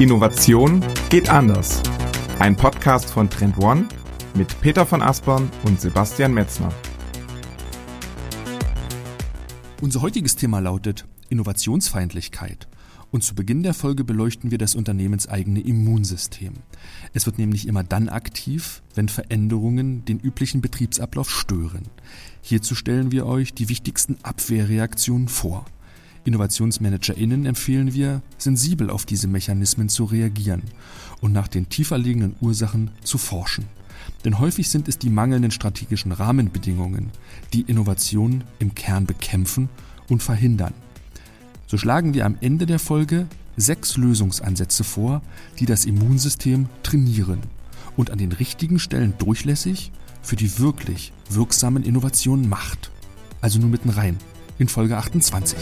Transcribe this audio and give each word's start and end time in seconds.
Innovation 0.00 0.82
geht 1.10 1.28
anders. 1.28 1.82
Ein 2.38 2.56
Podcast 2.56 3.10
von 3.10 3.28
Trend 3.28 3.58
One 3.58 3.86
mit 4.34 4.58
Peter 4.62 4.86
von 4.86 5.02
Aspern 5.02 5.50
und 5.64 5.78
Sebastian 5.78 6.32
Metzner. 6.32 6.72
Unser 9.82 10.00
heutiges 10.00 10.36
Thema 10.36 10.60
lautet 10.60 11.04
Innovationsfeindlichkeit. 11.28 12.66
Und 13.10 13.24
zu 13.24 13.34
Beginn 13.34 13.62
der 13.62 13.74
Folge 13.74 14.02
beleuchten 14.02 14.50
wir 14.50 14.56
das 14.56 14.74
unternehmenseigene 14.74 15.60
Immunsystem. 15.60 16.54
Es 17.12 17.26
wird 17.26 17.36
nämlich 17.36 17.68
immer 17.68 17.84
dann 17.84 18.08
aktiv, 18.08 18.80
wenn 18.94 19.10
Veränderungen 19.10 20.06
den 20.06 20.18
üblichen 20.18 20.62
Betriebsablauf 20.62 21.30
stören. 21.30 21.82
Hierzu 22.40 22.74
stellen 22.74 23.12
wir 23.12 23.26
euch 23.26 23.52
die 23.52 23.68
wichtigsten 23.68 24.16
Abwehrreaktionen 24.22 25.28
vor. 25.28 25.66
InnovationsmanagerInnen 26.24 27.46
empfehlen 27.46 27.94
wir, 27.94 28.22
sensibel 28.38 28.90
auf 28.90 29.06
diese 29.06 29.28
Mechanismen 29.28 29.88
zu 29.88 30.04
reagieren 30.04 30.62
und 31.20 31.32
nach 31.32 31.48
den 31.48 31.68
tiefer 31.68 31.98
liegenden 31.98 32.36
Ursachen 32.40 32.90
zu 33.02 33.18
forschen. 33.18 33.64
Denn 34.24 34.38
häufig 34.38 34.68
sind 34.68 34.88
es 34.88 34.98
die 34.98 35.10
mangelnden 35.10 35.50
strategischen 35.50 36.12
Rahmenbedingungen, 36.12 37.10
die 37.52 37.62
Innovation 37.62 38.44
im 38.58 38.74
Kern 38.74 39.06
bekämpfen 39.06 39.68
und 40.08 40.22
verhindern. 40.22 40.74
So 41.66 41.78
schlagen 41.78 42.14
wir 42.14 42.26
am 42.26 42.36
Ende 42.40 42.66
der 42.66 42.78
Folge 42.78 43.26
sechs 43.56 43.96
Lösungsansätze 43.96 44.84
vor, 44.84 45.22
die 45.58 45.66
das 45.66 45.84
Immunsystem 45.84 46.68
trainieren 46.82 47.40
und 47.96 48.10
an 48.10 48.18
den 48.18 48.32
richtigen 48.32 48.78
Stellen 48.78 49.14
durchlässig 49.18 49.92
für 50.22 50.36
die 50.36 50.58
wirklich 50.58 51.12
wirksamen 51.30 51.82
Innovationen 51.82 52.48
macht. 52.48 52.90
Also 53.40 53.58
nur 53.58 53.70
mitten 53.70 53.90
rein 53.90 54.18
in 54.60 54.68
Folge 54.68 54.98
28. 54.98 55.56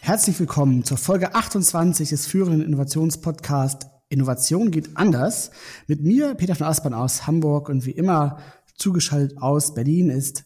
Herzlich 0.00 0.40
willkommen 0.40 0.84
zur 0.84 0.96
Folge 0.96 1.34
28 1.34 2.08
des 2.08 2.26
führenden 2.26 2.62
Innovationspodcasts 2.62 3.88
Innovation 4.08 4.70
geht 4.70 4.96
anders. 4.96 5.50
Mit 5.86 6.02
mir, 6.02 6.34
Peter 6.34 6.54
von 6.54 6.66
Aspern 6.66 6.94
aus 6.94 7.26
Hamburg 7.26 7.68
und 7.68 7.84
wie 7.84 7.90
immer 7.90 8.38
zugeschaltet 8.74 9.36
aus 9.36 9.74
Berlin 9.74 10.08
ist 10.08 10.44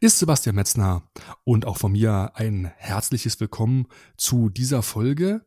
ist 0.00 0.18
Sebastian 0.18 0.56
Metzner 0.56 1.02
und 1.44 1.66
auch 1.66 1.76
von 1.76 1.92
mir 1.92 2.32
ein 2.34 2.72
herzliches 2.76 3.38
Willkommen 3.40 3.86
zu 4.16 4.48
dieser 4.48 4.82
Folge. 4.82 5.42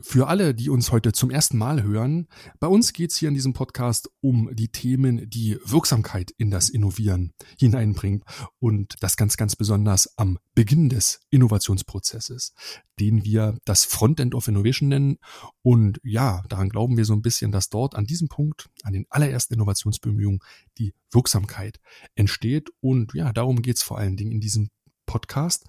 Für 0.00 0.26
alle, 0.26 0.54
die 0.54 0.70
uns 0.70 0.90
heute 0.90 1.12
zum 1.12 1.30
ersten 1.30 1.56
Mal 1.56 1.84
hören, 1.84 2.26
bei 2.58 2.66
uns 2.66 2.92
geht 2.92 3.12
es 3.12 3.16
hier 3.16 3.28
in 3.28 3.34
diesem 3.34 3.52
Podcast 3.52 4.10
um 4.20 4.50
die 4.52 4.68
Themen, 4.68 5.30
die 5.30 5.56
Wirksamkeit 5.64 6.32
in 6.36 6.50
das 6.50 6.68
Innovieren 6.68 7.32
hineinbringt 7.60 8.24
und 8.58 8.96
das 9.00 9.16
ganz, 9.16 9.36
ganz 9.36 9.54
besonders 9.54 10.18
am 10.18 10.38
Beginn 10.56 10.88
des 10.88 11.20
Innovationsprozesses, 11.30 12.54
den 12.98 13.24
wir 13.24 13.56
das 13.64 13.84
Frontend 13.84 14.34
of 14.34 14.48
Innovation 14.48 14.88
nennen. 14.88 15.18
Und 15.62 16.00
ja, 16.02 16.42
daran 16.48 16.70
glauben 16.70 16.96
wir 16.96 17.04
so 17.04 17.12
ein 17.12 17.22
bisschen, 17.22 17.52
dass 17.52 17.68
dort 17.68 17.94
an 17.94 18.04
diesem 18.04 18.26
Punkt, 18.26 18.68
an 18.82 18.94
den 18.94 19.06
allerersten 19.10 19.54
Innovationsbemühungen, 19.54 20.40
die 20.76 20.92
Wirksamkeit 21.12 21.78
entsteht. 22.16 22.70
Und 22.80 23.14
ja, 23.14 23.32
darum 23.32 23.62
geht 23.62 23.76
es 23.76 23.84
vor 23.84 23.98
allen 23.98 24.16
Dingen 24.16 24.32
in 24.32 24.40
diesem 24.40 24.70
Podcast. 25.14 25.64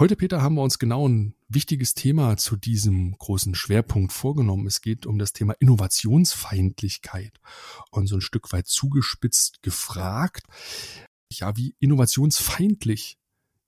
Heute, 0.00 0.16
Peter, 0.16 0.42
haben 0.42 0.56
wir 0.56 0.62
uns 0.62 0.80
genau 0.80 1.06
ein 1.08 1.36
wichtiges 1.48 1.94
Thema 1.94 2.36
zu 2.36 2.56
diesem 2.56 3.16
großen 3.16 3.54
Schwerpunkt 3.54 4.12
vorgenommen. 4.12 4.66
Es 4.66 4.80
geht 4.80 5.06
um 5.06 5.16
das 5.16 5.32
Thema 5.32 5.54
Innovationsfeindlichkeit 5.60 7.38
und 7.92 8.08
so 8.08 8.16
ein 8.16 8.20
Stück 8.20 8.52
weit 8.52 8.66
zugespitzt 8.66 9.62
gefragt. 9.62 10.48
Ja, 11.30 11.56
wie 11.56 11.76
innovationsfeindlich 11.78 13.16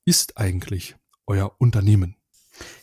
ist 0.04 0.38
eigentlich 0.38 0.96
euer 1.28 1.52
Unternehmen? 1.58 2.16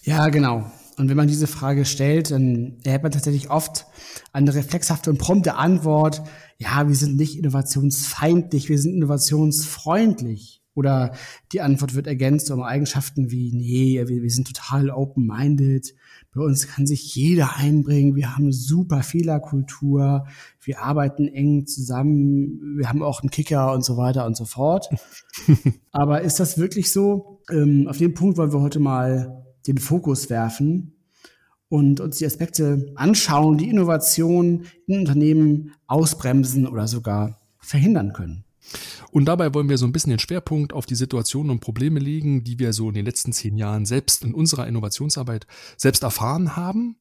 Ja, 0.04 0.30
genau. 0.30 0.72
Und 0.96 1.10
wenn 1.10 1.18
man 1.18 1.28
diese 1.28 1.48
Frage 1.48 1.84
stellt, 1.84 2.32
dann 2.32 2.78
erhält 2.86 3.04
man 3.04 3.12
tatsächlich 3.12 3.50
oft 3.50 3.86
eine 4.32 4.56
reflexhafte 4.56 5.10
und 5.10 5.18
prompte 5.18 5.56
Antwort. 5.56 6.22
Ja, 6.58 6.88
wir 6.88 6.96
sind 6.96 7.18
nicht 7.18 7.38
innovationsfeindlich, 7.38 8.70
wir 8.70 8.80
sind 8.80 8.94
innovationsfreundlich. 8.94 10.63
Oder 10.76 11.14
die 11.52 11.62
Antwort 11.62 11.94
wird 11.94 12.08
ergänzt 12.08 12.50
um 12.50 12.64
Eigenschaften 12.64 13.30
wie, 13.30 13.52
nee, 13.54 14.02
wir, 14.08 14.24
wir 14.24 14.30
sind 14.30 14.48
total 14.48 14.90
open-minded. 14.90 15.94
Bei 16.34 16.42
uns 16.42 16.68
kann 16.68 16.88
sich 16.88 17.14
jeder 17.16 17.58
einbringen. 17.58 18.16
Wir 18.16 18.36
haben 18.36 18.46
eine 18.46 18.54
super 18.54 19.04
Fehlerkultur. 19.04 20.26
Wir 20.62 20.82
arbeiten 20.82 21.28
eng 21.28 21.68
zusammen. 21.68 22.78
Wir 22.78 22.90
haben 22.90 23.04
auch 23.04 23.22
einen 23.22 23.30
Kicker 23.30 23.72
und 23.74 23.86
so 23.86 23.98
weiter 23.98 24.26
und 24.26 24.36
so 24.36 24.46
fort. 24.46 24.90
Aber 25.92 26.22
ist 26.22 26.40
das 26.40 26.58
wirklich 26.58 26.92
so? 26.92 27.42
Ähm, 27.52 27.88
auf 27.88 27.98
den 27.98 28.16
Punkt 28.16 28.38
wollen 28.38 28.52
wir 28.52 28.62
heute 28.62 28.80
mal 28.80 29.46
den 29.68 29.78
Fokus 29.78 30.30
werfen 30.30 30.94
und 31.70 32.00
uns 32.00 32.18
die 32.18 32.26
Aspekte 32.26 32.92
anschauen, 32.96 33.58
die 33.58 33.70
Innovation 33.70 34.66
in 34.88 35.00
Unternehmen 35.00 35.74
ausbremsen 35.88 36.68
oder 36.68 36.88
sogar 36.88 37.40
verhindern 37.60 38.14
können. 38.14 38.43
Und 39.14 39.26
dabei 39.26 39.54
wollen 39.54 39.70
wir 39.70 39.78
so 39.78 39.86
ein 39.86 39.92
bisschen 39.92 40.10
den 40.10 40.18
Schwerpunkt 40.18 40.74
auf 40.74 40.88
die 40.88 40.96
Situationen 40.96 41.52
und 41.52 41.60
Probleme 41.60 42.00
legen, 42.00 42.44
die 42.44 42.58
wir 42.58 42.74
so 42.74 42.88
in 42.88 42.96
den 42.96 43.06
letzten 43.06 43.32
zehn 43.32 43.58
Jahren 43.58 43.86
selbst 43.86 44.24
in 44.24 44.34
unserer 44.34 44.68
Innovationsarbeit 44.68 45.46
selbst 45.78 46.02
erfahren 46.02 46.56
haben 46.56 46.98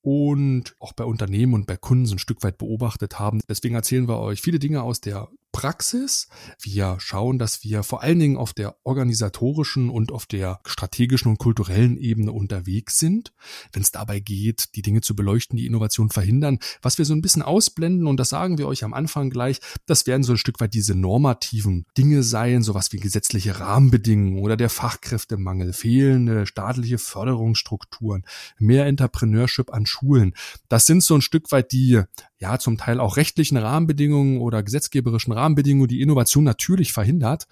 und 0.00 0.74
auch 0.80 0.92
bei 0.92 1.04
Unternehmen 1.04 1.54
und 1.54 1.68
bei 1.68 1.76
Kunden 1.76 2.06
so 2.06 2.16
ein 2.16 2.18
Stück 2.18 2.42
weit 2.42 2.58
beobachtet 2.58 3.20
haben. 3.20 3.40
Deswegen 3.48 3.76
erzählen 3.76 4.08
wir 4.08 4.18
euch 4.18 4.42
viele 4.42 4.58
Dinge 4.58 4.82
aus 4.82 5.00
der 5.00 5.28
Praxis. 5.52 6.28
Wir 6.60 6.96
schauen, 6.98 7.38
dass 7.38 7.62
wir 7.62 7.82
vor 7.82 8.02
allen 8.02 8.18
Dingen 8.18 8.36
auf 8.36 8.52
der 8.54 8.76
organisatorischen 8.82 9.90
und 9.90 10.10
auf 10.10 10.26
der 10.26 10.60
strategischen 10.66 11.30
und 11.30 11.38
kulturellen 11.38 11.98
Ebene 11.98 12.32
unterwegs 12.32 12.98
sind, 12.98 13.32
wenn 13.72 13.82
es 13.82 13.92
dabei 13.92 14.18
geht, 14.18 14.74
die 14.74 14.82
Dinge 14.82 15.02
zu 15.02 15.14
beleuchten, 15.14 15.56
die 15.56 15.66
Innovation 15.66 16.10
verhindern. 16.10 16.58
Was 16.80 16.98
wir 16.98 17.04
so 17.04 17.14
ein 17.14 17.22
bisschen 17.22 17.42
ausblenden, 17.42 18.06
und 18.06 18.16
das 18.18 18.30
sagen 18.30 18.58
wir 18.58 18.66
euch 18.66 18.82
am 18.82 18.94
Anfang 18.94 19.30
gleich, 19.30 19.60
das 19.86 20.06
werden 20.06 20.22
so 20.22 20.32
ein 20.32 20.38
Stück 20.38 20.60
weit 20.60 20.74
diese 20.74 20.94
normativen 20.94 21.86
Dinge 21.96 22.22
sein, 22.22 22.62
sowas 22.62 22.92
wie 22.92 22.98
gesetzliche 22.98 23.60
Rahmenbedingungen 23.60 24.38
oder 24.38 24.56
der 24.56 24.70
Fachkräftemangel, 24.70 25.72
fehlende 25.72 26.46
staatliche 26.46 26.98
Förderungsstrukturen, 26.98 28.24
mehr 28.58 28.86
Entrepreneurship 28.86 29.72
an 29.72 29.86
Schulen. 29.86 30.34
Das 30.68 30.86
sind 30.86 31.02
so 31.02 31.14
ein 31.14 31.22
Stück 31.22 31.52
weit 31.52 31.72
die, 31.72 32.02
ja, 32.38 32.58
zum 32.58 32.78
Teil 32.78 32.98
auch 32.98 33.16
rechtlichen 33.16 33.58
Rahmenbedingungen 33.58 34.40
oder 34.40 34.62
gesetzgeberischen 34.62 35.32
Rahmenbedingungen, 35.32 35.41
die 35.50 36.00
Innovation 36.00 36.44
natürlich 36.44 36.92
verhindert. 36.92 37.46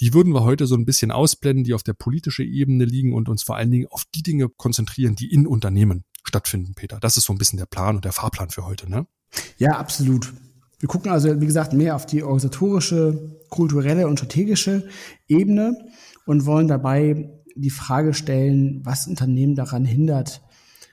Die 0.00 0.14
würden 0.14 0.32
wir 0.32 0.42
heute 0.42 0.66
so 0.66 0.74
ein 0.74 0.84
bisschen 0.84 1.10
ausblenden, 1.10 1.64
die 1.64 1.74
auf 1.74 1.82
der 1.82 1.94
politischen 1.94 2.46
Ebene 2.46 2.84
liegen 2.84 3.12
und 3.12 3.28
uns 3.28 3.42
vor 3.42 3.56
allen 3.56 3.70
Dingen 3.70 3.86
auf 3.90 4.04
die 4.14 4.22
Dinge 4.22 4.48
konzentrieren, 4.48 5.14
die 5.14 5.32
in 5.32 5.46
Unternehmen 5.46 6.04
stattfinden, 6.24 6.74
Peter. 6.74 6.98
Das 7.00 7.16
ist 7.16 7.24
so 7.24 7.32
ein 7.32 7.38
bisschen 7.38 7.58
der 7.58 7.66
Plan 7.66 7.96
und 7.96 8.04
der 8.04 8.12
Fahrplan 8.12 8.50
für 8.50 8.66
heute, 8.66 8.90
ne? 8.90 9.06
Ja, 9.58 9.78
absolut. 9.78 10.32
Wir 10.78 10.88
gucken 10.88 11.10
also, 11.10 11.40
wie 11.40 11.46
gesagt, 11.46 11.72
mehr 11.72 11.96
auf 11.96 12.06
die 12.06 12.22
organisatorische, 12.22 13.40
kulturelle 13.48 14.06
und 14.06 14.18
strategische 14.18 14.88
Ebene 15.26 15.78
und 16.26 16.44
wollen 16.44 16.68
dabei 16.68 17.30
die 17.54 17.70
Frage 17.70 18.12
stellen, 18.12 18.80
was 18.84 19.06
Unternehmen 19.06 19.54
daran 19.54 19.84
hindert, 19.84 20.42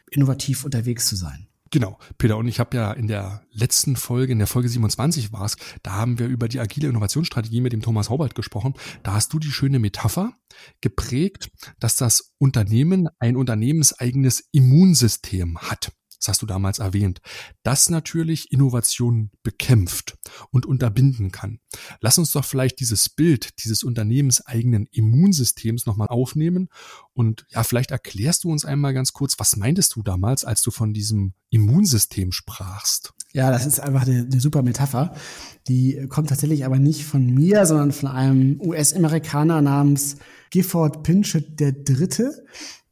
innovativ 0.09 0.63
unterwegs 0.63 1.07
zu 1.07 1.15
sein. 1.15 1.42
Genau, 1.73 1.97
Peter, 2.19 2.37
und 2.37 2.47
ich 2.47 2.59
habe 2.59 2.77
ja 2.77 2.91
in 2.91 3.07
der 3.07 3.41
letzten 3.51 3.95
Folge, 3.95 4.31
in 4.31 4.37
der 4.37 4.45
Folge 4.45 4.69
27 4.69 5.33
war 5.33 5.43
es, 5.43 5.57
da 5.81 5.93
haben 5.93 6.19
wir 6.19 6.27
über 6.27 6.47
die 6.47 6.59
agile 6.59 6.87
Innovationsstrategie 6.87 7.61
mit 7.61 7.73
dem 7.73 7.81
Thomas 7.81 8.11
Haubert 8.11 8.35
gesprochen. 8.35 8.75
Da 9.01 9.13
hast 9.13 9.33
du 9.33 9.39
die 9.39 9.51
schöne 9.51 9.79
Metapher 9.79 10.33
geprägt, 10.81 11.49
dass 11.79 11.95
das 11.95 12.35
Unternehmen 12.37 13.09
ein 13.17 13.35
unternehmenseigenes 13.35 14.49
Immunsystem 14.51 15.57
hat 15.57 15.91
das 16.23 16.29
hast 16.35 16.41
du 16.41 16.45
damals 16.45 16.79
erwähnt, 16.79 17.19
das 17.63 17.89
natürlich 17.89 18.51
Innovation 18.53 19.29
bekämpft 19.43 20.17
und 20.51 20.65
unterbinden 20.65 21.31
kann. 21.31 21.59
Lass 21.99 22.17
uns 22.17 22.31
doch 22.31 22.45
vielleicht 22.45 22.79
dieses 22.79 23.09
Bild 23.09 23.61
dieses 23.63 23.83
unternehmenseigenen 23.83 24.87
Immunsystems 24.91 25.85
nochmal 25.85 26.07
aufnehmen 26.07 26.69
und 27.13 27.45
ja, 27.49 27.63
vielleicht 27.63 27.91
erklärst 27.91 28.45
du 28.45 28.51
uns 28.51 28.63
einmal 28.63 28.93
ganz 28.93 29.11
kurz, 29.11 29.37
was 29.37 29.57
meintest 29.57 29.97
du 29.97 30.01
damals, 30.01 30.45
als 30.45 30.61
du 30.61 30.71
von 30.71 30.93
diesem 30.93 31.33
Immunsystem 31.49 32.31
sprachst? 32.31 33.13
Ja, 33.33 33.51
das 33.51 33.65
ist 33.65 33.81
einfach 33.81 34.07
eine, 34.07 34.21
eine 34.21 34.39
super 34.39 34.61
Metapher. 34.61 35.15
Die 35.67 36.07
kommt 36.07 36.29
tatsächlich 36.29 36.65
aber 36.65 36.79
nicht 36.79 37.03
von 37.03 37.25
mir, 37.25 37.65
sondern 37.65 37.91
von 37.91 38.09
einem 38.09 38.61
US-Amerikaner 38.61 39.61
namens 39.61 40.17
Gifford 40.51 41.03
Pinchot 41.03 41.59
der 41.59 41.73
Dritte 41.73 42.45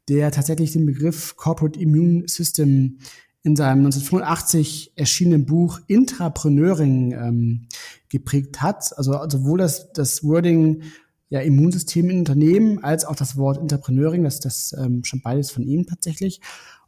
der 0.08 0.30
tatsächlich 0.30 0.72
den 0.72 0.86
Begriff 0.86 1.36
Corporate 1.36 1.78
Immune 1.78 2.24
System 2.26 2.98
in 3.44 3.56
seinem 3.56 3.78
1985 3.78 4.92
erschienenen 4.94 5.46
Buch 5.46 5.80
Intrapreneuring 5.88 7.12
ähm, 7.12 7.68
geprägt 8.08 8.62
hat. 8.62 8.96
Also 8.96 9.18
sowohl 9.28 9.58
das, 9.58 9.92
das 9.92 10.22
Wording 10.22 10.82
ja, 11.28 11.40
Immunsystem 11.40 12.10
in 12.10 12.20
Unternehmen 12.20 12.84
als 12.84 13.04
auch 13.04 13.16
das 13.16 13.36
Wort 13.36 13.58
Intrapreneuring, 13.58 14.22
das, 14.22 14.38
das 14.38 14.76
ähm, 14.78 15.02
schon 15.02 15.22
beides 15.22 15.50
von 15.50 15.64
ihm 15.64 15.86
tatsächlich. 15.86 16.40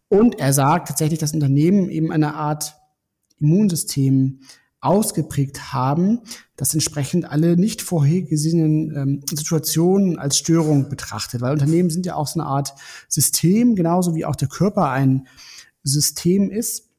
Und 0.09 0.39
er 0.39 0.53
sagt 0.53 0.89
tatsächlich, 0.89 1.19
dass 1.19 1.33
Unternehmen 1.33 1.89
eben 1.89 2.13
eine 2.13 2.35
Art 2.35 2.75
Immunsystem 3.41 4.41
ausgeprägt 4.81 5.73
haben, 5.73 6.21
dass 6.57 6.75
entsprechend 6.75 7.25
alle 7.25 7.57
nicht 7.57 7.81
vorhergesehenen 7.81 8.95
ähm, 8.95 9.21
Situationen 9.29 10.19
als 10.19 10.37
Störung 10.37 10.91
betrachtet. 10.91 11.41
Weil 11.41 11.53
Unternehmen 11.55 11.89
sind 11.89 12.05
ja 12.05 12.15
auch 12.15 12.29
so 12.29 12.39
eine 12.39 12.49
Art 12.49 12.75
System, 13.09 13.75
genauso 13.75 14.15
wie 14.15 14.27
auch 14.27 14.37
der 14.37 14.49
Körper 14.49 14.91
ein 14.91 15.27
System 15.85 16.51
ist. 16.51 16.91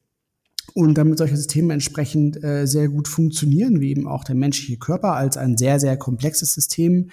Und 0.74 0.94
damit 0.98 1.18
solche 1.18 1.36
Systeme 1.36 1.72
entsprechend 1.72 2.42
äh, 2.42 2.66
sehr 2.66 2.88
gut 2.88 3.08
funktionieren, 3.08 3.80
wie 3.80 3.90
eben 3.90 4.08
auch 4.08 4.24
der 4.24 4.34
menschliche 4.34 4.78
Körper 4.78 5.14
als 5.14 5.36
ein 5.36 5.56
sehr, 5.56 5.78
sehr 5.78 5.96
komplexes 5.96 6.54
System, 6.54 7.10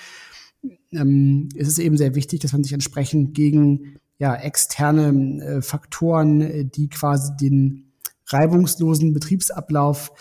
ähm, 0.92 1.50
ist 1.56 1.68
es 1.68 1.78
eben 1.78 1.98
sehr 1.98 2.16
wichtig, 2.16 2.40
dass 2.40 2.54
man 2.54 2.64
sich 2.64 2.74
entsprechend 2.74 3.34
gegen 3.34 3.98
ja, 4.18 4.36
externe 4.36 5.44
äh, 5.44 5.62
Faktoren, 5.62 6.42
äh, 6.42 6.66
die 6.66 6.90
quasi 6.90 7.31
den 7.40 7.94
reibungslosen 8.28 9.14
Betriebsablauf 9.14 10.12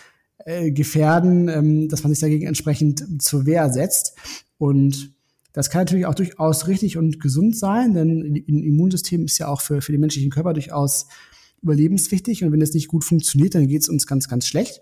äh, 0.45 0.71
gefährden, 0.71 1.47
ähm, 1.47 1.89
dass 1.89 2.03
man 2.03 2.11
sich 2.11 2.19
dagegen 2.19 2.47
entsprechend 2.47 3.21
zur 3.21 3.45
Wehr 3.45 3.69
setzt. 3.71 4.15
Und 4.57 5.13
das 5.53 5.69
kann 5.69 5.81
natürlich 5.81 6.05
auch 6.05 6.15
durchaus 6.15 6.67
richtig 6.67 6.97
und 6.97 7.19
gesund 7.19 7.57
sein, 7.57 7.93
denn 7.93 8.21
ein 8.21 8.63
Immunsystem 8.63 9.25
ist 9.25 9.37
ja 9.37 9.47
auch 9.47 9.61
für, 9.61 9.81
für 9.81 9.91
den 9.91 10.01
menschlichen 10.01 10.31
Körper 10.31 10.53
durchaus 10.53 11.07
überlebenswichtig. 11.63 12.43
Und 12.43 12.51
wenn 12.51 12.61
es 12.61 12.73
nicht 12.73 12.87
gut 12.87 13.03
funktioniert, 13.03 13.55
dann 13.55 13.67
geht 13.67 13.81
es 13.81 13.89
uns 13.89 14.05
ganz, 14.07 14.27
ganz 14.27 14.47
schlecht. 14.47 14.81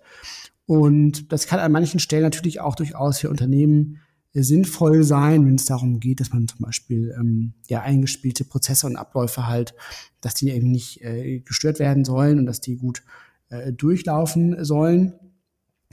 Und 0.66 1.32
das 1.32 1.48
kann 1.48 1.60
an 1.60 1.72
manchen 1.72 2.00
Stellen 2.00 2.24
natürlich 2.24 2.60
auch 2.60 2.76
durchaus 2.76 3.20
für 3.20 3.30
Unternehmen 3.30 4.00
sinnvoll 4.34 5.04
sein, 5.04 5.46
wenn 5.46 5.56
es 5.56 5.66
darum 5.66 6.00
geht, 6.00 6.22
dass 6.22 6.32
man 6.32 6.48
zum 6.48 6.60
Beispiel 6.62 7.14
ähm, 7.20 7.54
ja 7.68 7.82
eingespielte 7.82 8.46
Prozesse 8.46 8.88
und 8.88 8.96
Abläufe 8.96 9.48
halt, 9.48 9.74
dass 10.22 10.36
die 10.36 10.50
eben 10.50 10.72
nicht 10.72 11.02
äh, 11.02 11.40
gestört 11.40 11.80
werden 11.80 12.06
sollen 12.06 12.40
und 12.40 12.46
dass 12.46 12.62
die 12.62 12.78
gut 12.78 13.04
äh, 13.50 13.74
durchlaufen 13.74 14.64
sollen. 14.64 15.14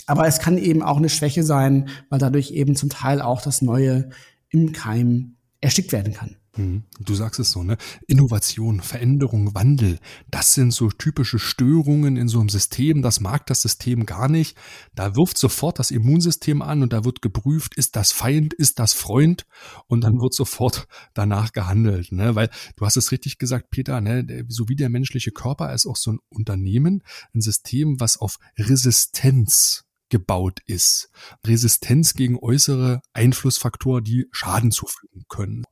Aber 0.06 0.26
es 0.26 0.38
kann 0.38 0.56
eben 0.56 0.82
auch 0.82 0.99
eine 0.99 1.08
Schwäche 1.08 1.43
sein, 1.43 1.88
weil 2.11 2.20
dadurch 2.20 2.52
eben 2.52 2.76
zum 2.76 2.88
Teil 2.90 3.20
auch 3.20 3.43
das 3.43 3.61
Neue 3.61 4.11
im 4.50 4.73
Keim 4.73 5.35
erstickt 5.60 5.93
werden 5.93 6.14
kann. 6.14 6.37
Mhm. 6.56 6.84
Du 7.00 7.14
sagst 7.14 7.40
es 7.40 7.50
so, 7.50 7.62
ne? 7.62 7.76
Innovation, 8.06 8.81
Veränderung, 8.81 9.55
Wandel, 9.55 9.99
das 10.31 10.55
sind 10.55 10.72
so 10.72 10.90
typische 10.90 11.38
Störungen 11.38 12.16
in 12.16 12.28
so 12.28 12.40
einem 12.40 12.49
System. 12.49 13.02
Das 13.02 13.20
mag 13.20 13.46
das 13.46 13.62
System 13.62 14.06
gar 14.06 14.28
nicht. 14.28 14.56
Da 14.94 15.16
wirft 15.16 15.38
sofort 15.38 15.78
das 15.78 15.90
Immunsystem 15.90 16.62
an 16.62 16.82
und 16.82 16.93
da 16.93 17.05
wird 17.05 17.22
geprüft, 17.22 17.76
ist 17.76 17.96
das 17.96 18.12
Feind, 18.12 18.55
ist 18.55 18.78
das 18.78 18.93
Freund? 18.93 19.46
Und 19.87 20.02
dann 20.02 20.20
wird 20.20 20.34
sofort 20.34 20.88
danach 21.14 21.52
gehandelt, 21.52 22.12
ne? 22.12 22.34
Weil 22.34 22.50
du 22.76 22.84
hast 22.84 22.96
es 22.96 23.12
richtig 23.12 23.38
gesagt, 23.38 23.70
Peter, 23.70 24.00
ne? 24.00 24.44
So 24.49 24.69
wie 24.69 24.76
der 24.76 24.88
menschliche 24.88 25.31
Körper 25.31 25.72
ist 25.72 25.87
auch 25.87 25.96
so 25.96 26.12
ein 26.12 26.19
Unternehmen, 26.28 27.02
ein 27.34 27.40
System, 27.40 28.00
was 28.00 28.16
auf 28.16 28.38
Resistenz 28.56 29.88
gebaut 30.08 30.60
ist. 30.66 31.10
Resistenz 31.46 32.14
gegen 32.14 32.38
äußere 32.38 33.00
Einflussfaktoren, 33.12 34.05
die 34.05 34.26
Schaden 34.32 34.70
zufügen 34.70 35.25
können. 35.28 35.64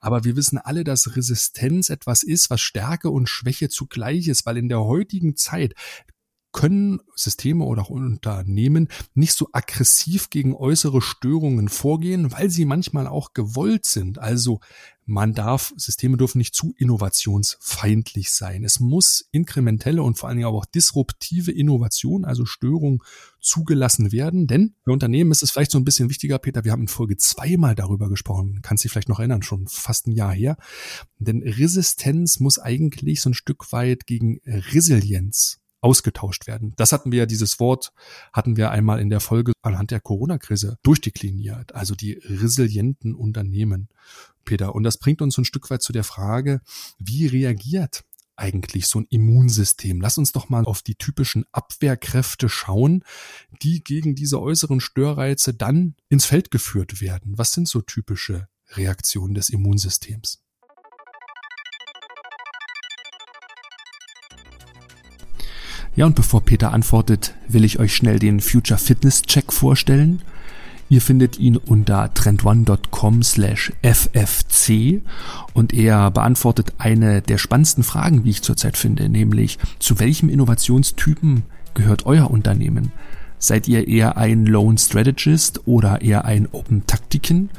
Aber 0.00 0.24
wir 0.24 0.36
wissen 0.36 0.58
alle, 0.58 0.84
dass 0.84 1.16
Resistenz 1.16 1.90
etwas 1.90 2.22
ist, 2.22 2.50
was 2.50 2.60
Stärke 2.60 3.10
und 3.10 3.28
Schwäche 3.28 3.68
zugleich 3.68 4.28
ist, 4.28 4.46
weil 4.46 4.56
in 4.56 4.68
der 4.68 4.80
heutigen 4.80 5.36
Zeit 5.36 5.74
können 6.52 7.00
Systeme 7.14 7.64
oder 7.64 7.82
auch 7.82 7.90
Unternehmen 7.90 8.88
nicht 9.14 9.34
so 9.34 9.48
aggressiv 9.52 10.30
gegen 10.30 10.54
äußere 10.54 11.00
Störungen 11.00 11.68
vorgehen, 11.68 12.32
weil 12.32 12.50
sie 12.50 12.64
manchmal 12.64 13.06
auch 13.06 13.32
gewollt 13.34 13.86
sind. 13.86 14.18
Also 14.18 14.60
man 15.06 15.34
darf, 15.34 15.72
Systeme 15.76 16.16
dürfen 16.16 16.38
nicht 16.38 16.54
zu 16.54 16.72
innovationsfeindlich 16.76 18.30
sein. 18.30 18.62
Es 18.62 18.78
muss 18.78 19.28
inkrementelle 19.32 20.04
und 20.04 20.16
vor 20.16 20.28
allen 20.28 20.38
Dingen 20.38 20.48
auch 20.48 20.64
disruptive 20.64 21.50
Innovation, 21.50 22.24
also 22.24 22.44
Störung, 22.46 23.02
zugelassen 23.40 24.12
werden. 24.12 24.46
Denn 24.46 24.74
für 24.84 24.92
Unternehmen 24.92 25.32
ist 25.32 25.42
es 25.42 25.50
vielleicht 25.50 25.72
so 25.72 25.78
ein 25.78 25.84
bisschen 25.84 26.10
wichtiger, 26.10 26.38
Peter, 26.38 26.64
wir 26.64 26.70
haben 26.70 26.82
in 26.82 26.88
Folge 26.88 27.16
zweimal 27.16 27.74
darüber 27.74 28.08
gesprochen, 28.08 28.60
kannst 28.62 28.84
dich 28.84 28.92
vielleicht 28.92 29.08
noch 29.08 29.18
erinnern, 29.18 29.42
schon 29.42 29.66
fast 29.66 30.06
ein 30.06 30.12
Jahr 30.12 30.32
her. 30.32 30.56
Denn 31.18 31.42
Resistenz 31.42 32.38
muss 32.38 32.60
eigentlich 32.60 33.20
so 33.20 33.30
ein 33.30 33.34
Stück 33.34 33.72
weit 33.72 34.06
gegen 34.06 34.40
Resilienz 34.44 35.60
ausgetauscht 35.80 36.46
werden. 36.46 36.74
Das 36.76 36.92
hatten 36.92 37.12
wir 37.12 37.20
ja, 37.20 37.26
dieses 37.26 37.58
Wort 37.60 37.92
hatten 38.32 38.56
wir 38.56 38.70
einmal 38.70 39.00
in 39.00 39.10
der 39.10 39.20
Folge 39.20 39.52
anhand 39.62 39.90
der 39.90 40.00
Corona-Krise 40.00 40.78
durchdekliniert, 40.82 41.74
also 41.74 41.94
die 41.94 42.12
resilienten 42.24 43.14
Unternehmen, 43.14 43.88
Peter. 44.44 44.74
Und 44.74 44.82
das 44.82 44.98
bringt 44.98 45.22
uns 45.22 45.38
ein 45.38 45.44
Stück 45.44 45.70
weit 45.70 45.82
zu 45.82 45.92
der 45.92 46.04
Frage, 46.04 46.60
wie 46.98 47.26
reagiert 47.26 48.04
eigentlich 48.36 48.86
so 48.86 49.00
ein 49.00 49.06
Immunsystem? 49.10 50.00
Lass 50.00 50.18
uns 50.18 50.32
doch 50.32 50.48
mal 50.48 50.64
auf 50.64 50.82
die 50.82 50.94
typischen 50.94 51.44
Abwehrkräfte 51.52 52.48
schauen, 52.48 53.04
die 53.62 53.84
gegen 53.84 54.14
diese 54.14 54.40
äußeren 54.40 54.80
Störreize 54.80 55.54
dann 55.54 55.94
ins 56.08 56.24
Feld 56.24 56.50
geführt 56.50 57.00
werden. 57.00 57.36
Was 57.36 57.52
sind 57.52 57.68
so 57.68 57.82
typische 57.82 58.48
Reaktionen 58.70 59.34
des 59.34 59.50
Immunsystems? 59.50 60.42
Ja, 66.00 66.06
und 66.06 66.14
bevor 66.14 66.40
Peter 66.40 66.72
antwortet, 66.72 67.34
will 67.46 67.62
ich 67.62 67.78
euch 67.78 67.94
schnell 67.94 68.18
den 68.18 68.40
Future 68.40 68.78
Fitness 68.78 69.20
Check 69.20 69.52
vorstellen. 69.52 70.22
Ihr 70.88 71.02
findet 71.02 71.38
ihn 71.38 71.58
unter 71.58 72.14
trendone.com 72.14 73.22
slash 73.22 73.70
ffc 73.82 75.02
und 75.52 75.74
er 75.74 76.10
beantwortet 76.10 76.72
eine 76.78 77.20
der 77.20 77.36
spannendsten 77.36 77.84
Fragen, 77.84 78.24
wie 78.24 78.30
ich 78.30 78.40
zurzeit 78.40 78.78
finde, 78.78 79.10
nämlich 79.10 79.58
zu 79.78 79.98
welchem 79.98 80.30
Innovationstypen 80.30 81.42
gehört 81.74 82.06
euer 82.06 82.30
Unternehmen? 82.30 82.92
Seid 83.38 83.68
ihr 83.68 83.86
eher 83.86 84.16
ein 84.16 84.46
Lone 84.46 84.78
Strategist 84.78 85.66
oder 85.66 86.00
eher 86.00 86.24
ein 86.24 86.48
Open 86.50 86.86
Taktiken? 86.86 87.50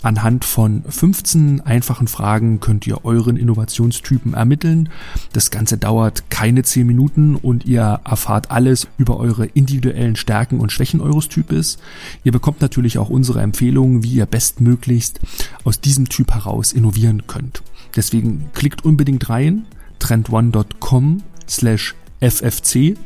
Anhand 0.00 0.44
von 0.44 0.84
15 0.88 1.60
einfachen 1.62 2.06
Fragen 2.06 2.60
könnt 2.60 2.86
ihr 2.86 3.04
euren 3.04 3.36
Innovationstypen 3.36 4.34
ermitteln. 4.34 4.90
Das 5.32 5.50
Ganze 5.50 5.76
dauert 5.76 6.30
keine 6.30 6.62
10 6.62 6.86
Minuten 6.86 7.34
und 7.34 7.66
ihr 7.66 8.00
erfahrt 8.04 8.52
alles 8.52 8.86
über 8.96 9.16
eure 9.16 9.46
individuellen 9.46 10.14
Stärken 10.14 10.60
und 10.60 10.70
Schwächen 10.70 11.00
eures 11.00 11.28
Types. 11.28 11.78
Ihr 12.22 12.30
bekommt 12.30 12.60
natürlich 12.60 12.98
auch 12.98 13.10
unsere 13.10 13.40
Empfehlungen, 13.40 14.04
wie 14.04 14.14
ihr 14.14 14.26
bestmöglichst 14.26 15.18
aus 15.64 15.80
diesem 15.80 16.08
Typ 16.08 16.32
heraus 16.32 16.72
innovieren 16.72 17.26
könnt. 17.26 17.62
Deswegen 17.96 18.50
klickt 18.54 18.84
unbedingt 18.84 19.28
rein, 19.28 19.66
trendone.com 19.98 21.24
slash 21.48 21.96
ffc. 22.20 22.96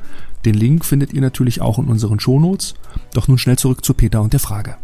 Den 0.45 0.55
Link 0.55 0.85
findet 0.85 1.15
ihr 1.15 1.23
natürlich 1.23 1.63
auch 1.63 1.79
in 1.79 1.87
unseren 1.87 2.21
Shownotes. 2.21 2.75
Doch 3.15 3.29
nun 3.29 3.39
schnell 3.39 3.57
zurück 3.57 3.83
zu 3.83 3.95
Peter 3.95 4.21
und 4.21 4.35
der 4.35 4.41
Frage. 4.41 4.77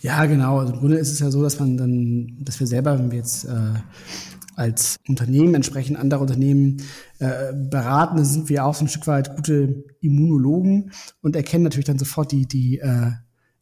Ja, 0.00 0.24
genau. 0.24 0.58
Also 0.58 0.72
Im 0.72 0.80
Grunde 0.80 0.96
ist 0.96 1.12
es 1.12 1.18
ja 1.18 1.30
so, 1.30 1.42
dass 1.42 1.60
man 1.60 1.76
dann, 1.76 2.38
dass 2.40 2.58
wir 2.58 2.66
selber, 2.66 2.98
wenn 2.98 3.10
wir 3.10 3.18
jetzt 3.18 3.44
äh, 3.44 3.74
als 4.56 4.96
Unternehmen 5.06 5.54
entsprechend 5.54 5.98
andere 5.98 6.20
Unternehmen 6.20 6.78
äh, 7.18 7.52
beraten, 7.54 8.24
sind 8.24 8.48
wir 8.48 8.64
auch 8.64 8.74
so 8.74 8.84
ein 8.84 8.88
Stück 8.88 9.06
weit 9.06 9.36
gute 9.36 9.84
Immunologen 10.00 10.92
und 11.20 11.36
erkennen 11.36 11.64
natürlich 11.64 11.86
dann 11.86 11.98
sofort 11.98 12.32
die, 12.32 12.46
die 12.46 12.78
äh, 12.78 13.12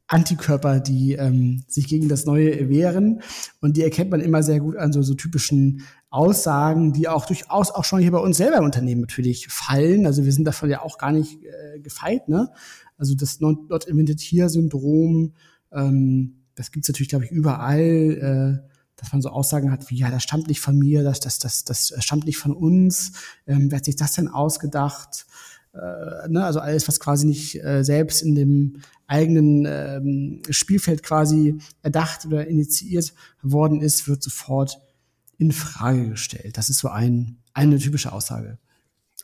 Antikörper, 0.06 0.80
die 0.80 1.14
ähm, 1.14 1.64
sich 1.68 1.86
gegen 1.86 2.08
das 2.08 2.24
Neue 2.24 2.68
wehren. 2.68 3.20
Und 3.60 3.76
die 3.76 3.82
erkennt 3.82 4.10
man 4.10 4.20
immer 4.20 4.42
sehr 4.42 4.60
gut 4.60 4.76
an 4.76 4.92
so, 4.92 5.02
so 5.02 5.14
typischen 5.14 5.82
Aussagen, 6.08 6.92
die 6.94 7.08
auch 7.08 7.26
durchaus 7.26 7.70
auch 7.70 7.84
schon 7.84 8.00
hier 8.00 8.12
bei 8.12 8.18
uns 8.18 8.38
selber 8.38 8.56
im 8.58 8.64
Unternehmen 8.64 9.02
natürlich 9.02 9.48
fallen. 9.48 10.06
Also 10.06 10.24
wir 10.24 10.32
sind 10.32 10.46
davon 10.46 10.70
ja 10.70 10.82
auch 10.82 10.98
gar 10.98 11.12
nicht 11.12 11.42
äh, 11.44 11.80
gefeit. 11.80 12.28
Ne? 12.28 12.48
Also 12.96 13.14
das 13.14 13.40
Not 13.40 13.84
Invented 13.86 14.20
Here 14.20 14.48
Syndrom, 14.48 15.34
ähm, 15.72 16.44
das 16.54 16.70
gibt's 16.70 16.88
natürlich, 16.88 17.08
glaube 17.08 17.24
ich, 17.24 17.30
überall, 17.30 18.60
äh, 18.62 18.68
dass 18.96 19.12
man 19.12 19.22
so 19.22 19.30
Aussagen 19.30 19.70
hat 19.70 19.88
wie, 19.90 19.96
ja, 19.96 20.10
das 20.10 20.24
stammt 20.24 20.48
nicht 20.48 20.60
von 20.60 20.76
mir, 20.76 21.04
das, 21.04 21.20
das, 21.20 21.38
das, 21.38 21.64
das 21.64 21.94
stammt 22.00 22.26
nicht 22.26 22.38
von 22.38 22.52
uns, 22.52 23.12
ähm, 23.46 23.70
wer 23.70 23.78
hat 23.78 23.84
sich 23.84 23.96
das 23.96 24.12
denn 24.12 24.28
ausgedacht? 24.28 25.26
Äh, 25.72 26.28
ne? 26.28 26.44
Also 26.44 26.60
alles, 26.60 26.88
was 26.88 26.98
quasi 26.98 27.26
nicht 27.26 27.62
äh, 27.62 27.84
selbst 27.84 28.22
in 28.22 28.34
dem 28.34 28.80
eigenen 29.06 29.66
ähm, 29.66 30.42
Spielfeld 30.50 31.02
quasi 31.02 31.58
erdacht 31.82 32.26
oder 32.26 32.46
initiiert 32.48 33.14
worden 33.42 33.80
ist, 33.80 34.08
wird 34.08 34.22
sofort 34.22 34.80
in 35.38 35.52
Frage 35.52 36.08
gestellt. 36.10 36.58
Das 36.58 36.68
ist 36.68 36.78
so 36.78 36.88
ein, 36.88 37.38
eine 37.54 37.78
typische 37.78 38.12
Aussage 38.12 38.58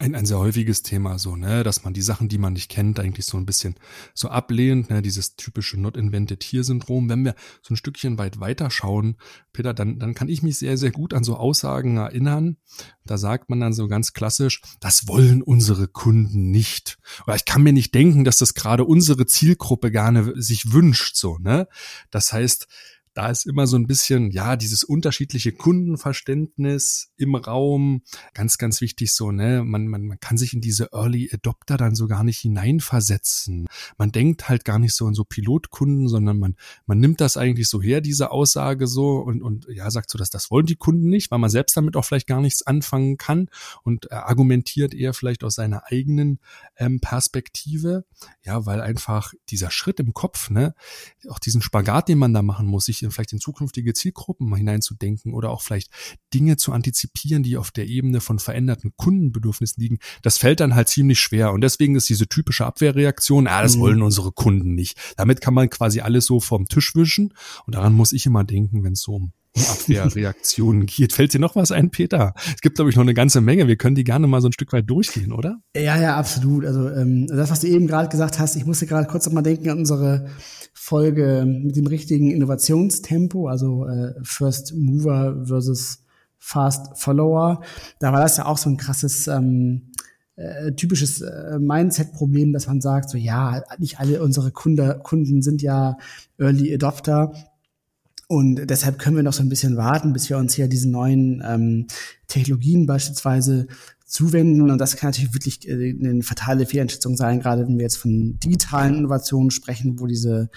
ein, 0.01 0.17
ein 0.17 0.27
sehr 0.27 0.41
häufiges 0.41 0.83
Thema, 0.83 1.21
so, 1.21 1.37
ne, 1.37 1.63
dass 1.63 1.85
man 1.85 1.95
die 1.95 2.03
Sachen, 2.03 2.29
die 2.29 2.39
man 2.39 2.55
nicht 2.55 2.69
kennt, 2.69 2.99
eigentlich 2.99 3.27
so 3.27 3.37
ein 3.37 3.47
bisschen 3.47 3.77
so 4.13 4.29
ablehnt, 4.29 4.91
ne, 4.91 5.03
dieses 5.03 5.37
typische 5.37 5.79
Not 5.79 5.97
Invented 5.97 6.43
Here 6.43 6.65
Syndrom. 6.65 7.09
Wenn 7.09 7.25
wir 7.25 7.37
so 7.63 7.75
ein 7.75 7.77
Stückchen 7.77 8.19
weit 8.19 8.41
weiter 8.41 8.71
schauen, 8.71 9.17
Peter, 9.53 9.73
dann, 9.73 10.01
dann 10.01 10.15
kann 10.15 10.29
ich 10.29 10.43
mich 10.43 10.59
sehr, 10.59 10.77
sehr 10.79 10.91
gut 10.91 11.15
an 11.15 11.23
so 11.23 11.37
Aussagen 11.37 11.97
erinnern. 11.97 12.57
Da 13.05 13.19
sagt 13.19 13.51
man 13.51 13.61
dann 13.61 13.73
so 13.73 13.87
ganz 13.87 14.13
klassisch, 14.13 14.63
das 14.81 15.07
wollen 15.07 15.43
unsere 15.43 15.87
Kunden 15.87 16.51
nicht. 16.51 16.99
Oder 17.27 17.37
ich 17.37 17.45
kann 17.45 17.63
mir 17.63 17.73
nicht 17.73 17.95
denken, 17.95 18.25
dass 18.25 18.39
das 18.39 18.55
gerade 18.55 18.85
unsere 18.85 19.27
Zielgruppe 19.27 19.93
gerne 19.93 20.33
sich 20.43 20.73
wünscht, 20.73 21.15
so, 21.15 21.39
ne. 21.39 21.69
Das 22.11 22.33
heißt, 22.33 22.67
da 23.15 23.29
ist 23.29 23.47
immer 23.47 23.67
so 23.69 23.77
ein 23.77 23.87
bisschen, 23.87 24.33
ja, 24.33 24.57
dieses 24.57 24.83
unterschiedliche 24.83 25.53
Kundenverständnis 25.53 27.13
im 27.17 27.37
Raum, 27.37 28.03
ganz, 28.35 28.59
ganz 28.59 28.81
wichtig 28.81 29.13
so, 29.13 29.31
ne, 29.31 29.63
man, 29.65 29.87
man, 29.87 30.03
man 30.03 30.19
kann 30.19 30.37
sich 30.37 30.53
in 30.53 30.61
diese 30.61 30.93
Early 30.93 31.31
Adopter 31.33 31.77
dann 31.77 31.95
so 31.95 32.09
gar 32.09 32.25
nicht 32.25 32.41
hineinversetzen. 32.41 33.67
Man 33.99 34.11
denkt 34.11 34.49
halt 34.49 34.65
gar 34.65 34.81
nicht 34.81 34.95
so 34.95 35.07
in 35.07 35.15
so 35.15 35.25
Pilotkunden, 35.25 36.09
sondern 36.09 36.41
man, 36.41 36.57
man 36.87 36.99
nimmt 36.99 37.21
das 37.21 37.37
eigentlich 37.37 37.69
so 37.69 37.81
her, 37.81 38.01
diese 38.01 38.33
Aussage 38.33 38.89
so 38.89 39.19
und, 39.19 39.43
und 39.43 39.67
ja, 39.69 39.89
sagt 39.93 40.11
so, 40.11 40.19
dass 40.19 40.31
das 40.31 40.51
wollen 40.51 40.67
die 40.67 40.77
Kunden 40.77 41.09
nicht, 41.09 41.31
weil 41.31 41.39
man 41.39 41.51
selbst 41.51 41.77
damit 41.77 41.95
auch 41.95 42.05
vielleicht 42.05 42.27
gar 42.27 42.41
nichts 42.41 42.67
anfangen 42.67 43.17
kann 43.17 43.49
und 43.85 44.11
argumentiert 44.11 44.93
eher 44.93 45.15
vielleicht 45.15 45.45
aus 45.45 45.55
seiner 45.55 45.85
eigenen 45.87 46.41
ähm, 46.77 46.99
Perspektive. 47.01 48.05
Ja, 48.43 48.67
weil 48.67 48.81
einfach 48.81 49.33
dieser 49.51 49.71
Schritt 49.71 50.01
im 50.01 50.15
Kopf, 50.15 50.51
ne, 50.51 50.75
auch 51.29 51.39
diesen 51.39 51.63
Spagat, 51.63 52.09
den 52.09 52.19
man 52.19 52.35
da 52.35 52.43
machen 52.43 52.67
muss, 52.67 52.87
sich 52.87 53.04
in 53.05 53.11
vielleicht 53.11 53.33
in 53.33 53.41
zukünftige 53.41 53.95
Zielgruppen 53.95 54.55
hineinzudenken 54.55 55.35
oder 55.35 55.51
auch 55.51 55.63
vielleicht 55.63 55.91
Dinge 56.33 56.57
zu 56.57 56.73
antizipieren, 56.73 57.43
die 57.43 57.57
auf 57.57 57.71
der 57.71 57.87
Ebene 57.87 58.21
von 58.21 58.39
veränderten 58.39 58.93
Kundenbedürfnissen 58.97 59.81
liegen, 59.81 59.99
das 60.23 60.39
fällt 60.39 60.61
dann 60.61 60.75
halt 60.75 60.89
ziemlich 60.89 61.21
schwer. 61.21 61.53
Und 61.53 61.61
deswegen 61.61 61.97
ist 61.97 62.09
diese 62.09 62.29
typische 62.29 62.67
Abwehrreaktion, 62.67 63.47
ah, 63.47 63.63
das 63.63 63.77
mhm. 63.77 63.81
wollen 63.81 64.03
unsere 64.03 64.33
Kunden 64.33 64.75
nicht. 64.75 64.99
Damit 65.17 65.41
kann 65.41 65.55
man 65.55 65.71
quasi 65.71 66.01
alles 66.01 66.27
so 66.27 66.41
vom 66.41 66.67
Tisch 66.67 66.95
wischen. 66.95 67.35
Und 67.67 67.75
daran 67.75 67.95
muss 67.95 68.13
ich 68.13 68.27
immer 68.27 68.45
denken, 68.45 68.83
wenn 68.83 68.95
es 68.95 69.03
so 69.03 69.15
um 69.15 69.33
Abwehrreaktionen 69.57 70.87
geht. 70.87 71.13
Fällt 71.13 71.33
dir 71.33 71.39
noch 71.39 71.55
was 71.55 71.71
ein, 71.71 71.91
Peter? 71.91 72.35
Es 72.37 72.61
gibt, 72.61 72.77
glaube 72.77 72.91
ich, 72.91 72.97
noch 72.97 73.03
eine 73.03 73.15
ganze 73.15 73.41
Menge. 73.41 73.69
Wir 73.69 73.77
können 73.77 73.95
die 73.95 74.05
gerne 74.05 74.27
mal 74.27 74.41
so 74.41 74.49
ein 74.49 74.53
Stück 74.53 74.73
weit 74.73 74.91
durchgehen, 74.91 75.33
oder? 75.33 75.61
Ja, 75.77 76.01
ja, 76.01 76.17
absolut. 76.17 76.65
Also 76.65 76.91
ähm, 76.91 77.27
das, 77.29 77.51
was 77.51 77.61
du 77.61 77.69
eben 77.69 77.87
gerade 77.87 78.09
gesagt 78.09 78.39
hast, 78.39 78.57
ich 78.57 78.67
musste 78.67 78.87
gerade 78.87 79.07
kurz 79.07 79.27
noch 79.27 79.33
mal 79.33 79.43
denken 79.43 79.71
an 79.71 79.79
unsere 79.79 80.27
Folge 80.73 81.45
mit 81.47 81.77
dem 81.77 81.87
richtigen 81.87 82.31
Innovationstempo, 82.31 83.47
also 83.49 83.87
äh, 83.87 84.15
First 84.23 84.75
Mover 84.75 85.45
versus 85.47 86.05
Fast 86.39 86.99
Follower. 86.99 87.63
Da 88.01 88.13
war 88.13 88.21
das 88.21 88.37
ja 88.37 88.47
auch 88.47 88.59
so 88.59 88.69
ein 88.69 88.77
krasses 88.77 89.29
ähm, 89.29 89.93
äh, 90.37 90.73
typisches 90.73 91.21
äh, 91.21 91.59
Mindset-Problem, 91.61 92.53
dass 92.53 92.67
man 92.67 92.81
sagt, 92.81 93.09
so 93.09 93.17
ja, 93.17 93.63
nicht 93.79 94.01
alle 94.01 94.21
unsere 94.21 94.51
Kunde, 94.51 95.01
Kunden 95.03 95.43
sind 95.43 95.63
ja 95.63 95.97
Early 96.39 96.75
Adopter 96.75 97.33
und 98.29 98.67
deshalb 98.67 98.99
können 98.99 99.17
wir 99.17 99.23
noch 99.23 99.33
so 99.33 99.43
ein 99.43 99.49
bisschen 99.49 99.77
warten, 99.77 100.13
bis 100.13 100.31
wir 100.31 100.39
uns 100.39 100.55
hier 100.55 100.69
diesen 100.69 100.91
neuen 100.91 101.43
ähm, 101.45 101.87
Technologien 102.27 102.87
beispielsweise 102.87 103.67
zuwenden. 104.07 104.71
Und 104.71 104.79
das 104.79 104.97
kann 104.97 105.11
natürlich 105.11 105.35
wirklich 105.35 105.69
äh, 105.69 105.91
eine 105.91 106.23
fatale 106.23 106.67
Fehleinschätzung 106.67 107.17
sein, 107.17 107.41
gerade 107.41 107.67
wenn 107.67 107.77
wir 107.77 107.83
jetzt 107.83 107.99
von 107.99 108.39
digitalen 108.39 108.95
Innovationen 108.95 109.51
sprechen, 109.51 110.01
wo 110.01 110.07
diese 110.07 110.51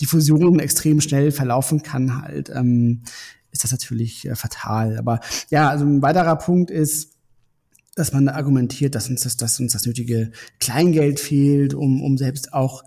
Diffusion 0.00 0.58
extrem 0.58 1.00
schnell 1.00 1.30
verlaufen 1.30 1.82
kann, 1.82 2.22
halt, 2.22 2.50
ähm, 2.50 3.02
ist 3.50 3.64
das 3.64 3.72
natürlich 3.72 4.26
äh, 4.26 4.34
fatal. 4.34 4.98
Aber 4.98 5.20
ja, 5.50 5.68
also 5.68 5.84
ein 5.84 6.02
weiterer 6.02 6.36
Punkt 6.36 6.70
ist, 6.70 7.12
dass 7.94 8.12
man 8.12 8.28
argumentiert, 8.28 8.94
dass 8.94 9.10
uns 9.10 9.22
das, 9.22 9.36
dass 9.36 9.60
uns 9.60 9.74
das 9.74 9.84
nötige 9.84 10.32
Kleingeld 10.60 11.20
fehlt, 11.20 11.74
um, 11.74 12.02
um 12.02 12.16
selbst 12.16 12.54
auch 12.54 12.84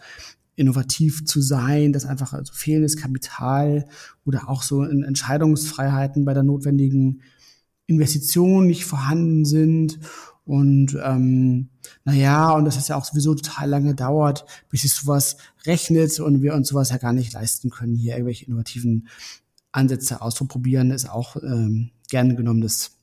innovativ 0.56 1.26
zu 1.26 1.42
sein, 1.42 1.94
dass 1.94 2.06
einfach 2.06 2.34
also 2.34 2.54
fehlendes 2.54 2.98
Kapital 2.98 3.88
oder 4.26 4.50
auch 4.50 4.64
so 4.64 4.84
Entscheidungsfreiheiten 4.84 6.26
bei 6.26 6.34
der 6.34 6.44
notwendigen 6.44 7.22
Investition 7.88 8.68
nicht 8.68 8.86
vorhanden 8.86 9.46
sind. 9.46 10.00
Und 10.46 10.98
ähm, 11.04 11.70
naja, 12.04 12.52
und 12.52 12.66
dass 12.66 12.78
es 12.78 12.88
ja 12.88 12.96
auch 12.96 13.06
sowieso 13.06 13.34
total 13.34 13.70
lange 13.70 13.96
dauert, 13.96 14.46
bis 14.70 14.82
sich 14.84 14.94
sowas 14.94 15.38
rechnet 15.66 16.20
und 16.20 16.42
wir 16.42 16.54
uns 16.54 16.70
sowas 16.70 16.90
ja 16.90 16.98
gar 16.98 17.14
nicht 17.14 17.34
leisten 17.34 17.70
können, 17.70 17.96
hier 17.96 18.14
irgendwelche 18.14 18.46
innovativen 18.46 19.08
Ansätze 19.72 20.22
auszuprobieren, 20.22 20.92
ist 20.92 21.10
auch 21.10 21.36
ähm, 21.38 21.90
gerne 22.10 22.36
genommenes 22.36 22.95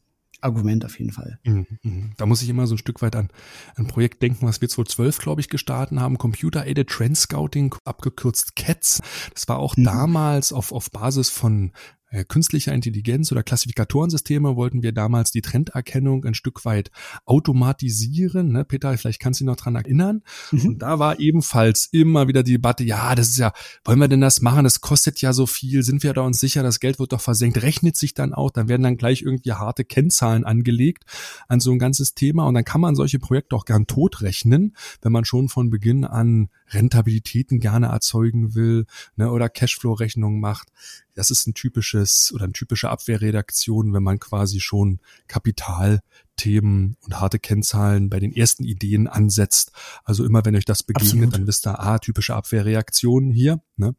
Argument 0.42 0.84
auf 0.84 0.99
jeden 0.99 1.12
Fall. 1.12 1.38
Mhm, 1.44 1.66
mhm. 1.82 2.12
Da 2.16 2.26
muss 2.26 2.42
ich 2.42 2.49
immer 2.49 2.66
so 2.66 2.75
ein 2.75 2.78
Stück 2.78 3.02
weit 3.02 3.16
an 3.16 3.28
ein 3.76 3.87
Projekt 3.87 4.22
denken, 4.22 4.46
was 4.46 4.61
wir 4.61 4.68
2012, 4.68 5.18
glaube 5.18 5.40
ich, 5.40 5.49
gestartet 5.49 5.99
haben. 5.99 6.18
Computer 6.18 6.66
Aided 6.66 6.88
Trend 6.88 7.16
Scouting, 7.16 7.75
abgekürzt 7.84 8.56
CATS. 8.56 9.00
Das 9.34 9.49
war 9.49 9.58
auch 9.58 9.76
mhm. 9.76 9.84
damals 9.84 10.52
auf, 10.52 10.72
auf 10.72 10.90
Basis 10.90 11.30
von 11.30 11.72
äh, 12.12 12.25
künstlicher 12.25 12.73
Intelligenz 12.75 13.33
oder 13.33 13.42
Klassifikatorensysteme 13.42 14.54
wollten 14.54 14.83
wir 14.83 14.92
damals 14.92 15.31
die 15.31 15.40
Trenderkennung 15.40 16.25
ein 16.25 16.35
Stück 16.35 16.64
weit 16.66 16.90
automatisieren. 17.25 18.52
Ne? 18.52 18.64
Peter, 18.64 18.97
vielleicht 18.99 19.19
kannst 19.19 19.40
du 19.40 19.45
dich 19.45 19.47
noch 19.47 19.57
dran 19.57 19.75
erinnern. 19.75 20.23
Mhm. 20.50 20.66
Und 20.66 20.78
da 20.83 20.99
war 20.99 21.19
ebenfalls 21.19 21.88
immer 21.90 22.28
wieder 22.28 22.42
die 22.42 22.52
Debatte, 22.52 22.85
ja, 22.85 23.14
das 23.14 23.31
ist 23.31 23.38
ja, 23.38 23.52
wollen 23.85 23.99
wir 23.99 24.09
denn 24.09 24.21
das 24.21 24.42
machen? 24.42 24.64
Das 24.64 24.83
kostet 24.83 25.23
ja 25.23 25.33
so 25.33 25.47
viel. 25.47 25.83
Sind 25.83 26.02
wir 26.02 26.12
da 26.12 26.21
uns 26.21 26.38
sicher? 26.38 26.62
Das 26.62 26.81
Geld 26.81 26.99
wird 26.99 27.12
doch 27.12 27.21
versenkt. 27.21 27.62
Rechnet 27.62 27.97
sich 27.97 28.12
dann 28.12 28.35
auch. 28.35 28.50
Dann 28.50 28.69
werden 28.69 28.83
dann 28.83 28.99
gleich 28.99 29.23
irgendwie 29.23 29.52
harte 29.52 29.85
Kennzahlen 29.85 30.45
angelegt 30.45 31.04
an 31.49 31.61
so 31.61 31.73
ein 31.73 31.78
ganzes 31.78 32.14
Thema. 32.14 32.47
Und 32.47 32.54
dann 32.54 32.64
kann 32.64 32.83
man 32.83 32.95
solche 32.95 33.19
Projekte 33.19 33.57
auch 33.57 33.64
gern 33.64 33.87
totrechnen, 33.87 34.76
wenn 35.00 35.12
man 35.12 35.25
schon 35.25 35.49
von 35.49 35.71
Beginn 35.71 36.04
an 36.04 36.50
Rentabilitäten 36.69 37.59
gerne 37.59 37.87
erzeugen 37.87 38.54
will 38.54 38.87
ne, 39.16 39.31
oder 39.31 39.49
Cashflow-Rechnungen 39.49 40.40
macht. 40.40 40.69
Das 41.14 41.31
ist 41.31 41.47
ein 41.47 41.54
typisches 41.54 42.33
oder 42.35 42.45
eine 42.45 42.52
typische 42.52 42.90
Abwehrredaktion, 42.90 43.92
wenn 43.92 44.02
man 44.02 44.19
quasi 44.19 44.61
schon 44.61 45.00
Kapitalthemen 45.28 46.97
und 47.00 47.21
harte 47.21 47.38
Kennzahlen 47.38 48.09
bei 48.09 48.21
den 48.21 48.35
ersten 48.35 48.64
Ideen 48.64 49.07
ansetzt. 49.09 49.73
Also 50.04 50.25
immer 50.25 50.45
wenn 50.45 50.57
euch 50.57 50.64
das 50.64 50.83
begegnet, 50.83 51.12
Absolut. 51.12 51.35
dann 51.35 51.47
wisst 51.47 51.66
ihr, 51.66 51.78
ah, 51.81 51.99
typische 51.99 52.35
Abwehrreaktionen 52.35 53.31
hier. 53.31 53.61
Ne? 53.76 53.95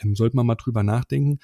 Ähm, 0.00 0.14
sollte 0.14 0.36
man 0.36 0.46
mal 0.46 0.56
drüber 0.56 0.82
nachdenken 0.82 1.38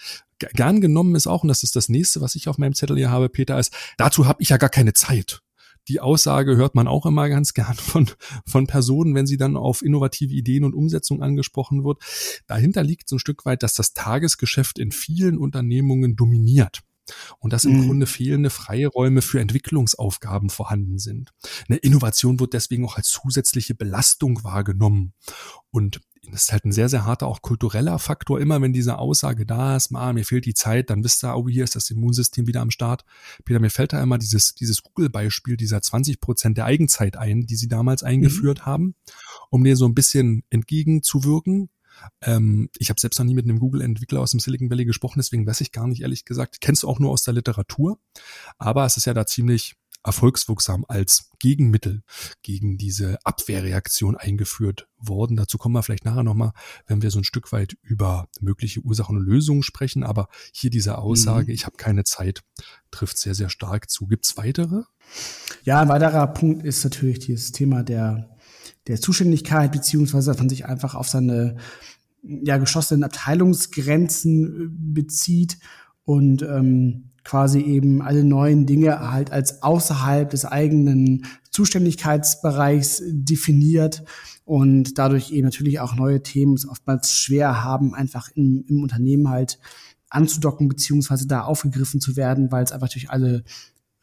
gern 0.53 0.81
genommen 0.81 1.15
ist 1.15 1.27
auch, 1.27 1.43
und 1.43 1.49
das 1.49 1.63
ist 1.63 1.77
das 1.77 1.89
nächste, 1.89 2.21
was 2.21 2.35
ich 2.35 2.49
auf 2.49 2.59
meinem 2.59 2.75
Zettel 2.75 2.97
hier 2.97 3.11
habe, 3.11 3.29
Peter, 3.29 3.59
ist, 3.59 3.75
dazu 3.97 4.27
habe 4.27 4.43
ich 4.43 4.51
ja 4.51 4.57
gar 4.57 4.69
keine 4.69 4.93
Zeit 4.93 5.41
die 5.89 6.01
Aussage 6.01 6.57
hört 6.57 6.75
man 6.75 6.89
auch 6.89 7.07
immer 7.07 7.29
ganz 7.29 7.55
gern 7.55 7.75
von, 7.75 8.11
von 8.47 8.67
Personen, 8.67 9.15
wenn 9.15 9.27
sie 9.27 9.37
dann 9.37 9.57
auf 9.57 9.83
innovative 9.83 10.35
Ideen 10.35 10.65
und 10.65 10.75
Umsetzung 10.75 11.23
angesprochen 11.23 11.85
wird. 11.85 11.99
Dahinter 12.47 12.83
liegt 12.83 13.09
so 13.09 13.17
ein 13.17 13.21
Stück 13.21 13.45
weit, 13.45 13.63
dass 13.63 13.75
das 13.75 13.93
Tagesgeschäft 13.93 14.79
in 14.79 14.93
vielen 14.93 15.39
Unternehmungen 15.39 16.17
dominiert 16.17 16.83
und 17.39 17.53
dass 17.53 17.65
im 17.65 17.79
mhm. 17.79 17.87
Grunde 17.87 18.07
fehlende 18.07 18.51
Freiräume 18.51 19.23
für 19.23 19.41
Entwicklungsaufgaben 19.41 20.51
vorhanden 20.51 20.99
sind. 20.99 21.33
Eine 21.69 21.79
Innovation 21.79 22.41
wird 22.41 22.55
deswegen 22.55 22.85
auch 22.87 22.97
als 22.97 23.09
zusätzliche 23.09 23.75
Belastung 23.75 24.43
wahrgenommen. 24.43 25.13
Und 25.71 26.01
das 26.31 26.45
ist 26.45 26.53
halt 26.53 26.65
ein 26.65 26.73
sehr, 26.73 26.89
sehr 26.89 27.05
harter, 27.05 27.27
auch 27.27 27.43
kultureller 27.43 27.99
Faktor. 27.99 28.41
Immer 28.41 28.61
wenn 28.61 28.73
diese 28.73 28.99
Aussage 28.99 29.47
da 29.47 29.77
ist, 29.77 29.95
ah, 29.95 30.13
mir 30.13 30.25
fehlt 30.25 30.47
die 30.47 30.55
Zeit, 30.55 30.91
dann 30.91 31.05
wisst 31.05 31.25
ihr, 31.25 31.37
oh, 31.37 31.49
hier 31.49 31.65
ist 31.65 31.77
das 31.77 31.91
Immunsystem 31.91 32.47
wieder 32.47 32.61
am 32.61 32.71
Start. 32.71 33.05
Peter, 33.45 33.61
mir 33.61 33.71
fällt 33.71 33.93
da 33.93 34.03
immer 34.03 34.19
dieses, 34.19 34.55
dieses 34.55 34.83
Google-Beispiel 34.83 35.57
dieser 35.57 35.83
20 35.83 36.21
Prozent 36.21 36.59
der 36.59 36.67
Eigenzeit 36.67 37.17
ein, 37.17 37.47
die 37.47 37.57
sie 37.57 37.69
damals 37.69 38.03
mhm. 38.03 38.09
eingeführt 38.09 38.61
mhm. 38.61 38.67
haben, 38.67 38.95
um 39.51 39.65
dir 39.65 39.77
so 39.77 39.87
ein 39.87 39.95
bisschen 39.95 40.43
entgegenzuwirken. 40.51 41.71
Ähm, 42.21 42.71
ich 42.79 42.91
habe 42.91 43.01
selbst 43.01 43.19
noch 43.19 43.27
nie 43.27 43.35
mit 43.35 43.45
einem 43.45 43.61
Google-Entwickler 43.61 44.21
aus 44.21 44.33
dem 44.33 44.41
Silicon 44.41 44.71
Valley 44.71 44.85
gesprochen, 44.85 45.19
deswegen 45.19 45.47
weiß 45.47 45.61
ich 45.61 45.73
gar 45.73 45.87
nicht, 45.87 46.03
ehrlich 46.03 46.25
gesagt. 46.25 46.61
Kennst 46.61 46.83
du 46.83 46.89
auch 46.89 46.99
nur 46.99 47.11
aus 47.11 47.23
der 47.23 47.35
Literatur. 47.35 47.99
Aber 48.59 48.85
es 48.85 48.97
ist 48.97 49.05
ja 49.05 49.15
da 49.15 49.27
ziemlich 49.27 49.77
erfolgswirksam 50.05 50.85
als 50.87 51.31
Gegenmittel 51.39 52.03
gegen 52.43 52.79
diese 52.79 53.19
Abwehrreaktion 53.25 54.17
eingeführt 54.17 54.87
worden. 54.99 55.37
Dazu 55.37 55.59
kommen 55.59 55.75
wir 55.75 55.83
vielleicht 55.83 56.05
nachher 56.05 56.23
nochmal, 56.23 56.53
wenn 56.87 57.03
wir 57.03 57.11
so 57.11 57.19
ein 57.19 57.25
Stück 57.25 57.53
weit 57.53 57.77
über 57.83 58.29
mögliche 58.41 58.81
Ursachen 58.81 59.17
und 59.17 59.25
Lösungen 59.25 59.63
sprechen. 59.63 60.05
Aber 60.05 60.29
hier 60.53 60.71
diese 60.71 60.99
Aussage, 60.99 61.49
mhm. 61.49 61.55
ich 61.55 61.67
habe 61.67 61.77
keine 61.77 62.05
Zeit, 62.05 62.43
trifft 62.91 63.19
sehr, 63.19 63.35
sehr 63.35 63.49
stark 63.49 63.91
zu. 63.91 64.07
Gibt's 64.07 64.37
weitere? 64.37 64.83
Ja, 65.65 65.81
ein 65.81 65.89
weiterer 65.89 66.27
Punkt 66.29 66.65
ist 66.65 66.85
natürlich 66.85 67.19
dieses 67.19 67.53
Thema 67.53 67.83
der, 67.83 68.37
der 68.87 69.01
Zuständigkeit, 69.01 69.73
beziehungsweise 69.73 70.31
dass 70.31 70.39
man 70.39 70.49
sich 70.49 70.67
einfach 70.67 70.95
auf 70.95 71.09
seine 71.09 71.57
ja, 72.23 72.59
geschossenen 72.59 73.05
Abteilungsgrenzen 73.05 74.45
äh, 74.45 74.69
bezieht 74.71 75.59
und 76.05 76.43
ähm, 76.43 77.11
quasi 77.25 77.61
eben 77.61 78.03
alle 78.03 78.23
neuen 78.23 78.67
Dinge 78.67 79.11
halt 79.11 79.33
als 79.33 79.63
außerhalb 79.63 80.31
des 80.31 80.45
eigenen 80.45 81.27
Zuständigkeitsbereichs 81.51 83.03
definiert 83.07 84.05
und 84.45 84.99
dadurch 84.99 85.33
eben 85.33 85.47
natürlich 85.47 85.81
auch 85.81 85.95
neue 85.97 86.23
Themen 86.23 86.55
es 86.55 86.69
oftmals 86.69 87.13
schwer 87.13 87.65
haben, 87.65 87.95
einfach 87.95 88.29
im, 88.35 88.65
im 88.69 88.83
Unternehmen 88.83 89.31
halt 89.31 89.59
anzudocken 90.11 90.69
beziehungsweise 90.69 91.27
da 91.27 91.43
aufgegriffen 91.43 92.01
zu 92.01 92.17
werden, 92.17 92.53
weil 92.53 92.63
es 92.63 92.73
einfach 92.73 92.91
durch 92.91 93.11
alle 93.11 93.43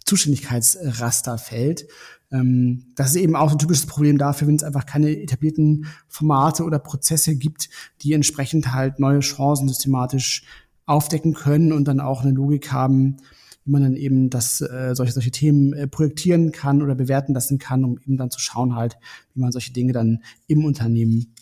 Zuständigkeitsraster 0.05 1.37
fällt. 1.37 1.85
Ähm, 2.31 2.91
das 2.95 3.11
ist 3.11 3.17
eben 3.17 3.35
auch 3.35 3.51
ein 3.51 3.59
typisches 3.59 3.85
Problem 3.85 4.17
dafür, 4.17 4.47
wenn 4.47 4.55
es 4.55 4.63
einfach 4.63 4.85
keine 4.85 5.09
etablierten 5.11 5.85
Formate 6.07 6.63
oder 6.63 6.79
Prozesse 6.79 7.35
gibt, 7.35 7.69
die 8.01 8.13
entsprechend 8.13 8.73
halt 8.73 8.99
neue 8.99 9.19
Chancen 9.19 9.67
systematisch 9.67 10.43
aufdecken 10.85 11.33
können 11.33 11.73
und 11.73 11.87
dann 11.87 11.99
auch 11.99 12.21
eine 12.21 12.31
Logik 12.31 12.71
haben, 12.71 13.17
wie 13.63 13.71
man 13.71 13.83
dann 13.83 13.95
eben 13.95 14.29
das, 14.29 14.61
äh, 14.61 14.93
solche, 14.95 15.13
solche 15.13 15.31
Themen 15.31 15.73
äh, 15.73 15.87
projektieren 15.87 16.51
kann 16.51 16.81
oder 16.81 16.95
bewerten 16.95 17.33
lassen 17.33 17.59
kann, 17.59 17.83
um 17.85 17.97
eben 17.99 18.17
dann 18.17 18.31
zu 18.31 18.39
schauen 18.39 18.75
halt, 18.75 18.97
wie 19.33 19.41
man 19.41 19.51
solche 19.51 19.71
Dinge 19.73 19.93
dann 19.93 20.23
im 20.47 20.65
Unternehmen 20.65 21.33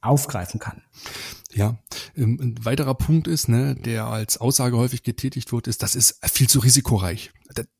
aufgreifen 0.00 0.60
kann. 0.60 0.82
Ja, 1.52 1.78
Ähm, 2.16 2.38
ein 2.40 2.64
weiterer 2.64 2.94
Punkt 2.94 3.28
ist, 3.28 3.48
ne, 3.48 3.74
der 3.74 4.06
als 4.06 4.38
Aussage 4.38 4.76
häufig 4.76 5.02
getätigt 5.02 5.52
wird, 5.52 5.66
ist, 5.66 5.82
das 5.82 5.94
ist 5.94 6.18
viel 6.30 6.48
zu 6.48 6.60
risikoreich. 6.60 7.32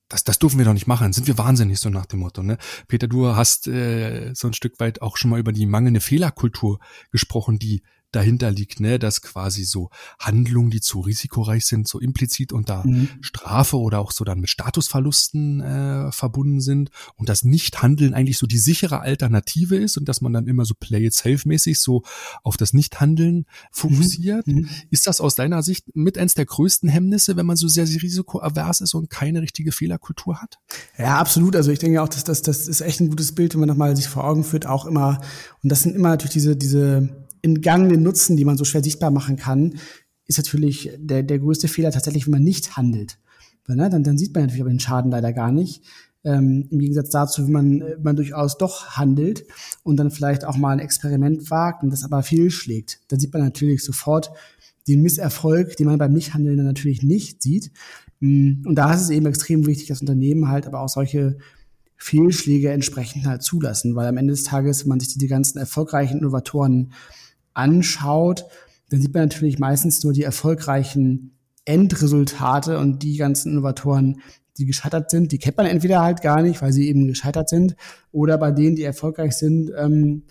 Das, 0.08 0.24
das 0.24 0.38
dürfen 0.38 0.58
wir 0.58 0.64
doch 0.64 0.72
nicht 0.72 0.86
machen. 0.86 1.12
Sind 1.12 1.26
wir 1.26 1.38
wahnsinnig 1.38 1.80
so 1.80 1.88
nach 1.90 2.06
dem 2.06 2.20
Motto. 2.20 2.42
Ne? 2.42 2.58
Peter, 2.86 3.08
du 3.08 3.34
hast 3.34 3.66
äh, 3.66 4.32
so 4.34 4.46
ein 4.46 4.52
Stück 4.52 4.78
weit 4.78 5.02
auch 5.02 5.16
schon 5.16 5.30
mal 5.30 5.40
über 5.40 5.52
die 5.52 5.66
mangelnde 5.66 6.00
Fehlerkultur 6.00 6.78
gesprochen, 7.10 7.58
die 7.58 7.82
dahinter 8.16 8.50
liegt, 8.50 8.80
ne, 8.80 8.98
dass 8.98 9.22
quasi 9.22 9.64
so 9.64 9.90
Handlungen, 10.18 10.70
die 10.70 10.80
zu 10.80 11.00
risikoreich 11.00 11.66
sind, 11.66 11.86
so 11.86 12.00
implizit 12.00 12.52
unter 12.52 12.86
mhm. 12.86 13.10
Strafe 13.20 13.78
oder 13.78 14.00
auch 14.00 14.10
so 14.10 14.24
dann 14.24 14.40
mit 14.40 14.50
Statusverlusten 14.50 15.60
äh, 15.60 16.12
verbunden 16.12 16.60
sind 16.60 16.90
und 17.16 17.28
das 17.28 17.44
Nichthandeln 17.44 18.14
eigentlich 18.14 18.38
so 18.38 18.46
die 18.46 18.58
sichere 18.58 19.00
Alternative 19.00 19.76
ist 19.76 19.98
und 19.98 20.08
dass 20.08 20.20
man 20.20 20.32
dann 20.32 20.46
immer 20.46 20.64
so 20.64 20.74
play 20.74 21.04
it 21.04 21.14
safe 21.14 21.40
mäßig 21.44 21.78
so 21.78 22.02
auf 22.42 22.56
das 22.56 22.72
Nichthandeln 22.72 23.44
fokussiert. 23.70 24.46
Mhm. 24.46 24.54
mhm. 24.54 24.68
Ist 24.90 25.06
das 25.06 25.20
aus 25.20 25.34
deiner 25.34 25.62
Sicht 25.62 25.94
mit 25.94 26.16
eins 26.16 26.34
der 26.34 26.46
größten 26.46 26.88
Hemmnisse, 26.88 27.36
wenn 27.36 27.46
man 27.46 27.56
so 27.56 27.68
sehr, 27.68 27.86
sehr 27.86 28.02
risikoavers 28.02 28.80
ist 28.80 28.94
und 28.94 29.10
keine 29.10 29.42
richtige 29.42 29.72
Fehlerkultur 29.72 30.40
hat? 30.40 30.58
Ja, 30.96 31.18
absolut. 31.18 31.54
Also 31.54 31.70
ich 31.70 31.78
denke 31.78 32.02
auch, 32.02 32.08
dass 32.08 32.24
das, 32.24 32.40
das 32.40 32.66
ist 32.66 32.80
echt 32.80 33.00
ein 33.00 33.10
gutes 33.10 33.34
Bild, 33.34 33.52
wenn 33.52 33.60
man 33.60 33.68
nochmal 33.68 33.94
sich 33.94 34.08
vor 34.08 34.24
Augen 34.24 34.42
führt, 34.42 34.66
auch 34.66 34.86
immer, 34.86 35.20
und 35.62 35.70
das 35.70 35.82
sind 35.82 35.94
immer 35.94 36.08
natürlich 36.10 36.32
diese, 36.32 36.56
diese 36.56 37.25
entgangenen 37.46 38.02
Nutzen, 38.02 38.36
die 38.36 38.44
man 38.44 38.56
so 38.56 38.64
schwer 38.64 38.82
sichtbar 38.82 39.10
machen 39.10 39.36
kann, 39.36 39.74
ist 40.26 40.38
natürlich 40.38 40.90
der, 40.98 41.22
der 41.22 41.38
größte 41.38 41.68
Fehler 41.68 41.90
tatsächlich, 41.90 42.26
wenn 42.26 42.32
man 42.32 42.42
nicht 42.42 42.76
handelt. 42.76 43.18
Weil, 43.66 43.76
ne, 43.76 43.88
dann, 43.88 44.04
dann 44.04 44.18
sieht 44.18 44.34
man 44.34 44.44
natürlich 44.44 44.62
aber 44.62 44.70
den 44.70 44.80
Schaden 44.80 45.10
leider 45.10 45.32
gar 45.32 45.52
nicht. 45.52 45.82
Ähm, 46.24 46.66
Im 46.70 46.78
Gegensatz 46.78 47.10
dazu, 47.10 47.44
wenn 47.44 47.52
man, 47.52 47.80
wenn 47.80 48.02
man 48.02 48.16
durchaus 48.16 48.58
doch 48.58 48.96
handelt 48.96 49.44
und 49.84 49.96
dann 49.96 50.10
vielleicht 50.10 50.44
auch 50.44 50.56
mal 50.56 50.72
ein 50.72 50.80
Experiment 50.80 51.50
wagt 51.50 51.82
und 51.82 51.90
das 51.90 52.04
aber 52.04 52.22
fehlschlägt, 52.22 53.00
dann 53.08 53.20
sieht 53.20 53.32
man 53.32 53.42
natürlich 53.42 53.84
sofort 53.84 54.30
den 54.88 55.02
Misserfolg, 55.02 55.76
den 55.76 55.86
man 55.86 55.98
beim 55.98 56.12
Nichthandeln 56.12 56.56
dann 56.56 56.66
natürlich 56.66 57.02
nicht 57.02 57.42
sieht. 57.42 57.70
Mm, 58.20 58.66
und 58.66 58.74
da 58.74 58.92
ist 58.92 59.02
es 59.02 59.10
eben 59.10 59.26
extrem 59.26 59.66
wichtig, 59.66 59.88
dass 59.88 60.00
Unternehmen 60.00 60.48
halt 60.48 60.66
aber 60.66 60.80
auch 60.80 60.88
solche 60.88 61.38
Fehlschläge 61.96 62.70
entsprechend 62.70 63.26
halt 63.26 63.42
zulassen, 63.42 63.94
weil 63.94 64.06
am 64.06 64.16
Ende 64.16 64.32
des 64.32 64.44
Tages, 64.44 64.82
wenn 64.82 64.90
man 64.90 65.00
sich 65.00 65.16
die 65.16 65.26
ganzen 65.28 65.58
erfolgreichen 65.58 66.18
Innovatoren 66.18 66.92
anschaut, 67.56 68.44
dann 68.90 69.00
sieht 69.00 69.14
man 69.14 69.24
natürlich 69.24 69.58
meistens 69.58 70.02
nur 70.04 70.12
die 70.12 70.22
erfolgreichen 70.22 71.36
Endresultate 71.64 72.78
und 72.78 73.02
die 73.02 73.16
ganzen 73.16 73.52
Innovatoren, 73.52 74.20
die 74.58 74.66
gescheitert 74.66 75.10
sind, 75.10 75.32
die 75.32 75.38
kennt 75.38 75.56
man 75.56 75.66
entweder 75.66 76.02
halt 76.02 76.22
gar 76.22 76.42
nicht, 76.42 76.62
weil 76.62 76.72
sie 76.72 76.88
eben 76.88 77.08
gescheitert 77.08 77.48
sind, 77.48 77.76
oder 78.12 78.38
bei 78.38 78.52
denen, 78.52 78.76
die 78.76 78.84
erfolgreich 78.84 79.34
sind, 79.34 79.70
ähm, 79.76 80.22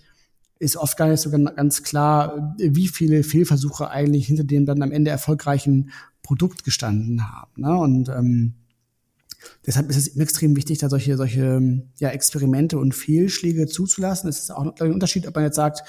ist 0.58 0.77
oft 0.77 0.98
gar 0.98 1.10
nicht 1.10 1.20
so 1.20 1.29
ganz 1.29 1.84
klar, 1.84 2.55
wie 2.58 2.88
viele 2.88 3.24
Fehlversuche 3.24 3.89
eigentlich 3.89 4.27
hinter 4.27 4.46
dem 4.46 4.65
dann 4.65 4.82
am 4.82 4.91
Ende 4.91 5.12
erfolgreichen 5.12 5.91
Produkt 6.24 6.63
gestanden 6.63 7.29
haben. 7.29 7.62
Ne? 7.62 7.77
Und 7.77 8.10
ähm, 8.10 8.53
deshalb 9.67 9.89
ist 9.89 9.98
es 9.98 10.15
extrem 10.15 10.55
wichtig, 10.55 10.79
da 10.79 10.89
solche, 10.89 11.17
solche 11.17 11.84
ja, 12.00 12.10
Experimente 12.10 12.79
und 12.79 12.96
Fehlschläge 12.96 13.67
zuzulassen. 13.67 14.29
Es 14.29 14.39
ist 14.39 14.51
auch 14.51 14.79
ein 14.79 14.94
Unterschied, 14.94 15.27
ob 15.27 15.36
man 15.36 15.44
jetzt 15.44 15.58
sagt, 15.58 15.84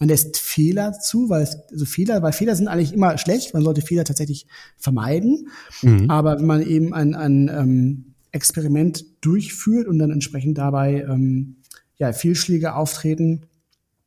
man 0.00 0.08
lässt 0.08 0.38
Fehler 0.38 0.94
zu, 0.94 1.28
weil 1.28 1.42
es, 1.42 1.58
also 1.70 1.84
Fehler, 1.84 2.22
weil 2.22 2.32
Fehler 2.32 2.56
sind 2.56 2.68
eigentlich 2.68 2.94
immer 2.94 3.18
schlecht. 3.18 3.52
Man 3.52 3.62
sollte 3.62 3.82
Fehler 3.82 4.04
tatsächlich 4.04 4.46
vermeiden. 4.78 5.48
Mhm. 5.82 6.10
Aber 6.10 6.38
wenn 6.38 6.46
man 6.46 6.62
eben 6.62 6.94
ein, 6.94 7.14
ein 7.14 7.48
ähm, 7.48 8.14
Experiment 8.32 9.04
durchführt 9.20 9.86
und 9.86 9.98
dann 9.98 10.10
entsprechend 10.10 10.56
dabei 10.56 11.04
ähm, 11.06 11.56
ja, 11.96 12.14
Fehlschläge 12.14 12.74
auftreten, 12.74 13.42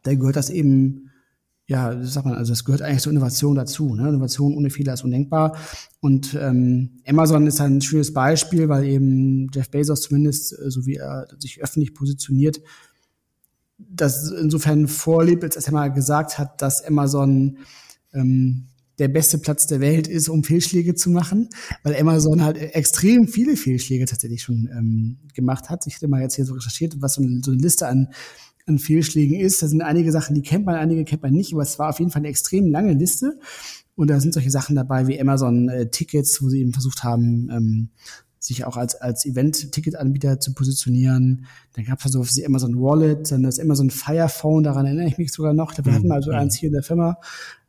dann 0.01 0.17
gehört 0.17 0.35
das 0.35 0.50
eben, 0.50 1.12
ja, 1.67 1.93
das 1.93 2.15
sagt 2.15 2.25
man, 2.25 2.35
also 2.35 2.51
das 2.51 2.65
gehört 2.65 2.81
eigentlich 2.81 3.03
zur 3.03 3.12
Innovation 3.12 3.55
dazu. 3.55 3.93
Ne? 3.93 4.09
Innovation 4.09 4.57
ohne 4.57 4.71
Fehler 4.71 4.95
ist 4.95 5.03
undenkbar. 5.03 5.55
Und 6.00 6.33
ähm, 6.33 7.01
Amazon 7.05 7.45
ist 7.45 7.62
ein 7.62 7.81
schönes 7.81 8.13
Beispiel, 8.13 8.67
weil 8.67 8.85
eben 8.85 9.47
Jeff 9.53 9.69
Bezos 9.69 10.01
zumindest, 10.01 10.53
äh, 10.53 10.71
so 10.71 10.88
wie 10.88 10.95
er 10.95 11.27
sich 11.38 11.62
öffentlich 11.62 11.93
positioniert, 11.93 12.62
das 13.77 14.32
insofern 14.32 14.88
vorlebt, 14.88 15.44
als 15.44 15.68
er 15.68 15.74
mal 15.74 15.92
gesagt 15.92 16.38
hat, 16.38 16.62
dass 16.62 16.84
Amazon 16.84 17.58
ähm, 18.13 18.68
der 19.00 19.08
beste 19.08 19.39
Platz 19.39 19.65
der 19.68 19.80
Welt 19.80 20.08
ist, 20.08 20.30
um 20.30 20.44
Fehlschläge 20.44 20.94
zu 20.94 21.10
machen, 21.10 21.50
weil 21.82 21.95
Amazon 21.95 22.43
halt 22.43 22.58
extrem 22.58 23.28
viele 23.28 23.58
Fehlschläge 23.58 24.06
tatsächlich 24.06 24.43
schon 24.43 24.69
ähm, 24.71 25.17
gemacht 25.34 25.69
hat. 25.69 25.88
Ich 25.88 25.95
hatte 25.95 26.08
mal 26.08 26.21
jetzt 26.21 26.36
hier 26.36 26.45
so 26.45 26.54
recherchiert, 26.54 27.02
was 27.02 27.15
so 27.15 27.24
eine, 27.24 27.41
so 27.43 27.52
eine 27.52 27.62
Liste 27.62 27.88
an, 27.88 28.10
an 28.67 28.78
Fehlschlägen 28.78 29.39
ist. 29.39 29.63
Da 29.63 29.67
sind 29.67 29.82
einige 29.82 30.12
Sachen, 30.12 30.36
die 30.36 30.43
kennt 30.43 30.65
man, 30.65 30.76
einige 30.76 31.06
kennt 31.06 31.24
man 31.24 31.34
nicht, 31.34 31.54
aber 31.54 31.63
es 31.63 31.80
war 31.80 31.89
auf 31.89 32.00
jeden 32.00 32.12
Fall 32.12 32.21
eine 32.21 32.30
extrem 32.30 32.67
lange 32.67 32.93
Liste. 32.93 33.39
Und 33.95 34.10
da 34.10 34.19
sind 34.19 34.34
solche 34.34 34.52
Sachen 34.52 34.76
dabei 34.76 35.08
wie 35.08 35.19
Amazon 35.19 35.69
äh, 35.69 35.88
wo 35.91 36.50
sie 36.50 36.62
eben 36.62 36.74
versucht 36.74 37.04
haben, 37.04 37.50
ähm, 37.52 37.89
sich 38.43 38.65
auch 38.65 38.75
als, 38.75 38.95
als 38.95 39.25
Event-Ticket-Anbieter 39.25 40.38
zu 40.38 40.53
positionieren. 40.53 41.45
Dann 41.73 41.86
gab 41.86 41.99
es 41.99 42.06
also 42.06 42.23
die 42.23 42.45
Amazon 42.45 42.75
Wallet, 42.75 43.32
dann 43.32 43.43
das 43.43 43.58
Amazon 43.58 43.89
Fire 43.89 44.27
Phone, 44.27 44.63
daran 44.63 44.86
erinnere 44.86 45.08
ich 45.08 45.17
mich 45.17 45.32
sogar 45.32 45.53
noch. 45.53 45.73
Da 45.73 45.82
mhm. 45.82 45.95
hatten 45.95 46.08
wir 46.08 46.15
also 46.15 46.32
mhm. 46.32 46.38
eins 46.38 46.56
hier 46.56 46.67
in 46.67 46.73
der 46.73 46.84
Firma. 46.84 47.17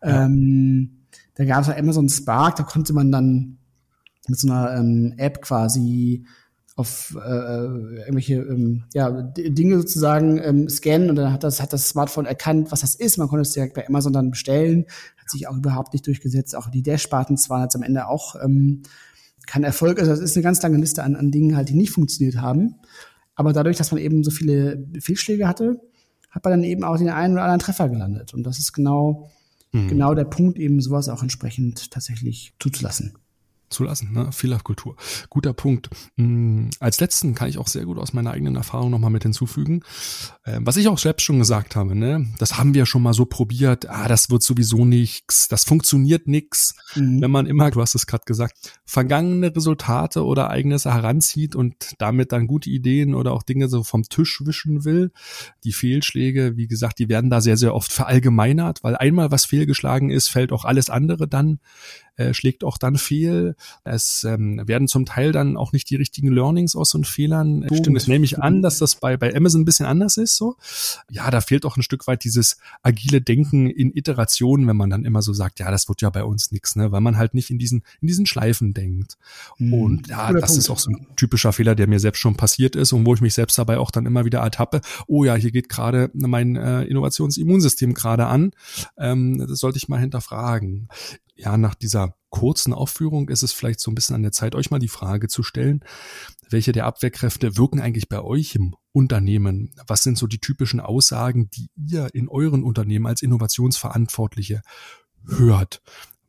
Ja. 0.02 0.24
Ähm, 0.24 1.04
da 1.36 1.44
gab 1.44 1.62
es 1.62 1.68
Amazon 1.68 2.08
Spark, 2.08 2.56
da 2.56 2.64
konnte 2.64 2.92
man 2.92 3.12
dann 3.12 3.58
mit 4.26 4.38
so 4.38 4.48
einer 4.48 4.76
ähm, 4.76 5.14
App 5.16 5.42
quasi 5.42 6.26
auf 6.74 7.16
äh, 7.24 7.64
irgendwelche 8.00 8.34
ähm, 8.34 8.82
ja, 8.94 9.22
Dinge 9.22 9.76
sozusagen 9.76 10.40
ähm, 10.42 10.68
scannen 10.68 11.08
und 11.08 11.14
dann 11.14 11.32
hat 11.32 11.44
das, 11.44 11.62
hat 11.62 11.72
das 11.72 11.88
Smartphone 11.88 12.26
erkannt, 12.26 12.72
was 12.72 12.80
das 12.80 12.96
ist. 12.96 13.16
Man 13.16 13.28
konnte 13.28 13.42
es 13.42 13.52
direkt 13.52 13.74
bei 13.74 13.86
Amazon 13.86 14.12
dann 14.12 14.32
bestellen, 14.32 14.86
hat 15.16 15.30
sich 15.30 15.46
auch 15.46 15.56
überhaupt 15.56 15.92
nicht 15.92 16.04
durchgesetzt. 16.08 16.56
Auch 16.56 16.68
die 16.68 16.82
Dash-Buttons 16.82 17.48
waren 17.48 17.62
jetzt 17.62 17.76
am 17.76 17.84
Ende 17.84 18.08
auch 18.08 18.34
ähm, 18.42 18.82
kein 19.46 19.64
Erfolg. 19.64 19.98
Also 19.98 20.12
es 20.12 20.20
ist 20.20 20.36
eine 20.36 20.42
ganz 20.42 20.62
lange 20.62 20.78
Liste 20.78 21.02
an, 21.02 21.16
an 21.16 21.30
Dingen 21.30 21.56
halt, 21.56 21.68
die 21.68 21.74
nicht 21.74 21.90
funktioniert 21.90 22.36
haben. 22.36 22.76
Aber 23.34 23.52
dadurch, 23.52 23.76
dass 23.76 23.90
man 23.90 24.00
eben 24.00 24.22
so 24.22 24.30
viele 24.30 24.86
Fehlschläge 25.00 25.48
hatte, 25.48 25.80
hat 26.30 26.44
man 26.44 26.52
dann 26.52 26.64
eben 26.64 26.84
auch 26.84 26.96
den 26.96 27.08
einen 27.08 27.34
oder 27.34 27.42
anderen 27.42 27.60
Treffer 27.60 27.88
gelandet. 27.88 28.34
Und 28.34 28.44
das 28.44 28.58
ist 28.58 28.72
genau, 28.72 29.30
mhm. 29.72 29.88
genau 29.88 30.14
der 30.14 30.24
Punkt, 30.24 30.58
eben 30.58 30.80
sowas 30.80 31.08
auch 31.08 31.22
entsprechend 31.22 31.90
tatsächlich 31.90 32.54
zuzulassen 32.58 33.14
zulassen, 33.74 34.12
ne? 34.12 34.32
Fehlerkultur. 34.32 34.96
Guter 35.28 35.52
Punkt. 35.52 35.90
Hm, 36.16 36.70
als 36.80 37.00
letzten 37.00 37.34
kann 37.34 37.48
ich 37.48 37.58
auch 37.58 37.68
sehr 37.68 37.84
gut 37.84 37.98
aus 37.98 38.12
meiner 38.12 38.30
eigenen 38.30 38.56
Erfahrung 38.56 38.90
nochmal 38.90 39.10
mit 39.10 39.24
hinzufügen. 39.24 39.82
Äh, 40.44 40.60
was 40.62 40.76
ich 40.76 40.88
auch 40.88 40.98
selbst 40.98 41.24
schon 41.24 41.38
gesagt 41.38 41.76
habe, 41.76 41.94
ne? 41.94 42.26
Das 42.38 42.56
haben 42.56 42.74
wir 42.74 42.86
schon 42.86 43.02
mal 43.02 43.14
so 43.14 43.26
probiert. 43.26 43.88
Ah, 43.88 44.08
das 44.08 44.30
wird 44.30 44.42
sowieso 44.42 44.84
nichts. 44.84 45.48
Das 45.48 45.64
funktioniert 45.64 46.26
nix. 46.26 46.74
Mhm. 46.94 47.20
Wenn 47.20 47.30
man 47.30 47.46
immer, 47.46 47.70
du 47.70 47.80
hast 47.80 47.94
es 47.94 48.06
gerade 48.06 48.24
gesagt, 48.24 48.74
vergangene 48.86 49.54
Resultate 49.54 50.24
oder 50.24 50.50
eigenes 50.50 50.84
heranzieht 50.84 51.54
und 51.54 51.74
damit 51.98 52.32
dann 52.32 52.46
gute 52.46 52.70
Ideen 52.70 53.14
oder 53.14 53.32
auch 53.32 53.42
Dinge 53.42 53.68
so 53.68 53.82
vom 53.82 54.04
Tisch 54.04 54.40
wischen 54.44 54.84
will. 54.84 55.12
Die 55.64 55.72
Fehlschläge, 55.72 56.56
wie 56.56 56.66
gesagt, 56.66 56.98
die 56.98 57.08
werden 57.08 57.30
da 57.30 57.40
sehr, 57.40 57.56
sehr 57.56 57.74
oft 57.74 57.92
verallgemeinert, 57.92 58.82
weil 58.82 58.96
einmal 58.96 59.30
was 59.30 59.44
fehlgeschlagen 59.44 60.10
ist, 60.10 60.28
fällt 60.28 60.52
auch 60.52 60.64
alles 60.64 60.90
andere 60.90 61.26
dann 61.26 61.58
äh, 62.16 62.34
schlägt 62.34 62.64
auch 62.64 62.78
dann 62.78 62.96
fehl. 62.96 63.56
Es 63.84 64.24
ähm, 64.24 64.62
werden 64.66 64.88
zum 64.88 65.04
Teil 65.04 65.32
dann 65.32 65.56
auch 65.56 65.72
nicht 65.72 65.90
die 65.90 65.96
richtigen 65.96 66.28
Learnings 66.28 66.76
aus 66.76 66.90
so 66.90 67.02
Fehlern. 67.02 67.66
Oh, 67.68 67.74
Stimmt, 67.74 67.96
das 67.96 68.06
nehme 68.06 68.24
ich 68.24 68.40
an, 68.40 68.62
dass 68.62 68.78
das 68.78 68.96
bei, 68.96 69.16
bei 69.16 69.34
Amazon 69.34 69.62
ein 69.62 69.64
bisschen 69.64 69.86
anders 69.86 70.16
ist. 70.16 70.36
So, 70.36 70.56
ja, 71.10 71.30
da 71.30 71.40
fehlt 71.40 71.64
auch 71.66 71.76
ein 71.76 71.82
Stück 71.82 72.06
weit 72.06 72.24
dieses 72.24 72.58
agile 72.82 73.20
Denken 73.20 73.68
in 73.68 73.94
Iterationen, 73.94 74.66
wenn 74.68 74.76
man 74.76 74.90
dann 74.90 75.04
immer 75.04 75.22
so 75.22 75.32
sagt, 75.32 75.58
ja, 75.58 75.70
das 75.70 75.88
wird 75.88 76.02
ja 76.02 76.10
bei 76.10 76.24
uns 76.24 76.52
nichts, 76.52 76.76
ne, 76.76 76.92
weil 76.92 77.00
man 77.00 77.16
halt 77.16 77.34
nicht 77.34 77.50
in 77.50 77.58
diesen 77.58 77.82
in 78.00 78.08
diesen 78.08 78.26
Schleifen 78.26 78.74
denkt. 78.74 79.16
Mhm. 79.58 79.74
Und 79.74 80.08
ja, 80.08 80.32
das 80.32 80.52
Punkt. 80.52 80.58
ist 80.58 80.70
auch 80.70 80.78
so 80.78 80.90
ein 80.90 81.06
typischer 81.16 81.52
Fehler, 81.52 81.74
der 81.74 81.88
mir 81.88 82.00
selbst 82.00 82.20
schon 82.20 82.36
passiert 82.36 82.76
ist 82.76 82.92
und 82.92 83.04
wo 83.06 83.14
ich 83.14 83.20
mich 83.20 83.34
selbst 83.34 83.58
dabei 83.58 83.78
auch 83.78 83.90
dann 83.90 84.06
immer 84.06 84.24
wieder 84.24 84.40
ertappe. 84.40 84.80
Oh 85.06 85.24
ja, 85.24 85.34
hier 85.34 85.50
geht 85.50 85.68
gerade 85.68 86.10
mein 86.14 86.56
äh, 86.56 86.84
Innovationsimmunsystem 86.84 87.94
gerade 87.94 88.26
an. 88.26 88.52
Ähm, 88.96 89.44
das 89.46 89.58
sollte 89.58 89.78
ich 89.78 89.88
mal 89.88 89.98
hinterfragen 89.98 90.88
ja, 91.36 91.56
nach 91.56 91.74
dieser 91.74 92.16
kurzen 92.30 92.72
Aufführung 92.72 93.28
ist 93.28 93.42
es 93.42 93.52
vielleicht 93.52 93.80
so 93.80 93.90
ein 93.90 93.94
bisschen 93.94 94.16
an 94.16 94.22
der 94.22 94.32
Zeit, 94.32 94.54
euch 94.54 94.70
mal 94.70 94.78
die 94.80 94.88
Frage 94.88 95.28
zu 95.28 95.42
stellen, 95.42 95.84
welche 96.48 96.72
der 96.72 96.86
Abwehrkräfte 96.86 97.56
wirken 97.56 97.80
eigentlich 97.80 98.08
bei 98.08 98.20
euch 98.20 98.54
im 98.54 98.74
Unternehmen? 98.92 99.74
Was 99.86 100.02
sind 100.02 100.18
so 100.18 100.26
die 100.26 100.40
typischen 100.40 100.80
Aussagen, 100.80 101.50
die 101.50 101.70
ihr 101.76 102.08
in 102.12 102.28
euren 102.28 102.62
Unternehmen 102.62 103.06
als 103.06 103.22
Innovationsverantwortliche 103.22 104.62
hört? 105.26 105.82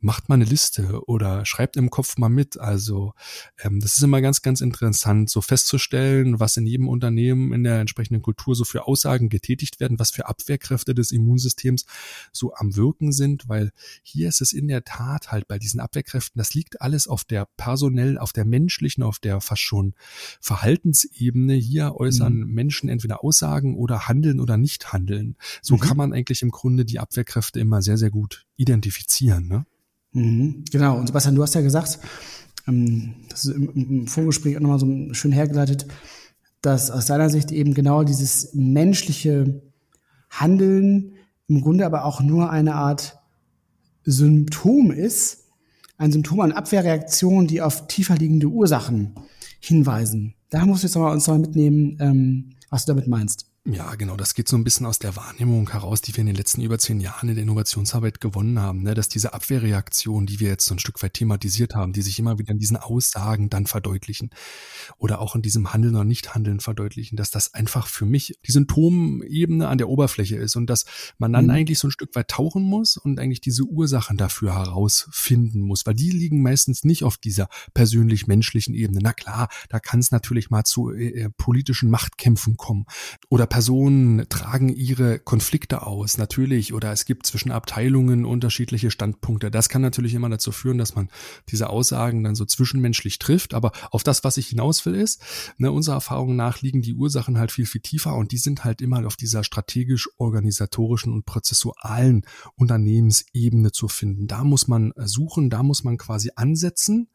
Macht 0.06 0.28
mal 0.28 0.36
eine 0.36 0.44
Liste 0.44 1.04
oder 1.06 1.44
schreibt 1.44 1.76
im 1.76 1.90
Kopf 1.90 2.16
mal 2.16 2.28
mit. 2.28 2.60
Also 2.60 3.12
ähm, 3.58 3.80
das 3.80 3.96
ist 3.96 4.02
immer 4.04 4.20
ganz, 4.20 4.40
ganz 4.40 4.60
interessant, 4.60 5.28
so 5.28 5.40
festzustellen, 5.40 6.38
was 6.38 6.56
in 6.56 6.64
jedem 6.64 6.88
Unternehmen 6.88 7.52
in 7.52 7.64
der 7.64 7.80
entsprechenden 7.80 8.22
Kultur 8.22 8.54
so 8.54 8.64
für 8.64 8.86
Aussagen 8.86 9.28
getätigt 9.28 9.80
werden, 9.80 9.98
was 9.98 10.12
für 10.12 10.28
Abwehrkräfte 10.28 10.94
des 10.94 11.10
Immunsystems 11.10 11.86
so 12.32 12.54
am 12.54 12.76
Wirken 12.76 13.10
sind, 13.10 13.48
weil 13.48 13.72
hier 14.04 14.28
ist 14.28 14.40
es 14.40 14.52
in 14.52 14.68
der 14.68 14.84
Tat 14.84 15.32
halt 15.32 15.48
bei 15.48 15.58
diesen 15.58 15.80
Abwehrkräften, 15.80 16.38
das 16.38 16.54
liegt 16.54 16.80
alles 16.80 17.08
auf 17.08 17.24
der 17.24 17.48
personell, 17.56 18.16
auf 18.16 18.32
der 18.32 18.44
menschlichen, 18.44 19.02
auf 19.02 19.18
der 19.18 19.40
fast 19.40 19.62
schon 19.62 19.94
Verhaltensebene. 20.40 21.54
Hier 21.54 21.96
äußern 21.96 22.32
mhm. 22.32 22.54
Menschen 22.54 22.88
entweder 22.88 23.24
Aussagen 23.24 23.76
oder 23.76 24.06
handeln 24.06 24.38
oder 24.38 24.56
nicht 24.56 24.92
handeln. 24.92 25.34
So 25.62 25.74
mhm. 25.74 25.80
kann 25.80 25.96
man 25.96 26.12
eigentlich 26.12 26.42
im 26.42 26.50
Grunde 26.50 26.84
die 26.84 27.00
Abwehrkräfte 27.00 27.58
immer 27.58 27.82
sehr, 27.82 27.98
sehr 27.98 28.10
gut 28.10 28.46
identifizieren. 28.56 29.48
Ne? 29.48 29.66
Mhm, 30.16 30.64
genau, 30.72 30.98
und 30.98 31.08
Sebastian, 31.08 31.34
du 31.34 31.42
hast 31.42 31.54
ja 31.54 31.60
gesagt, 31.60 31.98
ähm, 32.66 33.16
das 33.28 33.44
ist 33.44 33.54
im, 33.54 34.06
Vorgespräch 34.06 34.56
auch 34.56 34.62
nochmal 34.62 34.78
so 34.78 35.12
schön 35.12 35.30
hergeleitet, 35.30 35.86
dass 36.62 36.90
aus 36.90 37.04
deiner 37.04 37.28
Sicht 37.28 37.52
eben 37.52 37.74
genau 37.74 38.02
dieses 38.02 38.54
menschliche 38.54 39.60
Handeln 40.30 41.12
im 41.48 41.60
Grunde 41.60 41.84
aber 41.84 42.06
auch 42.06 42.22
nur 42.22 42.48
eine 42.48 42.76
Art 42.76 43.18
Symptom 44.04 44.90
ist, 44.90 45.48
ein 45.98 46.12
Symptom 46.12 46.40
an 46.40 46.52
Abwehrreaktionen, 46.52 47.46
die 47.46 47.60
auf 47.60 47.86
tiefer 47.86 48.16
liegende 48.16 48.46
Ursachen 48.46 49.16
hinweisen. 49.60 50.34
Da 50.48 50.64
musst 50.64 50.82
du 50.82 50.86
jetzt 50.86 50.96
mal 50.96 51.12
uns 51.12 51.26
mal 51.26 51.38
mitnehmen, 51.38 51.98
ähm, 52.00 52.54
was 52.70 52.86
du 52.86 52.92
damit 52.92 53.06
meinst. 53.06 53.50
Ja, 53.68 53.96
genau. 53.96 54.16
Das 54.16 54.34
geht 54.34 54.46
so 54.46 54.56
ein 54.56 54.62
bisschen 54.62 54.86
aus 54.86 55.00
der 55.00 55.16
Wahrnehmung 55.16 55.68
heraus, 55.70 56.00
die 56.00 56.14
wir 56.14 56.20
in 56.20 56.28
den 56.28 56.36
letzten 56.36 56.62
über 56.62 56.78
zehn 56.78 57.00
Jahren 57.00 57.28
in 57.28 57.34
der 57.34 57.42
Innovationsarbeit 57.42 58.20
gewonnen 58.20 58.60
haben, 58.60 58.84
ne? 58.84 58.94
dass 58.94 59.08
diese 59.08 59.34
Abwehrreaktion, 59.34 60.24
die 60.24 60.38
wir 60.38 60.50
jetzt 60.50 60.66
so 60.66 60.74
ein 60.74 60.78
Stück 60.78 61.02
weit 61.02 61.14
thematisiert 61.14 61.74
haben, 61.74 61.92
die 61.92 62.02
sich 62.02 62.16
immer 62.20 62.38
wieder 62.38 62.52
in 62.52 62.60
diesen 62.60 62.76
Aussagen 62.76 63.50
dann 63.50 63.66
verdeutlichen 63.66 64.30
oder 64.98 65.20
auch 65.20 65.34
in 65.34 65.42
diesem 65.42 65.72
Handeln 65.72 65.96
oder 65.96 66.04
Nichthandeln 66.04 66.60
verdeutlichen, 66.60 67.16
dass 67.16 67.32
das 67.32 67.54
einfach 67.54 67.88
für 67.88 68.06
mich 68.06 68.38
die 68.46 68.52
Symptomebene 68.52 69.66
an 69.66 69.78
der 69.78 69.88
Oberfläche 69.88 70.36
ist 70.36 70.54
und 70.54 70.70
dass 70.70 70.84
man 71.18 71.32
dann 71.32 71.46
mhm. 71.46 71.50
eigentlich 71.50 71.80
so 71.80 71.88
ein 71.88 71.92
Stück 71.92 72.14
weit 72.14 72.28
tauchen 72.28 72.62
muss 72.62 72.96
und 72.96 73.18
eigentlich 73.18 73.40
diese 73.40 73.64
Ursachen 73.64 74.16
dafür 74.16 74.54
herausfinden 74.54 75.60
muss, 75.60 75.86
weil 75.86 75.94
die 75.94 76.10
liegen 76.10 76.40
meistens 76.40 76.84
nicht 76.84 77.02
auf 77.02 77.16
dieser 77.16 77.48
persönlich-menschlichen 77.74 78.74
Ebene. 78.76 79.00
Na 79.02 79.12
klar, 79.12 79.48
da 79.70 79.80
kann 79.80 79.98
es 79.98 80.12
natürlich 80.12 80.50
mal 80.50 80.62
zu 80.62 80.92
äh, 80.92 81.22
äh 81.22 81.30
politischen 81.36 81.90
Machtkämpfen 81.90 82.56
kommen 82.56 82.84
oder 83.28 83.48
Personen 83.56 84.28
tragen 84.28 84.68
ihre 84.68 85.18
Konflikte 85.18 85.86
aus, 85.86 86.18
natürlich, 86.18 86.74
oder 86.74 86.92
es 86.92 87.06
gibt 87.06 87.24
zwischen 87.24 87.50
Abteilungen 87.50 88.26
unterschiedliche 88.26 88.90
Standpunkte. 88.90 89.50
Das 89.50 89.70
kann 89.70 89.80
natürlich 89.80 90.12
immer 90.12 90.28
dazu 90.28 90.52
führen, 90.52 90.76
dass 90.76 90.94
man 90.94 91.08
diese 91.48 91.70
Aussagen 91.70 92.22
dann 92.22 92.34
so 92.34 92.44
zwischenmenschlich 92.44 93.18
trifft. 93.18 93.54
Aber 93.54 93.72
auf 93.90 94.02
das, 94.02 94.24
was 94.24 94.36
ich 94.36 94.48
hinaus 94.48 94.84
will, 94.84 94.94
ist, 94.94 95.22
ne, 95.56 95.72
unserer 95.72 95.94
Erfahrung 95.94 96.36
nach 96.36 96.60
liegen 96.60 96.82
die 96.82 96.92
Ursachen 96.92 97.38
halt 97.38 97.50
viel, 97.50 97.64
viel 97.64 97.80
tiefer 97.80 98.14
und 98.14 98.30
die 98.30 98.36
sind 98.36 98.62
halt 98.62 98.82
immer 98.82 99.06
auf 99.06 99.16
dieser 99.16 99.42
strategisch-organisatorischen 99.42 101.14
und 101.14 101.24
prozessualen 101.24 102.26
Unternehmensebene 102.56 103.72
zu 103.72 103.88
finden. 103.88 104.26
Da 104.26 104.44
muss 104.44 104.68
man 104.68 104.92
suchen, 104.98 105.48
da 105.48 105.62
muss 105.62 105.82
man 105.82 105.96
quasi 105.96 106.30
ansetzen 106.36 107.08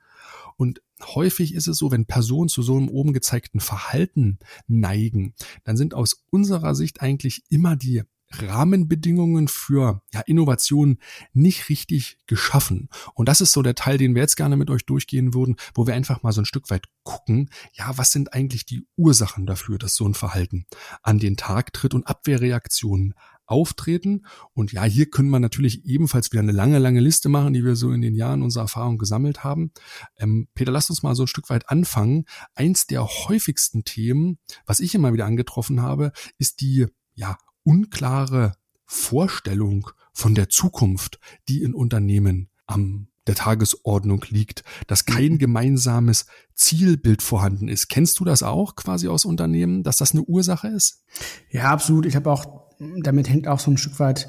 und 0.57 0.81
häufig 1.01 1.53
ist 1.53 1.67
es 1.67 1.77
so, 1.77 1.91
wenn 1.91 2.05
Personen 2.05 2.49
zu 2.49 2.61
so 2.61 2.77
einem 2.77 2.89
oben 2.89 3.13
gezeigten 3.13 3.59
Verhalten 3.59 4.39
neigen, 4.67 5.33
dann 5.63 5.77
sind 5.77 5.93
aus 5.93 6.23
unserer 6.29 6.75
Sicht 6.75 7.01
eigentlich 7.01 7.43
immer 7.49 7.75
die 7.75 8.03
Rahmenbedingungen 8.33 9.47
für 9.47 10.01
ja, 10.13 10.21
Innovation 10.21 10.97
nicht 11.33 11.69
richtig 11.69 12.17
geschaffen. 12.27 12.89
Und 13.13 13.27
das 13.27 13.41
ist 13.41 13.51
so 13.51 13.61
der 13.61 13.75
Teil, 13.75 13.97
den 13.97 14.15
wir 14.15 14.21
jetzt 14.21 14.37
gerne 14.37 14.57
mit 14.57 14.69
euch 14.69 14.85
durchgehen 14.85 15.33
würden, 15.33 15.55
wo 15.73 15.87
wir 15.87 15.93
einfach 15.93 16.23
mal 16.23 16.31
so 16.31 16.41
ein 16.41 16.45
Stück 16.45 16.69
weit 16.69 16.87
gucken, 17.03 17.49
ja, 17.73 17.97
was 17.97 18.11
sind 18.11 18.33
eigentlich 18.33 18.65
die 18.65 18.85
Ursachen 18.95 19.45
dafür, 19.45 19.77
dass 19.77 19.95
so 19.95 20.07
ein 20.07 20.13
Verhalten 20.13 20.65
an 21.01 21.19
den 21.19 21.37
Tag 21.37 21.73
tritt 21.73 21.93
und 21.93 22.07
Abwehrreaktionen 22.07 23.15
auftreten. 23.51 24.25
Und 24.53 24.71
ja, 24.71 24.83
hier 24.83 25.09
können 25.09 25.29
wir 25.29 25.39
natürlich 25.39 25.85
ebenfalls 25.85 26.31
wieder 26.31 26.41
eine 26.41 26.51
lange, 26.51 26.79
lange 26.79 27.01
Liste 27.01 27.29
machen, 27.29 27.53
die 27.53 27.63
wir 27.63 27.75
so 27.75 27.91
in 27.91 28.01
den 28.01 28.15
Jahren 28.15 28.41
unserer 28.41 28.63
Erfahrung 28.63 28.97
gesammelt 28.97 29.43
haben. 29.43 29.71
Ähm, 30.17 30.47
Peter, 30.55 30.71
lass 30.71 30.89
uns 30.89 31.03
mal 31.03 31.15
so 31.15 31.23
ein 31.23 31.27
Stück 31.27 31.49
weit 31.49 31.69
anfangen. 31.69 32.25
Eins 32.55 32.87
der 32.87 33.05
häufigsten 33.05 33.83
Themen, 33.83 34.39
was 34.65 34.79
ich 34.79 34.95
immer 34.95 35.13
wieder 35.13 35.25
angetroffen 35.25 35.81
habe, 35.81 36.11
ist 36.37 36.61
die 36.61 36.87
ja 37.13 37.37
unklare 37.63 38.53
Vorstellung 38.85 39.89
von 40.13 40.33
der 40.33 40.49
Zukunft, 40.49 41.19
die 41.47 41.61
in 41.61 41.73
Unternehmen 41.73 42.49
am 42.65 43.07
der 43.27 43.35
Tagesordnung 43.35 44.25
liegt, 44.29 44.63
dass 44.87 45.05
kein 45.05 45.33
mhm. 45.33 45.37
gemeinsames 45.37 46.25
Zielbild 46.55 47.21
vorhanden 47.21 47.67
ist. 47.67 47.87
Kennst 47.87 48.19
du 48.19 48.25
das 48.25 48.43
auch 48.43 48.75
quasi 48.75 49.07
aus 49.07 49.25
Unternehmen, 49.25 49.83
dass 49.83 49.97
das 49.97 50.11
eine 50.11 50.23
Ursache 50.23 50.67
ist? 50.67 51.03
Ja, 51.49 51.71
absolut. 51.71 52.05
Ich 52.05 52.15
habe 52.15 52.31
auch 52.31 52.60
damit 53.01 53.29
hängt 53.29 53.47
auch 53.47 53.59
so 53.59 53.71
ein 53.71 53.77
Stück 53.77 53.99
weit 53.99 54.27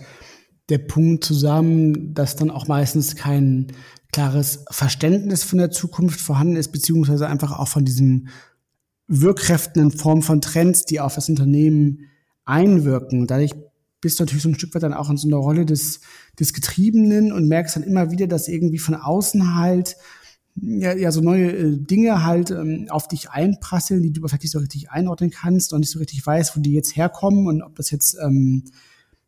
der 0.68 0.78
Punkt 0.78 1.24
zusammen, 1.24 2.14
dass 2.14 2.36
dann 2.36 2.50
auch 2.50 2.68
meistens 2.68 3.16
kein 3.16 3.68
klares 4.12 4.64
Verständnis 4.70 5.42
von 5.42 5.58
der 5.58 5.70
Zukunft 5.70 6.20
vorhanden 6.20 6.56
ist, 6.56 6.72
beziehungsweise 6.72 7.26
einfach 7.26 7.58
auch 7.58 7.68
von 7.68 7.84
diesen 7.84 8.28
Wirkkräften 9.08 9.82
in 9.82 9.90
Form 9.90 10.22
von 10.22 10.40
Trends, 10.40 10.84
die 10.84 11.00
auf 11.00 11.14
das 11.14 11.28
Unternehmen 11.28 12.10
einwirken. 12.44 13.26
Dadurch 13.26 13.52
bist 14.00 14.18
du 14.18 14.24
natürlich 14.24 14.42
so 14.42 14.48
ein 14.48 14.54
Stück 14.54 14.74
weit 14.74 14.82
dann 14.82 14.94
auch 14.94 15.10
in 15.10 15.16
so 15.16 15.28
einer 15.28 15.36
Rolle 15.36 15.64
des, 15.64 16.00
des 16.38 16.52
Getriebenen 16.52 17.32
und 17.32 17.48
merkst 17.48 17.76
dann 17.76 17.82
immer 17.82 18.10
wieder, 18.10 18.26
dass 18.26 18.48
irgendwie 18.48 18.78
von 18.78 18.94
außen 18.94 19.56
halt 19.56 19.96
ja, 20.56 20.94
ja 20.94 21.12
so 21.12 21.20
neue 21.20 21.52
äh, 21.52 21.76
Dinge 21.78 22.24
halt 22.24 22.50
ähm, 22.50 22.86
auf 22.90 23.08
dich 23.08 23.30
einprasseln, 23.30 24.02
die 24.02 24.12
du 24.12 24.20
vielleicht 24.20 24.42
nicht 24.42 24.52
so 24.52 24.58
richtig 24.58 24.90
einordnen 24.90 25.30
kannst 25.30 25.72
und 25.72 25.80
nicht 25.80 25.90
so 25.90 25.98
richtig 25.98 26.24
weißt, 26.26 26.56
wo 26.56 26.60
die 26.60 26.72
jetzt 26.72 26.96
herkommen 26.96 27.46
und 27.46 27.62
ob 27.62 27.74
das 27.76 27.90
jetzt 27.90 28.16
ähm, 28.22 28.64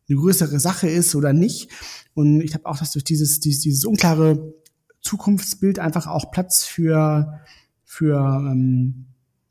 eine 0.07 0.17
größere 0.17 0.59
Sache 0.59 0.87
ist 0.87 1.15
oder 1.15 1.33
nicht. 1.33 1.69
Und 2.13 2.41
ich 2.41 2.51
glaube 2.51 2.67
auch, 2.67 2.77
dass 2.77 2.91
durch 2.91 3.03
dieses, 3.03 3.39
dieses, 3.39 3.61
dieses 3.61 3.85
unklare 3.85 4.53
Zukunftsbild 5.01 5.79
einfach 5.79 6.07
auch 6.07 6.31
Platz 6.31 6.63
für, 6.63 7.39
für 7.83 8.17
ähm, 8.17 9.05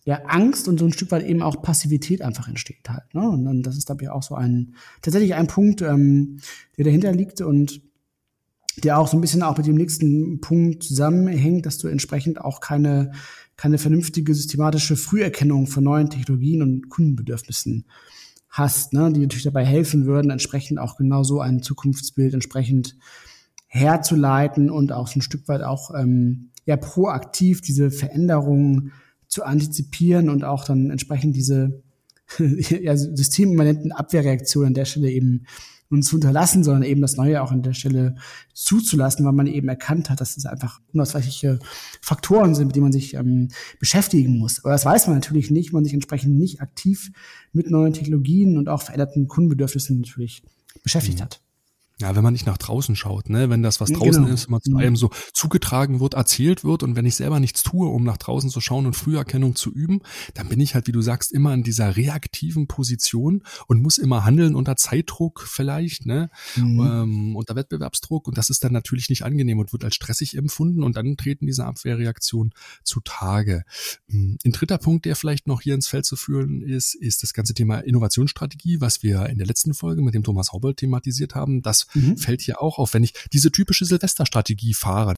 ja, 0.04 0.22
Angst 0.26 0.68
und 0.68 0.78
so 0.78 0.84
ein 0.84 0.92
Stück 0.92 1.10
weit 1.10 1.24
eben 1.24 1.42
auch 1.42 1.62
Passivität 1.62 2.22
einfach 2.22 2.48
entsteht 2.48 2.88
halt. 2.88 3.14
Ne? 3.14 3.28
Und, 3.28 3.46
und 3.46 3.62
das 3.62 3.76
ist, 3.76 3.86
glaube 3.86 4.04
ich, 4.04 4.10
auch 4.10 4.22
so 4.22 4.34
ein 4.34 4.74
tatsächlich 5.00 5.34
ein 5.34 5.46
Punkt, 5.46 5.82
ähm, 5.82 6.38
der 6.76 6.84
dahinter 6.84 7.12
liegt 7.12 7.40
und 7.40 7.80
der 8.84 8.98
auch 8.98 9.08
so 9.08 9.16
ein 9.16 9.20
bisschen 9.20 9.42
auch 9.42 9.56
mit 9.56 9.66
dem 9.66 9.76
nächsten 9.76 10.40
Punkt 10.40 10.82
zusammenhängt, 10.82 11.66
dass 11.66 11.78
du 11.78 11.88
entsprechend 11.88 12.40
auch 12.40 12.60
keine, 12.60 13.12
keine 13.56 13.78
vernünftige 13.78 14.34
systematische 14.34 14.96
Früherkennung 14.96 15.66
von 15.66 15.84
neuen 15.84 16.10
Technologien 16.10 16.62
und 16.62 16.88
Kundenbedürfnissen 16.90 17.86
hast, 18.50 18.92
ne, 18.92 19.12
die 19.12 19.20
natürlich 19.20 19.44
dabei 19.44 19.64
helfen 19.64 20.06
würden, 20.06 20.30
entsprechend 20.30 20.78
auch 20.78 20.96
genau 20.96 21.24
so 21.24 21.40
ein 21.40 21.62
Zukunftsbild 21.62 22.34
entsprechend 22.34 22.96
herzuleiten 23.66 24.70
und 24.70 24.92
auch 24.92 25.08
so 25.08 25.18
ein 25.18 25.22
Stück 25.22 25.48
weit 25.48 25.62
auch 25.62 25.92
ähm, 25.94 26.50
ja 26.64 26.76
proaktiv 26.76 27.60
diese 27.60 27.90
Veränderungen 27.90 28.92
zu 29.26 29.42
antizipieren 29.44 30.30
und 30.30 30.44
auch 30.44 30.64
dann 30.64 30.90
entsprechend 30.90 31.34
diese 31.34 31.82
ja, 32.38 32.96
systemimmanenten 32.96 33.90
Abwehrreaktionen 33.90 34.68
an 34.68 34.74
der 34.74 34.84
Stelle 34.84 35.10
eben 35.10 35.46
uns 35.94 36.08
zu 36.08 36.16
unterlassen, 36.16 36.64
sondern 36.64 36.82
eben 36.82 37.00
das 37.00 37.16
Neue 37.16 37.42
auch 37.42 37.52
an 37.52 37.62
der 37.62 37.72
Stelle 37.72 38.16
zuzulassen, 38.52 39.24
weil 39.24 39.32
man 39.32 39.46
eben 39.46 39.68
erkannt 39.68 40.10
hat, 40.10 40.20
dass 40.20 40.36
es 40.36 40.46
einfach 40.46 40.80
unausweichliche 40.92 41.58
Faktoren 42.00 42.54
sind, 42.54 42.66
mit 42.66 42.76
denen 42.76 42.84
man 42.84 42.92
sich 42.92 43.14
ähm, 43.14 43.48
beschäftigen 43.78 44.38
muss. 44.38 44.64
Aber 44.64 44.72
das 44.72 44.84
weiß 44.84 45.06
man 45.06 45.16
natürlich 45.16 45.50
nicht, 45.50 45.70
wenn 45.70 45.78
man 45.78 45.84
sich 45.84 45.94
entsprechend 45.94 46.36
nicht 46.36 46.60
aktiv 46.60 47.10
mit 47.52 47.70
neuen 47.70 47.92
Technologien 47.92 48.58
und 48.58 48.68
auch 48.68 48.82
veränderten 48.82 49.28
Kundenbedürfnissen 49.28 49.98
natürlich 49.98 50.42
beschäftigt 50.82 51.18
mhm. 51.18 51.22
hat. 51.24 51.43
Ja, 52.00 52.16
wenn 52.16 52.24
man 52.24 52.32
nicht 52.32 52.46
nach 52.46 52.58
draußen 52.58 52.96
schaut, 52.96 53.30
ne, 53.30 53.50
wenn 53.50 53.62
das, 53.62 53.80
was 53.80 53.90
draußen 53.90 54.24
genau. 54.24 54.34
ist, 54.34 54.48
immer 54.48 54.60
zu 54.60 54.72
mhm. 54.72 54.78
einem 54.78 54.96
so 54.96 55.10
zugetragen 55.32 56.00
wird, 56.00 56.14
erzählt 56.14 56.64
wird 56.64 56.82
und 56.82 56.96
wenn 56.96 57.06
ich 57.06 57.14
selber 57.14 57.38
nichts 57.38 57.62
tue, 57.62 57.86
um 57.86 58.02
nach 58.02 58.16
draußen 58.16 58.50
zu 58.50 58.60
schauen 58.60 58.86
und 58.86 58.96
Früherkennung 58.96 59.54
zu 59.54 59.72
üben, 59.72 60.00
dann 60.34 60.48
bin 60.48 60.58
ich 60.58 60.74
halt, 60.74 60.88
wie 60.88 60.92
du 60.92 61.02
sagst, 61.02 61.30
immer 61.30 61.54
in 61.54 61.62
dieser 61.62 61.96
reaktiven 61.96 62.66
Position 62.66 63.44
und 63.68 63.80
muss 63.80 63.98
immer 63.98 64.24
handeln 64.24 64.56
unter 64.56 64.74
Zeitdruck 64.74 65.44
vielleicht, 65.46 66.04
ne, 66.04 66.30
mhm. 66.56 66.80
ähm, 66.80 67.36
unter 67.36 67.54
Wettbewerbsdruck 67.54 68.26
und 68.26 68.38
das 68.38 68.50
ist 68.50 68.64
dann 68.64 68.72
natürlich 68.72 69.08
nicht 69.08 69.22
angenehm 69.22 69.60
und 69.60 69.72
wird 69.72 69.84
als 69.84 69.94
stressig 69.94 70.36
empfunden 70.36 70.82
und 70.82 70.96
dann 70.96 71.16
treten 71.16 71.46
diese 71.46 71.64
Abwehrreaktionen 71.64 72.54
zutage. 72.82 73.62
Hm, 74.08 74.38
ein 74.44 74.52
dritter 74.52 74.78
Punkt, 74.78 75.04
der 75.04 75.14
vielleicht 75.14 75.46
noch 75.46 75.60
hier 75.60 75.76
ins 75.76 75.86
Feld 75.86 76.06
zu 76.06 76.16
führen 76.16 76.62
ist, 76.62 76.96
ist 76.96 77.22
das 77.22 77.34
ganze 77.34 77.54
Thema 77.54 77.78
Innovationsstrategie, 77.78 78.80
was 78.80 79.04
wir 79.04 79.26
in 79.26 79.38
der 79.38 79.46
letzten 79.46 79.74
Folge 79.74 80.02
mit 80.02 80.14
dem 80.14 80.24
Thomas 80.24 80.52
Haubold 80.52 80.78
thematisiert 80.78 81.36
haben. 81.36 81.62
Das 81.62 81.83
Das 81.86 82.02
mhm. 82.02 82.16
fällt 82.16 82.40
hier 82.42 82.60
auch 82.60 82.78
auf, 82.78 82.94
wenn 82.94 83.04
ich 83.04 83.14
diese 83.32 83.50
typische 83.50 83.84
Silvesterstrategie 83.84 84.74
fahre. 84.74 85.14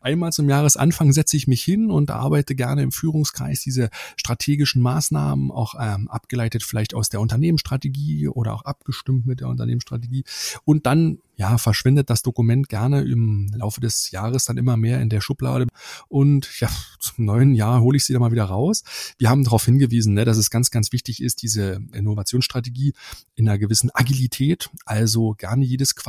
Einmal 0.00 0.32
zum 0.32 0.48
Jahresanfang 0.48 1.12
setze 1.12 1.36
ich 1.36 1.46
mich 1.46 1.62
hin 1.62 1.90
und 1.90 2.10
arbeite 2.10 2.54
gerne 2.54 2.82
im 2.82 2.92
Führungskreis 2.92 3.60
diese 3.60 3.90
strategischen 4.16 4.82
Maßnahmen, 4.82 5.50
auch 5.50 5.74
ähm, 5.80 6.08
abgeleitet 6.08 6.62
vielleicht 6.62 6.94
aus 6.94 7.08
der 7.08 7.20
Unternehmensstrategie 7.20 8.28
oder 8.28 8.54
auch 8.54 8.62
abgestimmt 8.62 9.26
mit 9.26 9.40
der 9.40 9.48
Unternehmensstrategie. 9.48 10.24
Und 10.64 10.86
dann 10.86 11.18
ja, 11.38 11.56
verschwindet 11.56 12.10
das 12.10 12.22
Dokument 12.22 12.68
gerne 12.68 13.02
im 13.02 13.48
Laufe 13.54 13.80
des 13.80 14.10
Jahres 14.10 14.44
dann 14.44 14.56
immer 14.56 14.76
mehr 14.76 15.00
in 15.00 15.08
der 15.08 15.20
Schublade. 15.20 15.68
Und 16.08 16.48
ja, 16.58 16.68
zum 16.98 17.26
neuen 17.26 17.54
Jahr 17.54 17.80
hole 17.80 17.96
ich 17.96 18.04
sie 18.04 18.12
dann 18.12 18.20
mal 18.20 18.32
wieder 18.32 18.44
raus. 18.44 18.82
Wir 19.18 19.30
haben 19.30 19.44
darauf 19.44 19.64
hingewiesen, 19.64 20.14
ne, 20.14 20.24
dass 20.24 20.36
es 20.36 20.50
ganz, 20.50 20.72
ganz 20.72 20.90
wichtig 20.90 21.22
ist, 21.22 21.42
diese 21.42 21.80
Innovationsstrategie 21.92 22.92
in 23.36 23.48
einer 23.48 23.56
gewissen 23.56 23.90
Agilität, 23.94 24.68
also 24.84 25.34
gerne 25.38 25.64
jedes 25.64 25.94
Quartal 25.94 26.07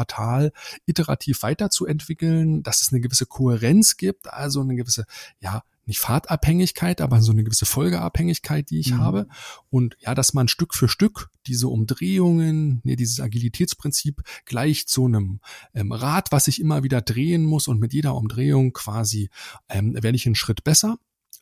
iterativ 0.86 1.44
weiterzuentwickeln, 1.44 2.64
dass 2.64 2.82
es 2.82 2.92
eine 2.92 3.02
gewisse 3.02 3.26
Kohärenz 3.26 3.98
gibt, 3.98 4.32
also 4.32 4.62
eine 4.62 4.76
gewisse, 4.76 5.06
ja, 5.40 5.64
nicht 5.90 6.00
Fahrtabhängigkeit, 6.00 7.02
aber 7.02 7.22
so 7.22 7.32
eine 7.32 7.44
gewisse 7.44 7.66
Folgeabhängigkeit, 7.66 8.70
die 8.70 8.80
ich 8.80 8.94
mhm. 8.94 9.00
habe. 9.00 9.28
Und 9.70 9.98
ja, 10.00 10.16
dass 10.16 10.34
man 10.34 10.48
Stück 10.48 10.76
für 10.76 10.88
Stück 10.88 11.30
diese 11.48 11.68
Umdrehungen, 11.68 12.80
nee, 12.84 12.96
dieses 12.96 13.20
Agilitätsprinzip 13.20 14.22
gleich 14.46 14.88
zu 14.88 15.06
einem 15.06 15.42
ähm, 15.74 15.92
Rad, 15.92 16.32
was 16.32 16.48
ich 16.48 16.62
immer 16.62 16.84
wieder 16.84 17.02
drehen 17.02 17.44
muss 17.44 17.68
und 17.68 17.80
mit 17.80 17.92
jeder 17.92 18.16
Umdrehung 18.16 18.72
quasi 18.72 19.30
ähm, 19.68 19.96
werde 19.96 20.16
ich 20.16 20.26
einen 20.28 20.36
Schritt 20.36 20.64
besser. 20.64 21.00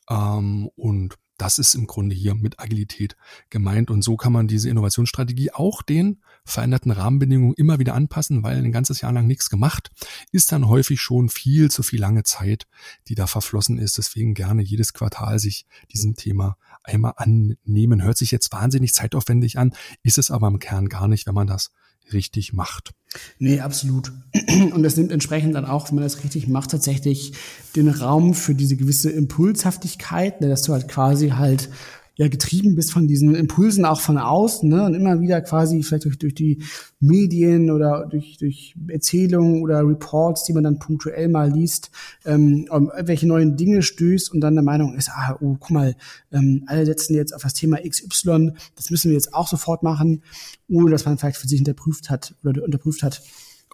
Ähm, 0.08 0.70
und 0.74 1.16
das 1.38 1.58
ist 1.58 1.74
im 1.74 1.86
Grunde 1.86 2.14
hier 2.14 2.34
mit 2.34 2.60
Agilität 2.60 3.16
gemeint. 3.48 3.90
Und 3.90 4.02
so 4.02 4.16
kann 4.16 4.32
man 4.32 4.48
diese 4.48 4.68
Innovationsstrategie 4.68 5.52
auch 5.52 5.82
den 5.82 6.20
veränderten 6.44 6.90
Rahmenbedingungen 6.90 7.54
immer 7.54 7.78
wieder 7.78 7.94
anpassen, 7.94 8.42
weil 8.42 8.58
ein 8.58 8.72
ganzes 8.72 9.00
Jahr 9.00 9.12
lang 9.12 9.26
nichts 9.26 9.48
gemacht, 9.48 9.90
ist 10.32 10.52
dann 10.52 10.68
häufig 10.68 11.00
schon 11.00 11.28
viel 11.28 11.70
zu 11.70 11.82
viel 11.82 12.00
lange 12.00 12.24
Zeit, 12.24 12.66
die 13.08 13.14
da 13.14 13.26
verflossen 13.26 13.78
ist. 13.78 13.98
Deswegen 13.98 14.34
gerne 14.34 14.62
jedes 14.62 14.92
Quartal 14.92 15.38
sich 15.38 15.66
diesem 15.92 16.16
Thema 16.16 16.56
einmal 16.88 17.14
annehmen. 17.16 18.02
Hört 18.02 18.18
sich 18.18 18.30
jetzt 18.30 18.52
wahnsinnig 18.52 18.94
zeitaufwendig 18.94 19.58
an, 19.58 19.74
ist 20.02 20.18
es 20.18 20.30
aber 20.30 20.48
im 20.48 20.58
Kern 20.58 20.88
gar 20.88 21.08
nicht, 21.08 21.26
wenn 21.26 21.34
man 21.34 21.46
das 21.46 21.70
richtig 22.12 22.52
macht. 22.52 22.92
Nee, 23.38 23.60
absolut. 23.60 24.12
Und 24.72 24.82
das 24.82 24.96
nimmt 24.96 25.12
entsprechend 25.12 25.54
dann 25.54 25.64
auch, 25.64 25.88
wenn 25.88 25.96
man 25.96 26.04
das 26.04 26.24
richtig 26.24 26.48
macht, 26.48 26.70
tatsächlich 26.70 27.32
den 27.76 27.88
Raum 27.88 28.34
für 28.34 28.54
diese 28.54 28.76
gewisse 28.76 29.10
Impulshaftigkeit, 29.10 30.40
ne, 30.40 30.48
dass 30.48 30.62
du 30.62 30.72
halt 30.72 30.88
quasi 30.88 31.30
halt 31.30 31.70
ja 32.18 32.26
getrieben 32.26 32.74
bist 32.74 32.92
von 32.92 33.06
diesen 33.06 33.34
Impulsen 33.36 33.84
auch 33.84 34.00
von 34.00 34.18
außen 34.18 34.68
ne? 34.68 34.84
und 34.84 34.94
immer 34.94 35.20
wieder 35.20 35.40
quasi 35.40 35.82
vielleicht 35.84 36.04
durch, 36.04 36.18
durch 36.18 36.34
die 36.34 36.62
Medien 36.98 37.70
oder 37.70 38.06
durch, 38.10 38.36
durch 38.38 38.74
Erzählungen 38.88 39.62
oder 39.62 39.86
Reports, 39.86 40.42
die 40.42 40.52
man 40.52 40.64
dann 40.64 40.80
punktuell 40.80 41.28
mal 41.28 41.50
liest, 41.50 41.92
ähm, 42.26 42.68
welche 43.02 43.28
neuen 43.28 43.56
Dinge 43.56 43.82
stößt 43.82 44.32
und 44.32 44.40
dann 44.40 44.54
der 44.54 44.64
Meinung 44.64 44.96
ist, 44.96 45.10
ah, 45.10 45.38
oh, 45.40 45.56
guck 45.60 45.70
mal, 45.70 45.94
ähm, 46.32 46.64
alle 46.66 46.84
setzen 46.84 47.14
jetzt 47.14 47.32
auf 47.32 47.42
das 47.42 47.54
Thema 47.54 47.78
XY, 47.88 48.50
das 48.74 48.90
müssen 48.90 49.10
wir 49.10 49.14
jetzt 49.14 49.32
auch 49.32 49.46
sofort 49.46 49.84
machen, 49.84 50.22
ohne 50.68 50.90
dass 50.90 51.04
man 51.04 51.18
vielleicht 51.18 51.38
für 51.38 51.48
sich 51.48 51.60
unterprüft 51.60 52.10
hat 52.10 52.34
oder 52.42 52.64
unterprüft 52.64 53.04
hat, 53.04 53.22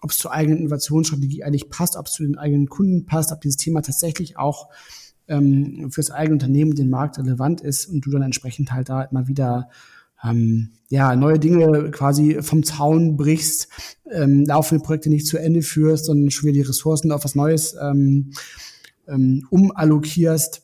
ob 0.03 0.11
es 0.11 0.19
zur 0.19 0.33
eigenen 0.33 0.59
Innovationsstrategie 0.59 1.45
eigentlich 1.45 1.71
passt, 1.71 1.97
ob 1.97 2.09
es 2.09 2.13
zu 2.13 2.25
den 2.25 2.37
eigenen 2.37 2.69
Kunden 2.69 3.07
passt, 3.07 3.33
ob 3.33 3.41
dieses 3.41 3.57
Thema 3.57 3.81
tatsächlich 3.81 4.37
auch 4.37 4.69
ähm, 5.29 5.91
fürs 5.91 6.11
eigene 6.11 6.35
Unternehmen, 6.35 6.75
den 6.75 6.91
Markt 6.91 7.19
relevant 7.19 7.61
ist 7.61 7.87
und 7.87 8.05
du 8.05 8.11
dann 8.11 8.23
entsprechend 8.23 8.73
halt 8.73 8.89
da 8.89 9.03
immer 9.03 9.29
wieder 9.29 9.69
ähm, 10.23 10.71
ja, 10.89 11.17
neue 11.17 11.39
Dinge 11.39 11.91
quasi 11.91 12.39
vom 12.41 12.63
Zaun 12.63 13.17
brichst, 13.17 13.69
ähm, 14.11 14.45
laufende 14.45 14.83
Projekte 14.83 15.11
nicht 15.11 15.27
zu 15.27 15.39
Ende 15.39 15.63
führst, 15.63 16.07
sondern 16.07 16.31
schon 16.31 16.49
wieder 16.49 16.63
die 16.63 16.69
Ressourcen 16.69 17.13
auf 17.13 17.25
was 17.25 17.35
Neues 17.35 17.77
ähm, 17.81 18.33
ähm, 19.09 19.47
umallokierst, 19.51 20.63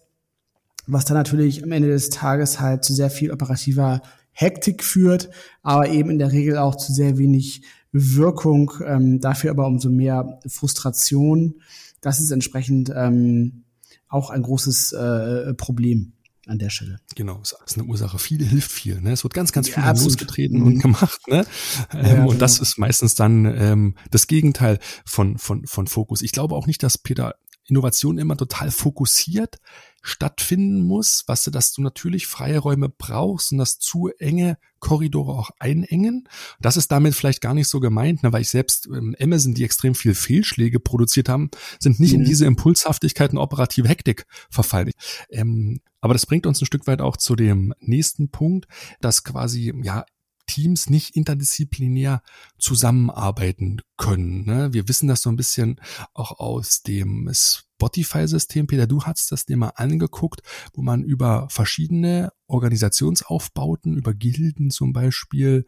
was 0.87 1.05
dann 1.05 1.17
natürlich 1.17 1.63
am 1.63 1.73
Ende 1.73 1.89
des 1.89 2.11
Tages 2.11 2.61
halt 2.61 2.85
zu 2.85 2.95
sehr 2.95 3.11
viel 3.11 3.33
operativer 3.33 4.03
Hektik 4.33 4.83
führt, 4.83 5.31
aber 5.63 5.89
eben 5.89 6.11
in 6.11 6.19
der 6.19 6.33
Regel 6.33 6.57
auch 6.57 6.77
zu 6.77 6.93
sehr 6.93 7.19
wenig 7.19 7.63
Wirkung, 7.93 8.73
ähm, 8.87 9.21
dafür 9.21 9.51
aber 9.51 9.67
umso 9.67 9.91
mehr 9.91 10.39
Frustration. 10.47 11.57
Das 12.01 12.21
ist 12.21 12.31
entsprechend 12.31 12.91
ähm, 12.95 13.65
auch 14.11 14.31
ein 14.31 14.43
großes 14.43 14.93
äh, 14.93 15.55
Problem 15.55 16.13
an 16.47 16.59
der 16.59 16.71
Stelle. 16.71 16.99
Genau, 17.15 17.41
es 17.43 17.55
ist 17.65 17.79
eine 17.79 17.87
Ursache. 17.87 18.19
Viel 18.19 18.45
hilft 18.45 18.73
viel. 18.73 19.01
Ne? 19.01 19.13
Es 19.13 19.23
wird 19.23 19.35
ganz, 19.35 19.53
ganz 19.53 19.69
viel 19.69 19.83
ja, 19.83 19.93
losgetreten 19.93 20.63
und 20.63 20.75
mhm. 20.75 20.81
gemacht. 20.81 21.21
Ne? 21.29 21.47
Ähm, 21.93 22.17
ja, 22.17 22.25
und 22.25 22.41
das 22.41 22.55
genau. 22.55 22.63
ist 22.63 22.79
meistens 22.79 23.15
dann 23.15 23.45
ähm, 23.45 23.95
das 24.11 24.27
Gegenteil 24.27 24.79
von, 25.05 25.39
von, 25.39 25.67
von 25.67 25.87
Fokus. 25.87 26.23
Ich 26.23 26.33
glaube 26.33 26.57
auch 26.57 26.67
nicht, 26.67 26.83
dass 26.83 26.99
Peter 26.99 27.37
Innovation 27.65 28.19
immer 28.19 28.37
total 28.37 28.71
fokussiert 28.71 29.59
stattfinden 30.03 30.83
muss, 30.83 31.25
was 31.27 31.45
du, 31.45 31.51
dass 31.51 31.73
du 31.73 31.83
natürlich 31.83 32.27
freie 32.27 32.59
Räume 32.59 32.89
brauchst 32.89 33.53
und 33.53 33.59
das 33.59 33.79
zu 33.79 34.11
enge 34.19 34.57
Korridore 34.79 35.33
auch 35.33 35.51
einengen. 35.59 36.29
Das 36.61 36.77
ist 36.77 36.91
damit 36.91 37.15
vielleicht 37.15 37.41
gar 37.41 37.55
nicht 37.55 37.69
so 37.69 37.81
gemeint, 37.81 38.23
ne, 38.23 38.33
weil 38.33 38.43
ich 38.43 38.49
selbst 38.49 38.87
ähm, 38.87 39.15
Amazon, 39.21 39.55
die 39.55 39.65
extrem 39.65 39.95
viel 39.95 40.15
Fehlschläge 40.15 40.81
produziert 40.81 41.29
haben, 41.29 41.51
sind 41.79 42.01
nicht 42.01 42.15
mhm. 42.15 42.21
in 42.21 42.25
diese 42.25 42.47
Impulshaftigkeit 42.47 43.33
und 43.33 43.39
operative 43.39 43.89
Hektik 43.89 44.27
verfallen. 44.51 44.93
Ähm, 45.31 45.81
aber 46.01 46.15
das 46.15 46.27
bringt 46.27 46.47
uns 46.47 46.61
ein 46.63 46.67
Stück 46.67 46.87
weit 46.87 47.03
auch 47.03 47.17
zu 47.17 47.37
dem 47.37 47.75
nächsten 47.81 48.31
Punkt, 48.31 48.67
dass 49.01 49.23
quasi 49.23 49.73
ja 49.83 50.05
Teams 50.51 50.91
nicht 50.91 51.15
interdisziplinär 51.15 52.23
zusammenarbeiten 52.59 53.83
können. 53.97 54.45
Ne? 54.47 54.73
Wir 54.73 54.89
wissen 54.89 55.07
das 55.07 55.23
so 55.23 55.31
ein 55.31 55.37
bisschen 55.37 55.81
auch 56.13 56.41
aus 56.41 56.83
dem 56.83 57.31
Spotify-System. 57.33 58.67
Peter, 58.67 58.89
du 58.89 59.05
hast 59.05 59.31
das 59.31 59.47
dir 59.47 59.57
mal 59.57 59.73
angeguckt, 59.77 60.43
wo 60.75 60.83
man 60.83 61.05
über 61.05 61.47
verschiedene 61.51 62.33
Organisationsaufbauten, 62.49 63.97
über 63.97 64.13
Gilden 64.13 64.71
zum 64.71 64.93
Beispiel, 64.93 65.67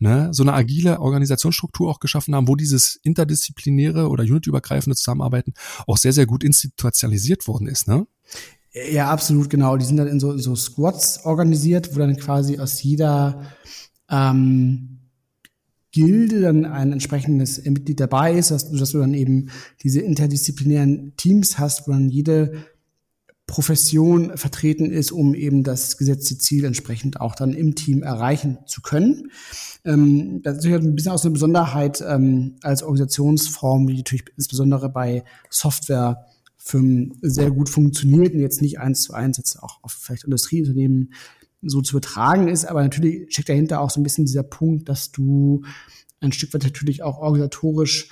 ne, 0.00 0.30
so 0.32 0.42
eine 0.42 0.54
agile 0.54 0.98
Organisationsstruktur 0.98 1.88
auch 1.88 2.00
geschaffen 2.00 2.34
haben, 2.34 2.48
wo 2.48 2.56
dieses 2.56 2.96
interdisziplinäre 3.04 4.08
oder 4.08 4.24
unitübergreifende 4.24 4.96
Zusammenarbeiten 4.96 5.54
auch 5.86 5.96
sehr, 5.96 6.12
sehr 6.12 6.26
gut 6.26 6.42
institutionalisiert 6.42 7.46
worden 7.46 7.68
ist. 7.68 7.86
Ne? 7.86 8.08
Ja, 8.90 9.10
absolut, 9.10 9.48
genau. 9.48 9.76
Die 9.76 9.84
sind 9.84 9.96
dann 9.96 10.08
in 10.08 10.18
so, 10.18 10.32
in 10.32 10.40
so 10.40 10.56
Squads 10.56 11.24
organisiert, 11.24 11.94
wo 11.94 12.00
dann 12.00 12.16
quasi 12.16 12.58
aus 12.58 12.82
jeder 12.82 13.52
ähm, 14.10 14.94
Gilde 15.94 16.40
dann 16.40 16.64
ein 16.64 16.92
entsprechendes 16.92 17.64
Mitglied 17.64 18.00
dabei 18.00 18.34
ist, 18.34 18.50
dass, 18.50 18.70
dass 18.70 18.90
du 18.90 18.98
dann 18.98 19.14
eben 19.14 19.50
diese 19.82 20.00
interdisziplinären 20.00 21.12
Teams 21.16 21.58
hast, 21.58 21.86
wo 21.86 21.92
dann 21.92 22.08
jede 22.08 22.64
Profession 23.46 24.36
vertreten 24.36 24.90
ist, 24.90 25.12
um 25.12 25.34
eben 25.34 25.62
das 25.62 25.96
gesetzte 25.96 26.38
Ziel 26.38 26.64
entsprechend 26.64 27.20
auch 27.20 27.36
dann 27.36 27.52
im 27.52 27.76
Team 27.76 28.02
erreichen 28.02 28.58
zu 28.66 28.80
können. 28.80 29.30
Ähm, 29.84 30.40
das 30.42 30.56
ist 30.58 30.64
natürlich 30.64 30.84
ein 30.84 30.96
bisschen 30.96 31.12
auch 31.12 31.18
so 31.18 31.28
eine 31.28 31.34
Besonderheit 31.34 32.02
ähm, 32.04 32.56
als 32.62 32.82
Organisationsform, 32.82 33.86
die 33.86 33.98
natürlich 33.98 34.24
insbesondere 34.36 34.88
bei 34.88 35.24
Softwarefirmen 35.50 37.18
sehr 37.20 37.50
gut 37.50 37.68
funktioniert 37.68 38.34
und 38.34 38.40
jetzt 38.40 38.62
nicht 38.62 38.80
eins 38.80 39.02
zu 39.02 39.12
eins 39.12 39.36
jetzt 39.36 39.62
auch 39.62 39.78
auf 39.82 39.92
vielleicht 39.92 40.24
Industrieunternehmen 40.24 41.12
so 41.68 41.82
zu 41.82 41.94
betragen 41.94 42.48
ist. 42.48 42.64
Aber 42.64 42.82
natürlich 42.82 43.32
steckt 43.32 43.48
dahinter 43.48 43.80
auch 43.80 43.90
so 43.90 44.00
ein 44.00 44.02
bisschen 44.02 44.26
dieser 44.26 44.42
Punkt, 44.42 44.88
dass 44.88 45.12
du 45.12 45.62
ein 46.20 46.32
Stück 46.32 46.54
weit 46.54 46.64
natürlich 46.64 47.02
auch 47.02 47.18
organisatorisch 47.18 48.08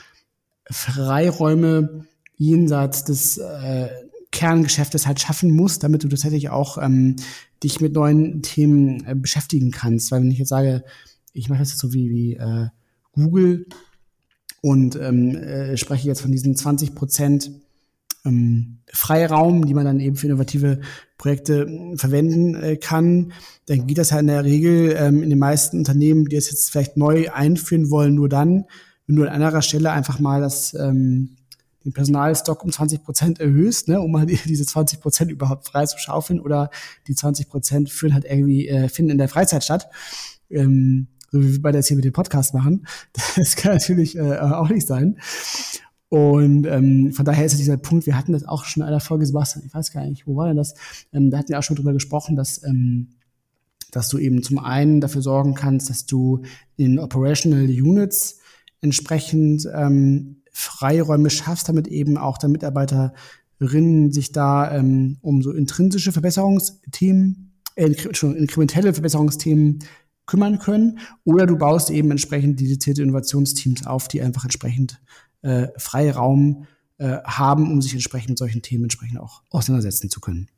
Freiräume 0.70 2.06
jenseits 2.36 3.04
des 3.04 3.38
äh, 3.38 3.88
Kerngeschäftes 4.30 5.06
halt 5.06 5.20
schaffen 5.20 5.50
musst, 5.50 5.82
damit 5.82 6.04
du 6.04 6.08
tatsächlich 6.08 6.50
auch 6.50 6.78
ähm, 6.78 7.16
dich 7.62 7.80
mit 7.80 7.92
neuen 7.92 8.42
Themen 8.42 9.04
äh, 9.06 9.14
beschäftigen 9.14 9.70
kannst. 9.70 10.10
Weil 10.10 10.22
wenn 10.22 10.30
ich 10.30 10.38
jetzt 10.38 10.48
sage, 10.48 10.84
ich 11.32 11.48
mache 11.48 11.60
das 11.60 11.70
jetzt 11.70 11.80
so 11.80 11.92
wie, 11.92 12.10
wie 12.10 12.34
äh, 12.34 12.68
Google 13.12 13.66
und 14.60 14.96
ähm, 14.96 15.36
äh, 15.36 15.76
spreche 15.76 16.08
jetzt 16.08 16.22
von 16.22 16.32
diesen 16.32 16.56
20 16.56 16.94
Prozent 16.94 17.50
ähm, 18.24 18.78
Freiraum, 18.92 19.66
die 19.66 19.74
man 19.74 19.84
dann 19.84 20.00
eben 20.00 20.16
für 20.16 20.26
innovative 20.26 20.80
Projekte 21.18 21.62
äh, 21.62 21.96
verwenden 21.96 22.54
äh, 22.54 22.76
kann, 22.76 23.32
dann 23.66 23.86
geht 23.86 23.98
das 23.98 24.10
ja 24.10 24.18
in 24.18 24.26
der 24.26 24.44
Regel 24.44 24.94
ähm, 24.98 25.22
in 25.22 25.30
den 25.30 25.38
meisten 25.38 25.78
Unternehmen, 25.78 26.26
die 26.26 26.36
es 26.36 26.50
jetzt 26.50 26.70
vielleicht 26.70 26.96
neu 26.96 27.30
einführen 27.30 27.90
wollen, 27.90 28.14
nur 28.14 28.28
dann, 28.28 28.64
wenn 29.06 29.16
du 29.16 29.22
an 29.22 29.42
anderer 29.42 29.62
Stelle 29.62 29.90
einfach 29.90 30.18
mal 30.18 30.40
das 30.40 30.74
ähm, 30.74 31.36
den 31.84 31.92
Personalstock 31.92 32.64
um 32.64 32.72
20 32.72 33.02
Prozent 33.02 33.40
erhöhst, 33.40 33.88
ne, 33.88 34.00
um 34.00 34.12
mal 34.12 34.26
diese 34.26 34.66
20 34.66 35.00
Prozent 35.00 35.30
überhaupt 35.30 35.66
frei 35.66 35.86
zu 35.86 35.98
schaufeln 35.98 36.40
oder 36.40 36.70
die 37.06 37.14
20 37.14 37.48
Prozent 37.48 37.90
führen 37.90 38.14
halt 38.14 38.24
irgendwie, 38.24 38.68
äh, 38.68 38.88
finden 38.88 39.12
in 39.12 39.18
der 39.18 39.28
Freizeit 39.28 39.64
statt. 39.64 39.88
Ähm, 40.50 41.08
so 41.30 41.42
wie 41.42 41.52
wir 41.52 41.62
beide 41.62 41.78
jetzt 41.78 41.88
hier 41.88 41.96
mit 41.96 42.04
dem 42.04 42.12
Podcast 42.12 42.54
machen. 42.54 42.86
Das 43.36 43.56
kann 43.56 43.72
natürlich 43.72 44.16
äh, 44.16 44.38
auch 44.38 44.68
nicht 44.68 44.86
sein. 44.86 45.18
Und 46.12 46.66
ähm, 46.66 47.10
von 47.12 47.24
daher 47.24 47.46
ist 47.46 47.58
dieser 47.58 47.78
Punkt, 47.78 48.04
wir 48.04 48.18
hatten 48.18 48.34
das 48.34 48.46
auch 48.46 48.66
schon 48.66 48.82
in 48.82 48.88
einer 48.90 49.00
Folge, 49.00 49.24
Sebastian, 49.24 49.64
ich 49.64 49.72
weiß 49.72 49.92
gar 49.92 50.04
nicht, 50.04 50.26
wo 50.26 50.36
war 50.36 50.46
denn 50.46 50.58
das? 50.58 50.74
Ähm, 51.10 51.30
da 51.30 51.38
hatten 51.38 51.48
wir 51.48 51.58
auch 51.58 51.62
schon 51.62 51.74
drüber 51.74 51.94
gesprochen, 51.94 52.36
dass, 52.36 52.62
ähm, 52.64 53.14
dass 53.92 54.10
du 54.10 54.18
eben 54.18 54.42
zum 54.42 54.58
einen 54.58 55.00
dafür 55.00 55.22
sorgen 55.22 55.54
kannst, 55.54 55.88
dass 55.88 56.04
du 56.04 56.42
in 56.76 56.98
Operational 56.98 57.64
Units 57.64 58.40
entsprechend 58.82 59.66
ähm, 59.74 60.42
Freiräume 60.52 61.30
schaffst, 61.30 61.70
damit 61.70 61.88
eben 61.88 62.18
auch 62.18 62.36
der 62.36 62.50
Mitarbeiterinnen 62.50 64.12
sich 64.12 64.32
da 64.32 64.70
ähm, 64.70 65.16
um 65.22 65.40
so 65.40 65.50
intrinsische 65.50 66.12
Verbesserungsthemen, 66.12 67.54
äh, 67.76 67.94
schon 68.12 68.36
inkrementelle 68.36 68.92
Verbesserungsthemen 68.92 69.78
kümmern 70.26 70.58
können. 70.58 70.98
Oder 71.24 71.46
du 71.46 71.56
baust 71.56 71.88
eben 71.88 72.10
entsprechend 72.10 72.60
dedizierte 72.60 73.00
Innovationsteams 73.00 73.86
auf, 73.86 74.08
die 74.08 74.20
einfach 74.20 74.44
entsprechend 74.44 75.00
äh, 75.42 75.68
Freiraum 75.76 76.66
äh, 76.98 77.18
haben, 77.24 77.70
um 77.70 77.82
sich 77.82 77.94
entsprechend 77.94 78.30
mit 78.30 78.38
solchen 78.38 78.62
Themen 78.62 78.84
entsprechend 78.84 79.18
auch 79.18 79.42
auseinandersetzen 79.50 80.10
zu 80.10 80.20
können. 80.20 80.48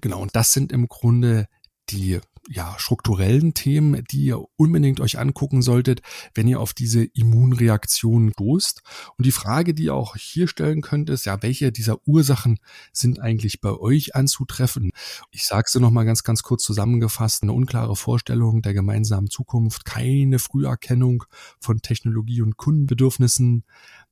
Genau, 0.00 0.20
und 0.20 0.34
das 0.34 0.52
sind 0.52 0.72
im 0.72 0.88
Grunde 0.88 1.46
die 1.90 2.20
ja, 2.48 2.74
strukturellen 2.78 3.54
Themen, 3.54 4.02
die 4.10 4.24
ihr 4.24 4.42
unbedingt 4.56 5.00
euch 5.00 5.18
angucken 5.18 5.62
solltet, 5.62 6.00
wenn 6.34 6.48
ihr 6.48 6.58
auf 6.58 6.72
diese 6.72 7.04
Immunreaktion 7.04 8.32
stoßt. 8.32 8.82
Und 9.16 9.26
die 9.26 9.32
Frage, 9.32 9.74
die 9.74 9.84
ihr 9.84 9.94
auch 9.94 10.16
hier 10.16 10.48
stellen 10.48 10.80
könnt, 10.80 11.10
ist 11.10 11.26
ja, 11.26 11.42
welche 11.42 11.70
dieser 11.70 11.98
Ursachen 12.06 12.58
sind 12.92 13.20
eigentlich 13.20 13.60
bei 13.60 13.70
euch 13.70 14.16
anzutreffen? 14.16 14.92
Ich 15.30 15.46
sage 15.46 15.64
es 15.66 15.74
nochmal 15.74 16.06
ganz, 16.06 16.24
ganz 16.24 16.42
kurz 16.42 16.64
zusammengefasst, 16.64 17.42
eine 17.42 17.52
unklare 17.52 17.94
Vorstellung 17.94 18.62
der 18.62 18.74
gemeinsamen 18.74 19.28
Zukunft, 19.28 19.84
keine 19.84 20.38
Früherkennung 20.38 21.24
von 21.60 21.82
Technologie 21.82 22.42
und 22.42 22.56
Kundenbedürfnissen, 22.56 23.64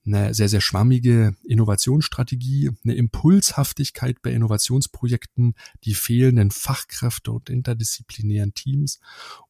eine 0.08 0.34
sehr, 0.34 0.48
sehr 0.48 0.60
schwammige 0.60 1.34
Innovationsstrategie, 1.44 2.70
eine 2.84 2.94
Impulshaftigkeit 2.94 4.20
bei 4.22 4.30
Innovationsprojekten, 4.32 5.54
die 5.84 5.94
fehlenden 5.94 6.50
Fachkräfte 6.50 7.32
und 7.32 7.50
interdisziplinären 7.50 8.54
Teams 8.54 9.00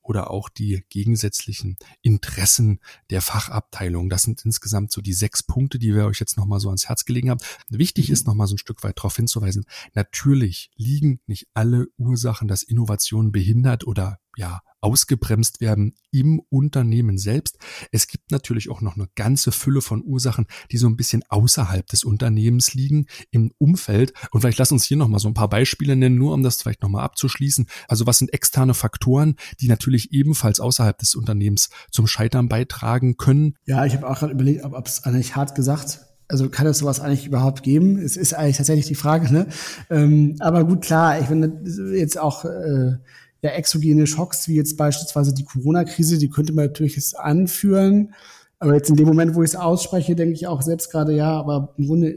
oder 0.09 0.31
auch 0.31 0.49
die 0.49 0.83
gegensätzlichen 0.89 1.77
Interessen 2.01 2.81
der 3.11 3.21
Fachabteilung. 3.21 4.09
Das 4.09 4.23
sind 4.23 4.45
insgesamt 4.45 4.91
so 4.91 5.03
die 5.03 5.13
sechs 5.13 5.43
Punkte, 5.43 5.79
die 5.79 5.95
wir 5.95 6.07
euch 6.07 6.19
jetzt 6.19 6.39
nochmal 6.39 6.61
so 6.61 6.69
ans 6.69 6.89
Herz 6.89 7.05
gelegen 7.05 7.31
haben. 7.31 7.41
Wichtig 7.69 8.09
ist 8.09 8.27
nochmal 8.27 8.47
so 8.47 8.55
ein 8.55 8.59
Stück 8.59 8.83
weit 8.83 8.99
darauf 8.99 9.17
hinzuweisen, 9.17 9.67
natürlich 9.95 10.71
liegen 10.77 11.21
nicht 11.27 11.47
alle 11.53 11.89
Ursachen, 11.99 12.49
dass 12.49 12.63
Innovation 12.63 13.33
behindert 13.33 13.87
oder 13.87 14.19
ja, 14.39 14.63
ausgebremst 14.81 15.61
werden 15.61 15.95
im 16.13 16.41
Unternehmen 16.49 17.19
selbst. 17.19 17.59
Es 17.91 18.07
gibt 18.07 18.31
natürlich 18.31 18.71
auch 18.71 18.81
noch 18.81 18.95
eine 18.95 19.09
ganze 19.17 19.51
Fülle 19.51 19.83
von 19.83 20.05
Ursachen, 20.05 20.47
die 20.71 20.77
so 20.77 20.87
ein 20.87 20.97
bisschen 20.97 21.25
außerhalb 21.29 21.85
des 21.89 22.05
Unternehmens 22.05 22.75
liegen, 22.75 23.07
im 23.33 23.53
Umfeld. 23.59 24.13
Und 24.31 24.41
vielleicht 24.41 24.59
lass 24.59 24.71
uns 24.71 24.85
hier 24.85 24.97
nochmal 24.97 25.19
so 25.19 25.27
ein 25.27 25.35
paar 25.35 25.49
Beispiele 25.49 25.97
nennen, 25.97 26.17
nur 26.17 26.33
um 26.33 26.45
das 26.45 26.63
vielleicht 26.63 26.83
nochmal 26.83 27.05
abzuschließen. 27.05 27.67
Also 27.89 28.07
was 28.07 28.19
sind 28.19 28.33
externe 28.33 28.75
Faktoren, 28.75 29.35
die 29.61 29.67
natürlich 29.67 29.98
ebenfalls 30.07 30.61
außerhalb 30.61 30.97
des 30.99 31.15
Unternehmens 31.15 31.69
zum 31.91 32.07
Scheitern 32.07 32.49
beitragen 32.49 33.17
können? 33.17 33.57
Ja, 33.67 33.85
ich 33.85 33.95
habe 33.95 34.09
auch 34.09 34.19
gerade 34.19 34.33
überlegt, 34.33 34.65
ob 34.65 34.87
es 34.87 35.05
eigentlich 35.05 35.37
hart 35.37 35.55
gesagt 35.55 36.01
also 36.29 36.51
kann 36.51 36.67
es 36.67 36.79
sowas 36.79 37.01
eigentlich 37.01 37.27
überhaupt 37.27 37.63
geben? 37.63 37.99
Es 37.99 38.17
ist 38.17 38.35
eigentlich 38.35 38.59
tatsächlich 38.59 38.87
die 38.87 38.95
Frage, 38.95 39.33
ne? 39.33 39.47
Ähm, 39.91 40.37
aber 40.41 40.65
gut, 40.65 40.83
klar, 40.83 41.19
ich 41.19 41.27
finde 41.27 41.63
jetzt 41.97 42.19
auch 42.19 42.45
äh, 42.45 42.99
ja, 43.41 43.51
exogene 43.51 44.07
Schocks, 44.07 44.49
wie 44.49 44.57
jetzt 44.57 44.77
beispielsweise 44.77 45.33
die 45.33 45.45
Corona-Krise, 45.45 46.19
die 46.19 46.29
könnte 46.29 46.53
man 46.53 46.67
natürlich 46.67 46.97
jetzt 46.97 47.19
anführen. 47.19 48.15
Aber 48.59 48.75
jetzt 48.75 48.91
in 48.91 48.97
dem 48.97 49.07
Moment, 49.07 49.35
wo 49.35 49.43
ich 49.43 49.51
es 49.51 49.57
ausspreche, 49.57 50.17
denke 50.17 50.35
ich 50.35 50.47
auch 50.47 50.63
selbst 50.63 50.91
gerade, 50.91 51.15
ja, 51.15 51.31
aber 51.39 51.75
im 51.79 51.87
Grunde, 51.87 52.15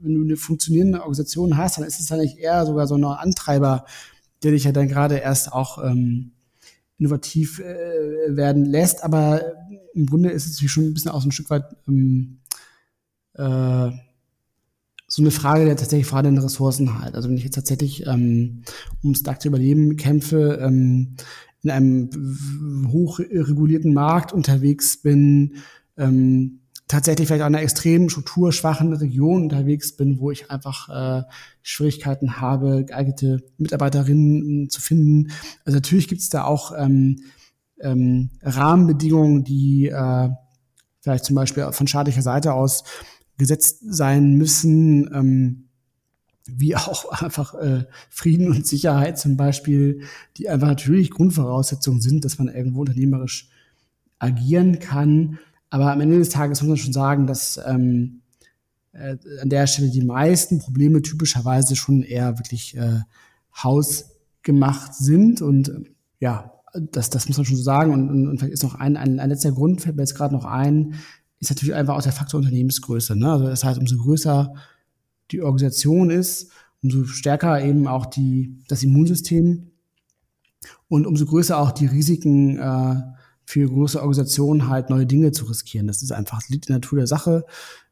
wenn 0.00 0.14
du 0.14 0.22
eine 0.22 0.36
funktionierende 0.36 1.00
Organisation 1.00 1.56
hast, 1.56 1.78
dann 1.78 1.84
ist 1.84 1.98
es 1.98 2.12
eigentlich 2.12 2.38
eher 2.38 2.64
sogar 2.66 2.86
so 2.86 2.94
ein 2.94 3.04
Antreiber, 3.04 3.86
der 4.42 4.52
dich 4.52 4.64
ja 4.64 4.72
dann 4.72 4.88
gerade 4.88 5.16
erst 5.16 5.52
auch 5.52 5.82
ähm, 5.82 6.32
innovativ 6.98 7.60
äh, 7.60 8.36
werden 8.36 8.64
lässt. 8.64 9.04
Aber 9.04 9.42
im 9.94 10.06
Grunde 10.06 10.30
ist 10.30 10.46
es 10.46 10.52
natürlich 10.52 10.72
schon 10.72 10.84
ein 10.84 10.94
bisschen 10.94 11.10
auch 11.10 11.22
so 11.22 11.28
ein 11.28 11.32
Stück 11.32 11.50
weit 11.50 11.64
ähm, 11.86 12.38
äh, 13.34 13.90
so 15.10 15.22
eine 15.22 15.30
Frage 15.30 15.64
der 15.64 15.76
tatsächlich 15.76 16.06
Frage 16.06 16.30
der 16.30 16.44
Ressourcen 16.44 17.00
halt. 17.00 17.14
Also 17.14 17.28
wenn 17.28 17.36
ich 17.38 17.44
jetzt 17.44 17.54
tatsächlich 17.54 18.06
ähm, 18.06 18.62
ums 19.02 19.22
dachte 19.22 19.48
Überleben 19.48 19.96
kämpfe, 19.96 20.60
ähm, 20.62 21.16
in 21.62 21.70
einem 21.70 22.88
hochregulierten 22.92 23.92
Markt 23.94 24.32
unterwegs 24.32 25.00
bin, 25.00 25.56
ähm, 25.96 26.60
tatsächlich 26.88 27.28
vielleicht 27.28 27.42
auch 27.42 27.48
in 27.48 27.54
einer 27.54 27.62
extrem 27.62 28.08
strukturschwachen 28.08 28.92
Region 28.94 29.44
unterwegs 29.44 29.94
bin, 29.94 30.18
wo 30.18 30.30
ich 30.30 30.50
einfach 30.50 30.88
äh, 30.88 31.22
Schwierigkeiten 31.62 32.40
habe, 32.40 32.84
geeignete 32.84 33.42
Mitarbeiterinnen 33.58 34.64
äh, 34.64 34.68
zu 34.68 34.80
finden. 34.80 35.30
Also 35.64 35.76
natürlich 35.76 36.08
gibt 36.08 36.22
es 36.22 36.30
da 36.30 36.44
auch 36.44 36.72
ähm, 36.76 37.20
ähm, 37.80 38.30
Rahmenbedingungen, 38.42 39.44
die 39.44 39.88
äh, 39.88 40.30
vielleicht 41.00 41.24
zum 41.24 41.36
Beispiel 41.36 41.70
von 41.72 41.86
staatlicher 41.86 42.22
Seite 42.22 42.54
aus 42.54 42.84
gesetzt 43.36 43.78
sein 43.86 44.34
müssen, 44.34 45.10
ähm, 45.14 45.68
wie 46.46 46.74
auch 46.74 47.10
einfach 47.22 47.54
äh, 47.54 47.84
Frieden 48.10 48.50
und 48.50 48.66
Sicherheit 48.66 49.18
zum 49.18 49.36
Beispiel, 49.36 50.02
die 50.36 50.48
einfach 50.48 50.68
natürlich 50.68 51.10
Grundvoraussetzungen 51.10 52.00
sind, 52.00 52.24
dass 52.24 52.38
man 52.38 52.48
irgendwo 52.48 52.80
unternehmerisch 52.80 53.50
agieren 54.18 54.80
kann. 54.80 55.38
Aber 55.70 55.92
am 55.92 56.00
Ende 56.00 56.18
des 56.18 56.30
Tages 56.30 56.60
muss 56.60 56.68
man 56.68 56.76
schon 56.76 56.92
sagen, 56.92 57.26
dass 57.26 57.60
ähm, 57.66 58.22
äh, 58.92 59.16
an 59.40 59.50
der 59.50 59.66
Stelle 59.66 59.90
die 59.90 60.04
meisten 60.04 60.58
Probleme 60.58 61.02
typischerweise 61.02 61.76
schon 61.76 62.02
eher 62.02 62.38
wirklich 62.38 62.76
äh, 62.76 63.00
hausgemacht 63.62 64.94
sind. 64.94 65.42
Und 65.42 65.68
äh, 65.68 65.80
ja, 66.20 66.52
das, 66.74 67.10
das 67.10 67.28
muss 67.28 67.36
man 67.36 67.46
schon 67.46 67.56
so 67.56 67.62
sagen. 67.62 67.92
Und, 67.92 68.08
und, 68.10 68.28
und 68.28 68.38
vielleicht 68.38 68.54
ist 68.54 68.62
noch 68.62 68.74
ein, 68.74 68.96
ein, 68.96 69.20
ein 69.20 69.30
letzter 69.30 69.52
Grund, 69.52 69.82
fällt 69.82 69.96
mir 69.96 70.02
jetzt 70.02 70.14
gerade 70.14 70.34
noch 70.34 70.44
ein, 70.44 70.94
ist 71.40 71.50
natürlich 71.50 71.74
einfach 71.74 71.96
auch 71.96 72.02
der 72.02 72.12
Faktor 72.12 72.38
Unternehmensgröße. 72.38 73.16
Ne? 73.16 73.30
Also 73.30 73.46
das 73.46 73.64
heißt, 73.64 73.78
umso 73.78 73.96
größer 73.98 74.54
die 75.30 75.42
Organisation 75.42 76.10
ist, 76.10 76.50
umso 76.82 77.04
stärker 77.04 77.62
eben 77.62 77.86
auch 77.86 78.06
die, 78.06 78.58
das 78.68 78.82
Immunsystem 78.82 79.70
und 80.88 81.06
umso 81.06 81.26
größer 81.26 81.58
auch 81.58 81.70
die 81.70 81.86
Risiken 81.86 82.58
äh, 82.58 83.02
für 83.48 83.66
große 83.66 83.98
Organisationen 83.98 84.68
halt 84.68 84.90
neue 84.90 85.06
Dinge 85.06 85.32
zu 85.32 85.46
riskieren. 85.46 85.86
Das 85.86 86.02
ist 86.02 86.12
einfach, 86.12 86.40
das 86.40 86.50
liegt 86.50 86.66
in 86.66 86.74
der 86.74 86.80
Natur 86.80 86.98
der 86.98 87.06
Sache. 87.06 87.46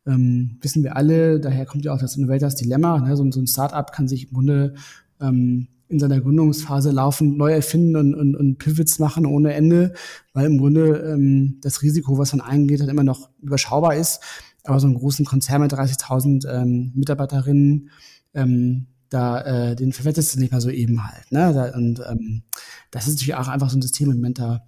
Ähm, 0.07 0.59
wissen 0.61 0.83
wir 0.83 0.97
alle, 0.97 1.41
daher 1.41 1.65
kommt 1.65 1.83
ja 1.87 1.95
auch 1.95 1.99
das 1.99 2.15
Innovators 2.15 2.57
Dilemma. 2.57 3.01
Ne? 3.01 3.17
So, 3.17 3.31
so 3.31 3.41
ein 3.41 3.47
Startup 3.47 3.91
kann 3.91 4.07
sich 4.07 4.29
im 4.29 4.35
Grunde 4.35 4.75
ähm, 5.19 5.69
in 5.89 5.99
seiner 5.99 6.21
Gründungsphase 6.21 6.91
laufend 6.91 7.39
neu 7.39 7.55
erfinden 7.55 7.97
und, 7.97 8.15
und, 8.15 8.37
und 8.37 8.59
Pivots 8.59 8.99
machen 8.99 9.25
ohne 9.25 9.55
Ende, 9.55 9.95
weil 10.35 10.45
im 10.45 10.59
Grunde 10.59 11.15
ähm, 11.15 11.57
das 11.63 11.81
Risiko, 11.81 12.19
was 12.19 12.35
man 12.35 12.47
eingeht, 12.47 12.81
dann 12.81 12.91
immer 12.91 13.05
noch 13.05 13.31
überschaubar 13.41 13.97
ist. 13.97 14.21
Aber 14.65 14.79
so 14.79 14.87
einen 14.87 14.97
großen 14.97 15.25
Konzern 15.25 15.63
mit 15.63 15.73
30.000 15.73 16.47
ähm, 16.53 16.93
Mitarbeiterinnen, 16.95 17.89
ähm, 18.35 18.89
da 19.09 19.41
äh, 19.41 19.75
den 19.75 19.95
verwettest 19.95 20.35
du 20.35 20.39
nicht 20.39 20.53
mal 20.53 20.61
so 20.61 20.69
eben 20.69 21.03
halt. 21.03 21.33
Ne? 21.33 21.55
Da, 21.55 21.75
und 21.75 22.03
ähm, 22.07 22.43
das 22.91 23.09
ist 23.09 23.15
natürlich 23.15 23.37
auch 23.37 23.49
einfach 23.49 23.71
so 23.71 23.79
ein 23.79 23.83
systemelementer 23.83 24.67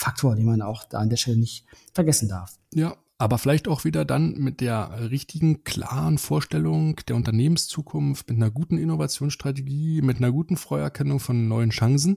Faktor, 0.00 0.34
den 0.34 0.46
man 0.46 0.62
auch 0.62 0.84
da 0.84 0.98
an 0.98 1.10
der 1.10 1.18
Stelle 1.18 1.36
nicht 1.36 1.66
vergessen 1.92 2.28
darf. 2.28 2.58
Ja, 2.72 2.96
aber 3.20 3.36
vielleicht 3.36 3.68
auch 3.68 3.84
wieder 3.84 4.06
dann 4.06 4.32
mit 4.38 4.62
der 4.62 5.10
richtigen, 5.10 5.62
klaren 5.62 6.16
Vorstellung 6.16 6.96
der 7.06 7.16
Unternehmenszukunft, 7.16 8.30
mit 8.30 8.38
einer 8.38 8.50
guten 8.50 8.78
Innovationsstrategie, 8.78 10.00
mit 10.00 10.16
einer 10.16 10.32
guten 10.32 10.56
Freuerkennung 10.56 11.20
von 11.20 11.46
neuen 11.46 11.68
Chancen. 11.68 12.16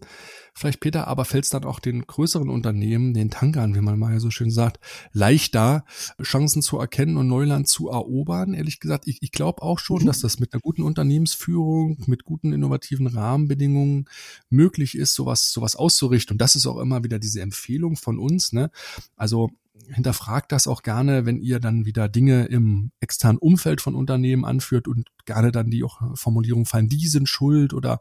Vielleicht, 0.54 0.80
Peter, 0.80 1.10
aber 1.10 1.26
fällt 1.26 1.44
es 1.44 1.50
dann 1.50 1.66
auch 1.66 1.82
den 1.82 2.08
größeren 2.08 2.48
Unternehmen, 2.48 3.14
den 3.14 3.30
Tankern, 3.30 3.76
wie 3.76 3.82
man 3.82 4.00
mal 4.00 4.18
so 4.22 4.30
schön 4.30 4.50
sagt, 4.50 4.80
leichter, 5.12 5.84
Chancen 6.22 6.62
zu 6.62 6.78
erkennen 6.78 7.18
und 7.18 7.28
Neuland 7.28 7.68
zu 7.68 7.90
erobern. 7.90 8.54
Ehrlich 8.54 8.80
gesagt, 8.80 9.06
ich, 9.06 9.18
ich 9.22 9.34
glaube 9.34 9.62
auch 9.62 9.80
schon, 9.80 10.04
mhm. 10.04 10.06
dass 10.06 10.22
das 10.22 10.40
mit 10.40 10.54
einer 10.54 10.62
guten 10.62 10.84
Unternehmensführung, 10.84 11.98
mit 12.06 12.24
guten 12.24 12.54
innovativen 12.54 13.08
Rahmenbedingungen 13.08 14.06
möglich 14.50 14.98
ist, 14.98 15.16
sowas, 15.16 15.52
sowas 15.52 15.76
auszurichten. 15.76 16.36
Und 16.36 16.38
das 16.40 16.56
ist 16.56 16.66
auch 16.66 16.80
immer 16.80 17.04
wieder 17.04 17.20
diese 17.20 17.42
Empfehlung 17.42 17.98
von 17.98 18.20
uns. 18.20 18.54
Ne? 18.54 18.72
Also 19.18 19.50
hinterfragt 19.90 20.52
das 20.52 20.68
auch 20.68 20.84
gerne, 20.84 21.26
wenn 21.26 21.40
ihr 21.40 21.60
dann 21.60 21.86
wieder 21.86 22.08
Dinge 22.08 22.46
im 22.46 22.92
externen 23.00 23.40
Umfeld 23.40 23.82
von 23.82 23.96
Unternehmen 23.96 24.46
anführt 24.46 24.88
und 24.88 25.10
gerne 25.26 25.52
dann 25.52 25.72
die 25.72 25.84
auch 25.84 26.00
Formulierung 26.16 26.66
fallen, 26.66 26.90
die 26.90 27.08
sind 27.08 27.28
schuld 27.28 27.74
oder 27.74 28.00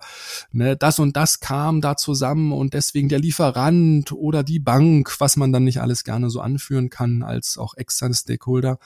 ne, 0.51 0.77
das 0.77 0.99
und 0.99 1.17
das 1.17 1.41
kam 1.41 1.81
da 1.81 1.97
zusammen 1.97 2.53
und 2.53 2.75
deswegen 2.75 3.09
der 3.09 3.21
Lieferant 3.21 4.13
oder 4.13 4.43
die 4.43 4.59
Bank, 4.59 5.19
was 5.19 5.37
man 5.37 5.53
dann 5.53 5.65
nicht 5.65 5.81
alles 5.81 6.05
gerne 6.05 6.31
so 6.31 6.41
anführen 6.41 6.91
kann 6.91 7.23
als 7.23 7.57
auch 7.57 7.75
externe 7.75 8.15
Stakeholder. 8.15 8.79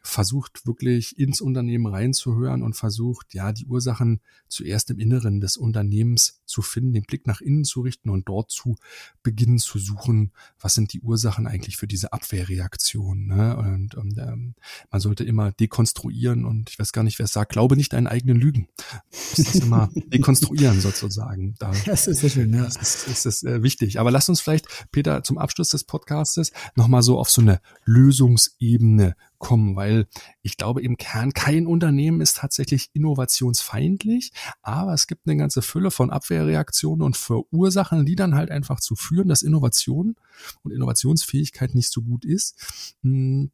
Versucht 0.00 0.66
wirklich 0.66 1.18
ins 1.18 1.40
Unternehmen 1.40 1.86
reinzuhören 1.86 2.62
und 2.62 2.74
versucht, 2.74 3.34
ja, 3.34 3.52
die 3.52 3.66
Ursachen 3.66 4.20
zuerst 4.48 4.90
im 4.90 4.98
Inneren 4.98 5.40
des 5.40 5.56
Unternehmens 5.56 6.40
zu 6.46 6.62
finden, 6.62 6.92
den 6.92 7.02
Blick 7.02 7.26
nach 7.26 7.40
innen 7.40 7.64
zu 7.64 7.82
richten 7.82 8.08
und 8.08 8.28
dort 8.28 8.50
zu 8.50 8.76
beginnen 9.22 9.58
zu 9.58 9.78
suchen, 9.78 10.32
was 10.58 10.74
sind 10.74 10.92
die 10.92 11.00
Ursachen 11.00 11.46
eigentlich 11.46 11.76
für 11.76 11.86
diese 11.86 12.12
Abwehrreaktion. 12.12 13.26
Ne? 13.26 13.56
Und, 13.56 13.94
und 13.96 14.18
ähm, 14.18 14.54
man 14.90 15.00
sollte 15.00 15.24
immer 15.24 15.52
dekonstruieren 15.52 16.44
und 16.44 16.70
ich 16.70 16.78
weiß 16.78 16.92
gar 16.92 17.02
nicht, 17.02 17.18
wer 17.18 17.24
es 17.24 17.32
sagt, 17.32 17.52
glaube 17.52 17.76
nicht 17.76 17.92
deinen 17.92 18.06
eigenen 18.06 18.36
Lügen. 18.36 18.68
Das 19.10 19.38
ist 19.38 19.62
immer 19.62 19.90
dekonstruieren 20.06 20.80
sozusagen. 20.80 21.54
Da, 21.58 21.72
das 21.86 22.06
ist 22.06 22.20
sehr 22.20 22.30
schön, 22.30 22.52
ja. 22.54 22.64
Das 22.64 22.76
ist, 22.76 23.08
ist, 23.08 23.26
ist 23.26 23.44
äh, 23.44 23.62
wichtig. 23.62 23.98
Aber 24.00 24.10
lass 24.10 24.28
uns 24.28 24.40
vielleicht, 24.40 24.66
Peter, 24.92 25.22
zum 25.22 25.38
Abschluss 25.38 25.70
des 25.70 25.84
Podcastes 25.84 26.52
nochmal 26.76 27.02
so 27.02 27.18
auf 27.18 27.30
so 27.30 27.42
eine 27.42 27.60
Lösungsebene 27.84 29.16
kommen, 29.38 29.76
weil 29.76 30.06
ich 30.42 30.56
glaube 30.56 30.82
im 30.82 30.96
Kern 30.96 31.32
kein 31.32 31.66
Unternehmen 31.66 32.20
ist 32.20 32.38
tatsächlich 32.38 32.90
innovationsfeindlich, 32.92 34.32
aber 34.62 34.94
es 34.94 35.06
gibt 35.06 35.26
eine 35.26 35.36
ganze 35.36 35.62
Fülle 35.62 35.90
von 35.90 36.10
Abwehrreaktionen 36.10 37.02
und 37.02 37.16
Verursachen, 37.16 38.06
die 38.06 38.16
dann 38.16 38.34
halt 38.34 38.50
einfach 38.50 38.80
zu 38.80 38.96
führen, 38.96 39.28
dass 39.28 39.42
Innovation 39.42 40.16
und 40.62 40.72
Innovationsfähigkeit 40.72 41.74
nicht 41.74 41.92
so 41.92 42.02
gut 42.02 42.24
ist. 42.24 42.96
Hm, 43.02 43.50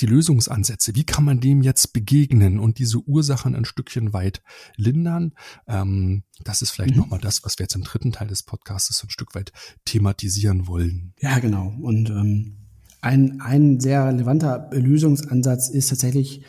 die 0.00 0.06
Lösungsansätze, 0.06 0.94
wie 0.94 1.04
kann 1.04 1.24
man 1.24 1.40
dem 1.40 1.62
jetzt 1.62 1.92
begegnen 1.92 2.58
und 2.58 2.78
diese 2.78 2.98
Ursachen 2.98 3.54
ein 3.54 3.66
Stückchen 3.66 4.14
weit 4.14 4.42
lindern? 4.76 5.34
Ähm, 5.66 6.22
das 6.42 6.62
ist 6.62 6.70
vielleicht 6.70 6.94
mhm. 6.94 7.02
nochmal 7.02 7.20
das, 7.20 7.44
was 7.44 7.58
wir 7.58 7.64
jetzt 7.64 7.74
im 7.74 7.84
dritten 7.84 8.10
Teil 8.12 8.28
des 8.28 8.42
Podcasts 8.42 9.02
ein 9.04 9.10
Stück 9.10 9.34
weit 9.34 9.52
thematisieren 9.84 10.66
wollen. 10.66 11.12
Ja, 11.20 11.38
genau. 11.40 11.74
Und 11.80 12.08
ähm 12.08 12.65
ein, 13.06 13.40
ein 13.40 13.78
sehr 13.78 14.06
relevanter 14.06 14.68
Lösungsansatz 14.72 15.68
ist 15.68 15.90
tatsächlich, 15.90 16.42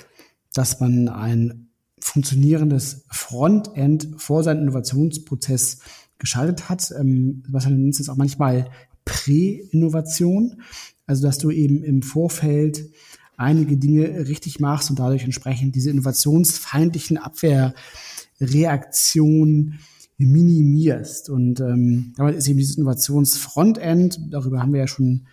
dass 0.54 0.80
man 0.80 1.08
ein 1.08 1.68
funktionierendes 2.00 3.06
Frontend 3.12 4.08
vor 4.18 4.42
seinem 4.44 4.64
Innovationsprozess 4.64 5.82
geschaltet 6.18 6.68
hat. 6.68 6.92
Ähm, 6.98 7.44
was 7.48 7.66
man 7.66 7.80
nennt 7.80 8.00
es 8.00 8.10
auch 8.10 8.18
manchmal 8.18 8.72
Prä-Innovation. 9.06 10.64
Also, 11.06 11.28
dass 11.28 11.38
du 11.38 11.52
eben 11.52 11.84
im 11.84 12.02
Vorfeld 12.02 12.90
einige 13.38 13.78
Dinge 13.78 14.28
richtig 14.28 14.60
machst 14.60 14.90
und 14.90 14.98
dadurch 14.98 15.24
entsprechend 15.24 15.76
diese 15.76 15.92
innovationsfeindlichen 15.92 17.20
Abwehrreaktionen 17.20 19.78
minimierst. 20.18 21.30
Und 21.30 21.60
ähm, 21.60 22.14
damit 22.18 22.36
ist 22.36 22.48
eben 22.48 22.58
dieses 22.58 22.78
Innovationsfrontend, 22.78 24.20
darüber 24.32 24.60
haben 24.60 24.74
wir 24.74 24.80
ja 24.80 24.88
schon 24.88 25.28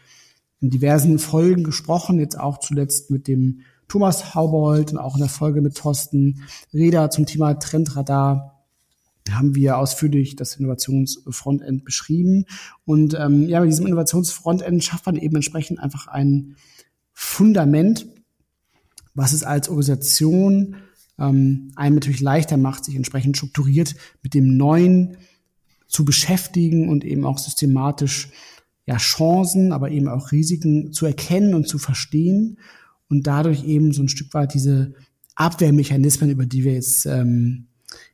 in 0.64 0.70
diversen 0.70 1.18
Folgen 1.18 1.62
gesprochen, 1.62 2.18
jetzt 2.18 2.40
auch 2.40 2.58
zuletzt 2.58 3.10
mit 3.10 3.28
dem 3.28 3.60
Thomas 3.86 4.34
Haubold 4.34 4.92
und 4.92 4.98
auch 4.98 5.14
in 5.14 5.20
der 5.20 5.28
Folge 5.28 5.60
mit 5.60 5.76
Thorsten 5.76 6.40
Reda 6.72 7.10
zum 7.10 7.26
Thema 7.26 7.52
Trendradar 7.52 8.64
haben 9.30 9.54
wir 9.54 9.76
ausführlich 9.76 10.36
das 10.36 10.56
Innovationsfrontend 10.56 11.84
beschrieben. 11.84 12.46
Und 12.86 13.12
ähm, 13.12 13.46
ja, 13.46 13.60
mit 13.60 13.72
diesem 13.72 13.86
Innovationsfrontend 13.86 14.82
schafft 14.82 15.04
man 15.04 15.16
eben 15.16 15.36
entsprechend 15.36 15.80
einfach 15.80 16.06
ein 16.06 16.56
Fundament, 17.12 18.06
was 19.12 19.34
es 19.34 19.42
als 19.42 19.68
Organisation 19.68 20.76
ähm, 21.18 21.72
einem 21.76 21.96
natürlich 21.96 22.22
leichter 22.22 22.56
macht, 22.56 22.86
sich 22.86 22.96
entsprechend 22.96 23.36
strukturiert 23.36 23.96
mit 24.22 24.32
dem 24.32 24.56
Neuen 24.56 25.18
zu 25.88 26.06
beschäftigen 26.06 26.88
und 26.88 27.04
eben 27.04 27.26
auch 27.26 27.36
systematisch 27.36 28.30
ja, 28.86 28.96
Chancen, 28.96 29.72
aber 29.72 29.90
eben 29.90 30.08
auch 30.08 30.32
Risiken 30.32 30.92
zu 30.92 31.06
erkennen 31.06 31.54
und 31.54 31.68
zu 31.68 31.78
verstehen 31.78 32.58
und 33.08 33.26
dadurch 33.26 33.64
eben 33.64 33.92
so 33.92 34.02
ein 34.02 34.08
Stück 34.08 34.34
weit 34.34 34.54
diese 34.54 34.94
Abwehrmechanismen, 35.34 36.30
über 36.30 36.46
die 36.46 36.64
wir 36.64 36.74
jetzt 36.74 37.06
ähm, 37.06 37.66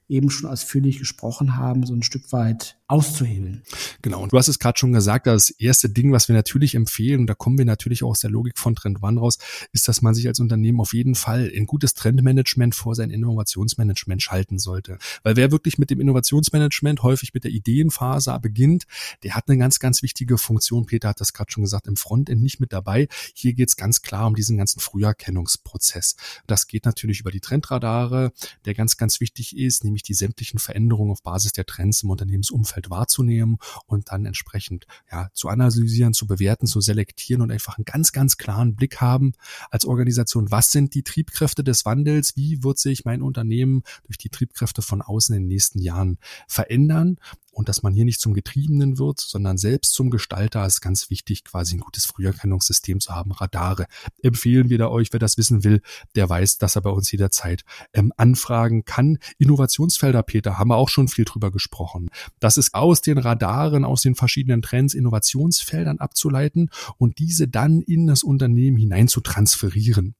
eben 0.08 0.30
schon 0.30 0.48
ausführlich 0.48 0.98
gesprochen 0.98 1.56
haben, 1.56 1.86
so 1.86 1.94
ein 1.94 2.02
Stück 2.02 2.32
weit 2.32 2.79
auszuhebeln. 2.90 3.62
Genau, 4.02 4.22
und 4.22 4.32
du 4.32 4.38
hast 4.38 4.48
es 4.48 4.58
gerade 4.58 4.78
schon 4.78 4.92
gesagt, 4.92 5.26
das 5.26 5.50
erste 5.50 5.88
Ding, 5.88 6.12
was 6.12 6.28
wir 6.28 6.34
natürlich 6.34 6.74
empfehlen, 6.74 7.20
und 7.20 7.26
da 7.28 7.34
kommen 7.34 7.56
wir 7.56 7.64
natürlich 7.64 8.02
auch 8.02 8.10
aus 8.10 8.20
der 8.20 8.30
Logik 8.30 8.58
von 8.58 8.74
Trend 8.74 9.02
One 9.02 9.20
raus, 9.20 9.38
ist, 9.72 9.86
dass 9.86 10.02
man 10.02 10.14
sich 10.14 10.26
als 10.26 10.40
Unternehmen 10.40 10.80
auf 10.80 10.92
jeden 10.92 11.14
Fall 11.14 11.46
in 11.46 11.66
gutes 11.66 11.94
Trendmanagement 11.94 12.74
vor 12.74 12.94
sein 12.94 13.10
Innovationsmanagement 13.10 14.22
schalten 14.22 14.58
sollte. 14.58 14.98
Weil 15.22 15.36
wer 15.36 15.52
wirklich 15.52 15.78
mit 15.78 15.90
dem 15.90 16.00
Innovationsmanagement 16.00 17.02
häufig 17.02 17.32
mit 17.32 17.44
der 17.44 17.52
Ideenphase 17.52 18.36
beginnt, 18.42 18.84
der 19.22 19.34
hat 19.34 19.48
eine 19.48 19.58
ganz, 19.58 19.78
ganz 19.78 20.02
wichtige 20.02 20.36
Funktion. 20.36 20.86
Peter 20.86 21.10
hat 21.10 21.20
das 21.20 21.32
gerade 21.32 21.52
schon 21.52 21.62
gesagt, 21.62 21.86
im 21.86 21.96
Frontend 21.96 22.42
nicht 22.42 22.58
mit 22.60 22.72
dabei. 22.72 23.08
Hier 23.34 23.54
geht 23.54 23.68
es 23.68 23.76
ganz 23.76 24.02
klar 24.02 24.26
um 24.26 24.34
diesen 24.34 24.56
ganzen 24.56 24.80
Früherkennungsprozess. 24.80 26.16
Das 26.46 26.66
geht 26.66 26.84
natürlich 26.84 27.20
über 27.20 27.30
die 27.30 27.40
Trendradare, 27.40 28.32
der 28.64 28.74
ganz, 28.74 28.96
ganz 28.96 29.20
wichtig 29.20 29.56
ist, 29.56 29.84
nämlich 29.84 30.02
die 30.02 30.14
sämtlichen 30.14 30.58
Veränderungen 30.58 31.12
auf 31.12 31.22
Basis 31.22 31.52
der 31.52 31.66
Trends 31.66 32.02
im 32.02 32.10
Unternehmensumfeld 32.10 32.79
Umfeld 32.80 32.90
wahrzunehmen 32.90 33.58
und 33.86 34.10
dann 34.10 34.24
entsprechend 34.24 34.86
ja, 35.10 35.28
zu 35.34 35.48
analysieren, 35.48 36.14
zu 36.14 36.26
bewerten, 36.26 36.66
zu 36.66 36.80
selektieren 36.80 37.42
und 37.42 37.50
einfach 37.50 37.76
einen 37.76 37.84
ganz, 37.84 38.12
ganz 38.12 38.36
klaren 38.36 38.74
Blick 38.74 39.00
haben 39.00 39.32
als 39.70 39.84
Organisation. 39.84 40.50
Was 40.50 40.70
sind 40.70 40.94
die 40.94 41.02
Triebkräfte 41.02 41.62
des 41.62 41.84
Wandels? 41.84 42.36
Wie 42.36 42.62
wird 42.62 42.78
sich 42.78 43.04
mein 43.04 43.22
Unternehmen 43.22 43.82
durch 44.04 44.18
die 44.18 44.30
Triebkräfte 44.30 44.82
von 44.82 45.02
außen 45.02 45.34
in 45.34 45.42
den 45.42 45.48
nächsten 45.48 45.80
Jahren 45.80 46.18
verändern? 46.48 47.16
Und 47.60 47.68
dass 47.68 47.82
man 47.82 47.92
hier 47.92 48.06
nicht 48.06 48.22
zum 48.22 48.32
Getriebenen 48.32 48.96
wird, 48.96 49.20
sondern 49.20 49.58
selbst 49.58 49.92
zum 49.92 50.08
Gestalter 50.08 50.64
ist 50.64 50.80
ganz 50.80 51.10
wichtig, 51.10 51.44
quasi 51.44 51.76
ein 51.76 51.80
gutes 51.80 52.06
Früherkennungssystem 52.06 53.00
zu 53.00 53.14
haben. 53.14 53.32
Radare 53.32 53.84
empfehlen 54.22 54.70
wir 54.70 54.78
da 54.78 54.88
euch, 54.88 55.12
wer 55.12 55.20
das 55.20 55.36
wissen 55.36 55.62
will, 55.62 55.82
der 56.14 56.26
weiß, 56.26 56.56
dass 56.56 56.76
er 56.76 56.80
bei 56.80 56.88
uns 56.88 57.12
jederzeit 57.12 57.64
ähm, 57.92 58.14
anfragen 58.16 58.86
kann. 58.86 59.18
Innovationsfelder, 59.36 60.22
Peter, 60.22 60.56
haben 60.56 60.70
wir 60.70 60.76
auch 60.76 60.88
schon 60.88 61.08
viel 61.08 61.26
drüber 61.26 61.50
gesprochen. 61.50 62.08
Das 62.38 62.56
ist 62.56 62.72
aus 62.72 63.02
den 63.02 63.18
Radaren, 63.18 63.84
aus 63.84 64.00
den 64.00 64.14
verschiedenen 64.14 64.62
Trends 64.62 64.94
Innovationsfeldern 64.94 65.98
abzuleiten 65.98 66.70
und 66.96 67.18
diese 67.18 67.46
dann 67.46 67.82
in 67.82 68.06
das 68.06 68.22
Unternehmen 68.22 68.78
hinein 68.78 69.06
zu 69.06 69.20
transferieren. 69.20 70.14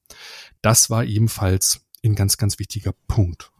Das 0.61 0.91
war 0.91 1.05
ebenfalls 1.05 1.81
ein 2.05 2.13
ganz, 2.13 2.37
ganz 2.37 2.59
wichtiger 2.59 2.93
Punkt. 3.07 3.51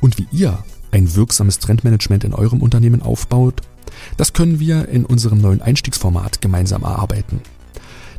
Und 0.00 0.18
wie 0.18 0.26
ihr 0.32 0.58
ein 0.90 1.14
wirksames 1.14 1.58
Trendmanagement 1.58 2.24
in 2.24 2.34
eurem 2.34 2.62
Unternehmen 2.62 3.02
aufbaut, 3.02 3.62
das 4.16 4.32
können 4.32 4.60
wir 4.60 4.88
in 4.88 5.04
unserem 5.04 5.40
neuen 5.40 5.62
Einstiegsformat 5.62 6.40
gemeinsam 6.40 6.82
erarbeiten. 6.82 7.40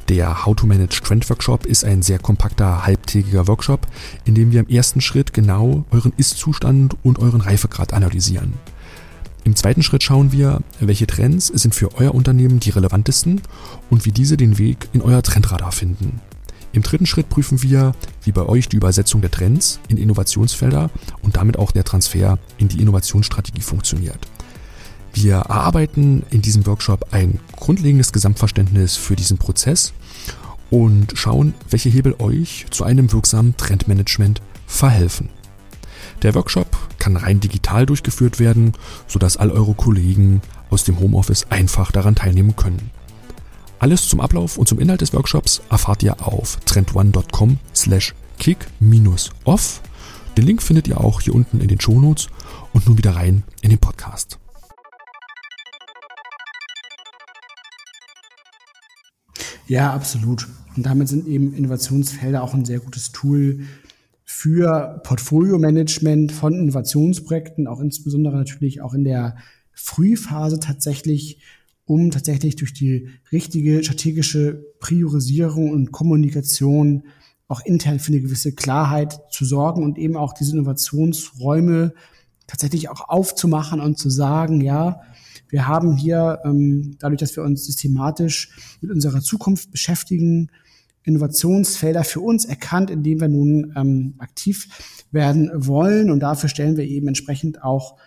Der 0.09 0.45
How 0.45 0.55
to 0.55 0.65
Manage 0.65 1.01
Trend 1.03 1.29
Workshop 1.29 1.67
ist 1.67 1.85
ein 1.85 2.01
sehr 2.01 2.17
kompakter 2.17 2.85
halbtägiger 2.85 3.47
Workshop, 3.47 3.85
in 4.25 4.33
dem 4.33 4.51
wir 4.51 4.61
im 4.61 4.67
ersten 4.67 5.01
Schritt 5.01 5.33
genau 5.33 5.85
euren 5.91 6.13
Ist-Zustand 6.17 6.95
und 7.03 7.19
euren 7.19 7.41
Reifegrad 7.41 7.93
analysieren. 7.93 8.53
Im 9.43 9.55
zweiten 9.55 9.83
Schritt 9.83 10.03
schauen 10.03 10.31
wir, 10.31 10.61
welche 10.79 11.07
Trends 11.07 11.47
sind 11.47 11.75
für 11.75 11.95
euer 11.95 12.15
Unternehmen 12.15 12.59
die 12.59 12.71
relevantesten 12.71 13.41
und 13.89 14.05
wie 14.05 14.11
diese 14.11 14.35
den 14.35 14.57
Weg 14.57 14.89
in 14.93 15.01
euer 15.01 15.21
Trendradar 15.21 15.71
finden. 15.71 16.21
Im 16.71 16.83
dritten 16.83 17.05
Schritt 17.05 17.29
prüfen 17.29 17.63
wir, 17.63 17.93
wie 18.23 18.31
bei 18.31 18.43
euch 18.43 18.69
die 18.69 18.77
Übersetzung 18.77 19.21
der 19.21 19.31
Trends 19.31 19.79
in 19.87 19.97
Innovationsfelder 19.97 20.91
und 21.23 21.35
damit 21.35 21.57
auch 21.57 21.71
der 21.71 21.83
Transfer 21.83 22.37
in 22.57 22.67
die 22.67 22.81
Innovationsstrategie 22.81 23.61
funktioniert. 23.61 24.19
Wir 25.13 25.35
erarbeiten 25.35 26.23
in 26.29 26.41
diesem 26.41 26.65
Workshop 26.67 27.07
ein 27.11 27.39
grundlegendes 27.55 28.13
Gesamtverständnis 28.13 28.95
für 28.95 29.15
diesen 29.15 29.39
Prozess 29.39 29.93
und 30.69 31.13
schauen, 31.15 31.55
welche 31.69 31.89
Hebel 31.89 32.15
euch 32.19 32.67
zu 32.69 32.83
einem 32.83 33.11
wirksamen 33.11 33.57
Trendmanagement 33.57 34.41
verhelfen. 34.67 35.29
Der 36.21 36.35
Workshop 36.35 36.67
kann 36.99 37.17
rein 37.17 37.39
digital 37.39 37.85
durchgeführt 37.85 38.39
werden, 38.39 38.73
sodass 39.07 39.37
all 39.37 39.51
eure 39.51 39.73
Kollegen 39.73 40.41
aus 40.69 40.83
dem 40.83 40.99
Homeoffice 40.99 41.47
einfach 41.49 41.91
daran 41.91 42.13
teilnehmen 42.13 42.55
können. 42.55 42.91
Alles 43.79 44.09
zum 44.09 44.19
Ablauf 44.19 44.57
und 44.57 44.67
zum 44.67 44.77
Inhalt 44.77 44.99
des 44.99 45.13
Workshops 45.13 45.61
erfahrt 45.69 46.03
ihr 46.03 46.27
auf 46.27 46.57
trendone.com 46.65 47.59
slash 47.73 48.13
kick-off. 48.37 49.81
Den 50.37 50.45
Link 50.45 50.61
findet 50.61 50.89
ihr 50.89 50.99
auch 50.99 51.21
hier 51.21 51.33
unten 51.33 51.61
in 51.61 51.69
den 51.69 51.79
Shownotes 51.79 52.27
und 52.73 52.87
nun 52.87 52.97
wieder 52.97 53.15
rein 53.15 53.43
in 53.61 53.69
den 53.69 53.79
Podcast. 53.79 54.37
Ja, 59.67 59.93
absolut. 59.93 60.47
Und 60.75 60.85
damit 60.85 61.07
sind 61.07 61.25
eben 61.27 61.53
Innovationsfelder 61.53 62.43
auch 62.43 62.53
ein 62.53 62.65
sehr 62.65 62.79
gutes 62.79 63.13
Tool 63.13 63.61
für 64.25 64.99
Portfolio-Management 65.05 66.33
von 66.33 66.53
Innovationsprojekten, 66.53 67.67
auch 67.67 67.79
insbesondere 67.79 68.35
natürlich 68.35 68.81
auch 68.81 68.93
in 68.93 69.05
der 69.05 69.37
Frühphase 69.73 70.59
tatsächlich 70.59 71.39
um 71.89 72.11
tatsächlich 72.11 72.55
durch 72.55 72.71
die 72.71 73.09
richtige 73.31 73.83
strategische 73.83 74.63
Priorisierung 74.79 75.71
und 75.71 75.91
Kommunikation 75.91 77.03
auch 77.47 77.65
intern 77.65 77.97
für 77.97 78.11
eine 78.11 78.21
gewisse 78.21 78.53
Klarheit 78.53 79.19
zu 79.31 79.43
sorgen 79.43 79.83
und 79.83 79.97
eben 79.97 80.15
auch 80.15 80.33
diese 80.33 80.51
Innovationsräume 80.51 81.95
tatsächlich 82.45 82.89
auch 82.89 83.09
aufzumachen 83.09 83.81
und 83.81 83.97
zu 83.97 84.11
sagen, 84.11 84.61
ja, 84.61 85.01
Wir 85.49 85.67
haben 85.67 85.97
hier, 85.97 86.39
ähm, 86.45 86.95
dadurch, 86.99 87.19
dass 87.19 87.35
wir 87.35 87.43
uns 87.43 87.65
systematisch 87.65 88.77
mit 88.81 88.91
unserer 88.91 89.21
Zukunft 89.21 89.71
beschäftigen, 89.71 90.49
Innovationsfelder 91.03 92.03
für 92.03 92.19
uns 92.19 92.45
erkannt, 92.45 92.91
indem 92.91 93.21
wir 93.21 93.29
nun 93.29 93.73
ähm, 93.75 94.13
aktiv 94.19 94.67
werden 95.11 95.49
wollen. 95.55 96.11
Und 96.11 96.19
dafür 96.19 96.49
stellen 96.49 96.77
wir 96.77 96.85
eben 96.85 97.07
entsprechend 97.07 97.63
auch 97.63 97.97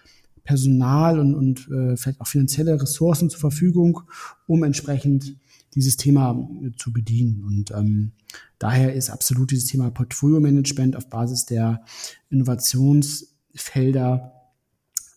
Personal 0.45 1.19
und, 1.19 1.35
und 1.35 1.69
äh, 1.71 1.97
vielleicht 1.97 2.21
auch 2.21 2.27
finanzielle 2.27 2.81
Ressourcen 2.81 3.31
zur 3.31 3.41
Verfügung, 3.41 4.03
um 4.47 4.65
entsprechend 4.65 5.37
dieses 5.75 5.97
Thema 5.97 6.49
äh, 6.63 6.73
zu 6.77 6.93
bedienen. 6.93 7.43
Und 7.45 7.71
ähm, 7.71 8.13
daher 8.59 8.95
ist 8.95 9.11
absolut 9.11 9.51
dieses 9.51 9.67
Thema 9.67 9.91
Portfolio-Management 9.91 10.97
auf 10.97 11.09
Basis 11.09 11.47
der 11.47 11.85
Innovationsfelder 12.31 14.33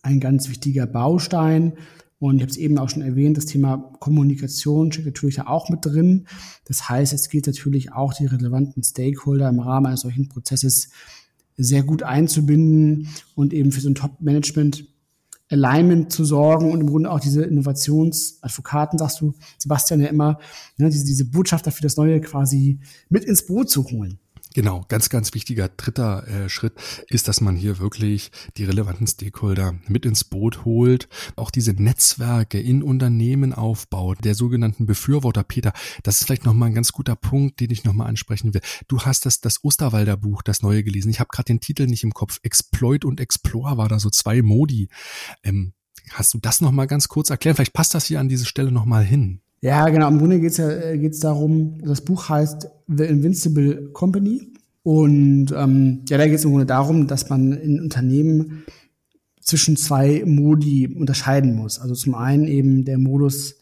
ein 0.02 0.20
ganz 0.20 0.48
wichtiger 0.48 0.86
Baustein. 0.86 1.74
Und 2.18 2.36
ich 2.36 2.42
habe 2.42 2.50
es 2.50 2.56
eben 2.56 2.78
auch 2.78 2.88
schon 2.88 3.02
erwähnt, 3.02 3.36
das 3.36 3.46
Thema 3.46 3.76
Kommunikation 4.00 4.90
steht 4.90 5.04
natürlich 5.04 5.36
da 5.36 5.48
auch 5.48 5.68
mit 5.68 5.84
drin. 5.84 6.26
Das 6.64 6.88
heißt, 6.88 7.12
es 7.12 7.28
gilt 7.28 7.46
natürlich 7.46 7.92
auch, 7.92 8.14
die 8.14 8.26
relevanten 8.26 8.82
Stakeholder 8.82 9.48
im 9.48 9.60
Rahmen 9.60 9.86
eines 9.86 10.00
solchen 10.00 10.28
Prozesses 10.28 10.88
sehr 11.58 11.82
gut 11.82 12.02
einzubinden 12.02 13.08
und 13.34 13.52
eben 13.52 13.72
für 13.72 13.80
so 13.80 13.90
ein 13.90 13.94
Top-Management 13.94 14.86
Alignment 15.48 16.12
zu 16.12 16.24
sorgen 16.24 16.72
und 16.72 16.80
im 16.80 16.88
Grunde 16.88 17.10
auch 17.10 17.20
diese 17.20 17.44
Innovationsadvokaten, 17.44 18.98
sagst 18.98 19.20
du, 19.20 19.34
Sebastian, 19.58 20.00
ja 20.00 20.08
immer, 20.08 20.38
ne, 20.76 20.90
diese, 20.90 21.04
diese 21.04 21.24
Botschafter 21.24 21.70
für 21.70 21.82
das 21.82 21.96
Neue 21.96 22.20
quasi 22.20 22.80
mit 23.08 23.24
ins 23.24 23.46
Boot 23.46 23.70
zu 23.70 23.84
holen. 23.84 24.18
Genau, 24.56 24.86
ganz, 24.88 25.10
ganz 25.10 25.34
wichtiger 25.34 25.68
dritter 25.68 26.26
äh, 26.26 26.48
Schritt 26.48 26.72
ist, 27.08 27.28
dass 27.28 27.42
man 27.42 27.56
hier 27.56 27.78
wirklich 27.78 28.30
die 28.56 28.64
relevanten 28.64 29.06
Stakeholder 29.06 29.74
mit 29.86 30.06
ins 30.06 30.24
Boot 30.24 30.64
holt, 30.64 31.10
auch 31.36 31.50
diese 31.50 31.74
Netzwerke 31.74 32.58
in 32.58 32.82
Unternehmen 32.82 33.52
aufbaut, 33.52 34.24
der 34.24 34.34
sogenannten 34.34 34.86
Befürworter. 34.86 35.44
Peter, 35.44 35.74
das 36.04 36.22
ist 36.22 36.24
vielleicht 36.24 36.46
nochmal 36.46 36.70
ein 36.70 36.74
ganz 36.74 36.92
guter 36.92 37.16
Punkt, 37.16 37.60
den 37.60 37.70
ich 37.70 37.84
nochmal 37.84 38.06
ansprechen 38.06 38.54
will. 38.54 38.62
Du 38.88 39.02
hast 39.02 39.26
das, 39.26 39.42
das 39.42 39.62
Osterwalder 39.62 40.16
Buch, 40.16 40.40
das 40.40 40.62
neue 40.62 40.82
gelesen. 40.82 41.10
Ich 41.10 41.20
habe 41.20 41.28
gerade 41.30 41.48
den 41.48 41.60
Titel 41.60 41.84
nicht 41.84 42.02
im 42.02 42.14
Kopf. 42.14 42.38
Exploit 42.42 43.04
und 43.04 43.20
Explore 43.20 43.76
war 43.76 43.90
da 43.90 43.98
so 43.98 44.08
zwei 44.08 44.40
Modi. 44.40 44.88
Ähm, 45.42 45.74
hast 46.12 46.32
du 46.32 46.38
das 46.38 46.62
nochmal 46.62 46.86
ganz 46.86 47.08
kurz 47.08 47.28
erklären? 47.28 47.56
Vielleicht 47.56 47.74
passt 47.74 47.94
das 47.94 48.06
hier 48.06 48.20
an 48.20 48.30
diese 48.30 48.46
Stelle 48.46 48.72
nochmal 48.72 49.04
hin. 49.04 49.42
Ja, 49.60 49.88
genau. 49.88 50.08
Im 50.08 50.18
Grunde 50.18 50.40
geht 50.40 50.52
es 50.52 50.56
ja 50.58 50.70
äh, 50.70 50.98
geht's 50.98 51.20
darum, 51.20 51.78
das 51.82 52.00
Buch 52.02 52.28
heißt 52.28 52.68
The 52.88 53.04
Invincible 53.04 53.90
Company. 53.92 54.52
Und 54.82 55.52
ähm, 55.56 56.04
ja, 56.08 56.18
da 56.18 56.26
geht 56.26 56.36
es 56.36 56.44
im 56.44 56.50
Grunde 56.50 56.66
darum, 56.66 57.08
dass 57.08 57.28
man 57.28 57.52
in 57.52 57.80
Unternehmen 57.80 58.64
zwischen 59.40 59.76
zwei 59.76 60.22
Modi 60.24 60.86
unterscheiden 60.86 61.54
muss. 61.54 61.80
Also 61.80 61.94
zum 61.94 62.14
einen 62.14 62.46
eben 62.46 62.84
der 62.84 62.98
Modus 62.98 63.56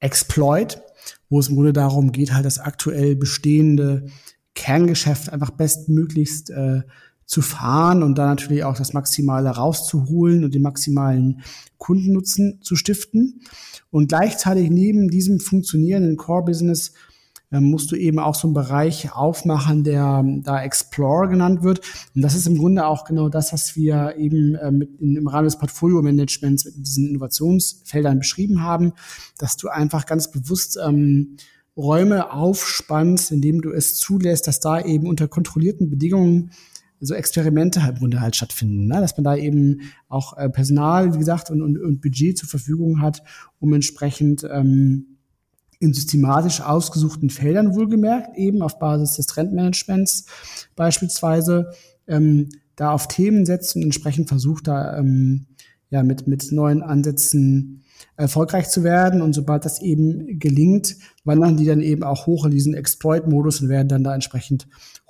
Exploit, 0.00 0.80
wo 1.28 1.40
es 1.40 1.48
im 1.48 1.54
Grunde 1.54 1.72
darum 1.72 2.12
geht, 2.12 2.32
halt 2.32 2.44
das 2.44 2.58
aktuell 2.58 3.16
bestehende 3.16 4.06
Kerngeschäft 4.54 5.32
einfach 5.32 5.50
bestmöglichst 5.50 6.50
äh, 6.50 6.82
zu 7.26 7.42
fahren 7.42 8.02
und 8.02 8.16
da 8.16 8.26
natürlich 8.26 8.64
auch 8.64 8.76
das 8.76 8.92
Maximale 8.92 9.50
rauszuholen 9.50 10.44
und 10.44 10.54
den 10.54 10.62
maximalen 10.62 11.42
Kundennutzen 11.78 12.60
zu 12.62 12.76
stiften. 12.76 13.40
Und 13.90 14.08
gleichzeitig 14.08 14.70
neben 14.70 15.08
diesem 15.08 15.40
funktionierenden 15.40 16.16
Core-Business 16.16 16.92
äh, 17.54 17.60
musst 17.60 17.92
du 17.92 17.96
eben 17.96 18.18
auch 18.18 18.34
so 18.34 18.48
einen 18.48 18.54
Bereich 18.54 19.12
aufmachen, 19.14 19.84
der 19.84 20.24
da 20.42 20.62
Explore 20.62 21.28
genannt 21.28 21.62
wird. 21.62 21.80
Und 22.14 22.22
das 22.22 22.34
ist 22.34 22.46
im 22.46 22.58
Grunde 22.58 22.86
auch 22.86 23.04
genau 23.04 23.28
das, 23.28 23.52
was 23.52 23.76
wir 23.76 24.16
eben 24.16 24.54
äh, 24.56 24.70
mit 24.70 25.00
im 25.00 25.28
Rahmen 25.28 25.44
des 25.44 25.58
Portfolio-Managements 25.58 26.64
mit 26.64 26.86
diesen 26.86 27.08
Innovationsfeldern 27.08 28.18
beschrieben 28.18 28.62
haben, 28.62 28.92
dass 29.38 29.56
du 29.56 29.68
einfach 29.68 30.06
ganz 30.06 30.30
bewusst 30.30 30.78
ähm, 30.82 31.36
Räume 31.76 32.32
aufspannst, 32.32 33.32
indem 33.32 33.60
du 33.60 33.72
es 33.72 33.96
zulässt, 33.96 34.46
dass 34.46 34.60
da 34.60 34.80
eben 34.80 35.08
unter 35.08 35.28
kontrollierten 35.28 35.90
Bedingungen 35.90 36.50
so 37.04 37.14
Experimente 37.14 37.82
halt 37.82 37.98
Grunde 37.98 38.20
halt 38.20 38.36
stattfinden, 38.36 38.86
ne? 38.86 39.00
dass 39.00 39.16
man 39.16 39.24
da 39.24 39.36
eben 39.36 39.80
auch 40.08 40.36
äh, 40.36 40.48
Personal, 40.48 41.14
wie 41.14 41.18
gesagt, 41.18 41.50
und, 41.50 41.62
und, 41.62 41.78
und 41.78 42.00
Budget 42.00 42.38
zur 42.38 42.48
Verfügung 42.48 43.00
hat, 43.00 43.22
um 43.60 43.72
entsprechend 43.72 44.46
ähm, 44.50 45.18
in 45.80 45.92
systematisch 45.92 46.60
ausgesuchten 46.60 47.30
Feldern 47.30 47.74
wohlgemerkt, 47.74 48.36
eben 48.36 48.62
auf 48.62 48.78
Basis 48.78 49.16
des 49.16 49.26
Trendmanagements 49.26 50.26
beispielsweise, 50.76 51.70
ähm, 52.06 52.48
da 52.76 52.90
auf 52.90 53.08
Themen 53.08 53.46
setzt 53.46 53.76
und 53.76 53.82
entsprechend 53.82 54.28
versucht, 54.28 54.66
da 54.66 54.98
ähm, 54.98 55.46
ja 55.90 56.02
mit, 56.02 56.26
mit 56.26 56.50
neuen 56.50 56.82
Ansätzen 56.82 57.82
erfolgreich 58.16 58.68
zu 58.68 58.82
werden. 58.82 59.22
Und 59.22 59.32
sobald 59.32 59.64
das 59.64 59.80
eben 59.80 60.38
gelingt, 60.38 60.96
wandern 61.24 61.56
die 61.56 61.66
dann 61.66 61.80
eben 61.80 62.02
auch 62.02 62.26
hoch 62.26 62.44
in 62.44 62.50
diesen 62.50 62.74
Exploit-Modus 62.74 63.60
und 63.60 63.68
werden 63.68 63.88
dann 63.88 64.04
da 64.04 64.14
entsprechend 64.14 64.66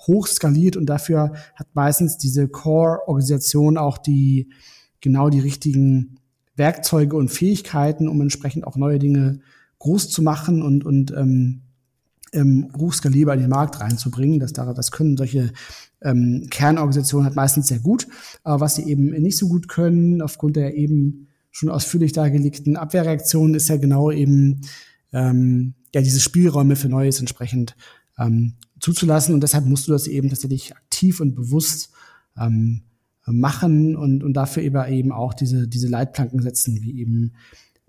hoch 0.07 0.27
skaliert. 0.27 0.77
Und 0.77 0.87
dafür 0.87 1.33
hat 1.55 1.69
meistens 1.75 2.19
diese 2.19 2.49
Core-Organisation 2.49 3.79
auch 3.79 3.99
die 3.99 4.49
genau 5.01 5.29
die 5.29 5.41
richtigen 5.41 6.17
Werkzeuge 6.57 7.17
und 7.17 7.31
Fähigkeiten, 7.31 8.09
um 8.09 8.21
entsprechend 8.21 8.67
auch 8.67 8.77
neue 8.77 8.99
Dinge 8.99 9.41
groß 9.79 10.09
zu 10.11 10.23
machen 10.23 10.63
und, 10.63 10.85
und 10.85 11.13
ähm, 11.13 11.63
ähm, 12.33 12.71
hochskalierbar 12.77 13.35
in 13.35 13.43
den 13.43 13.51
Markt 13.51 13.81
reinzubringen. 13.81 14.41
Das, 14.41 14.53
das 14.53 14.91
können 14.91 15.17
solche 15.17 15.53
ähm, 16.03 16.47
Kernorganisationen 16.51 17.27
halt 17.27 17.37
meistens 17.37 17.69
sehr 17.69 17.79
gut. 17.79 18.07
Aber 18.43 18.61
was 18.61 18.77
sie 18.77 18.85
eben 18.85 19.11
nicht 19.11 19.39
so 19.39 19.49
gut 19.49 19.69
können, 19.69 20.21
aufgrund 20.23 20.57
der 20.57 20.75
eben 20.75 21.29
schon 21.51 21.71
ausführlich 21.71 22.13
dargelegten 22.13 22.77
Abwehrreaktionen, 22.77 23.55
ist 23.55 23.69
ja 23.69 23.77
genau 23.77 24.11
eben 24.11 24.63
ähm, 25.13 25.75
ja 25.95 26.03
diese 26.03 26.21
Spielräume 26.21 26.77
für 26.77 26.89
Neues 26.89 27.21
entsprechend 27.21 27.77
ähm, 28.19 28.55
zuzulassen. 28.81 29.35
Und 29.35 29.43
deshalb 29.43 29.67
musst 29.67 29.89
du 29.89 29.93
das 29.93 30.07
eben 30.07 30.29
tatsächlich 30.29 30.75
aktiv 30.75 31.21
und 31.21 31.35
bewusst 31.35 31.91
ähm, 32.39 32.83
machen 33.27 33.97
und, 33.97 34.23
und 34.23 34.35
dafür 34.35 34.63
eben 34.63 35.13
auch 35.13 35.35
diese, 35.35 35.67
diese 35.67 35.89
Leitplanken 35.89 36.43
setzen, 36.43 36.83
wie 36.83 37.01
eben 37.01 37.33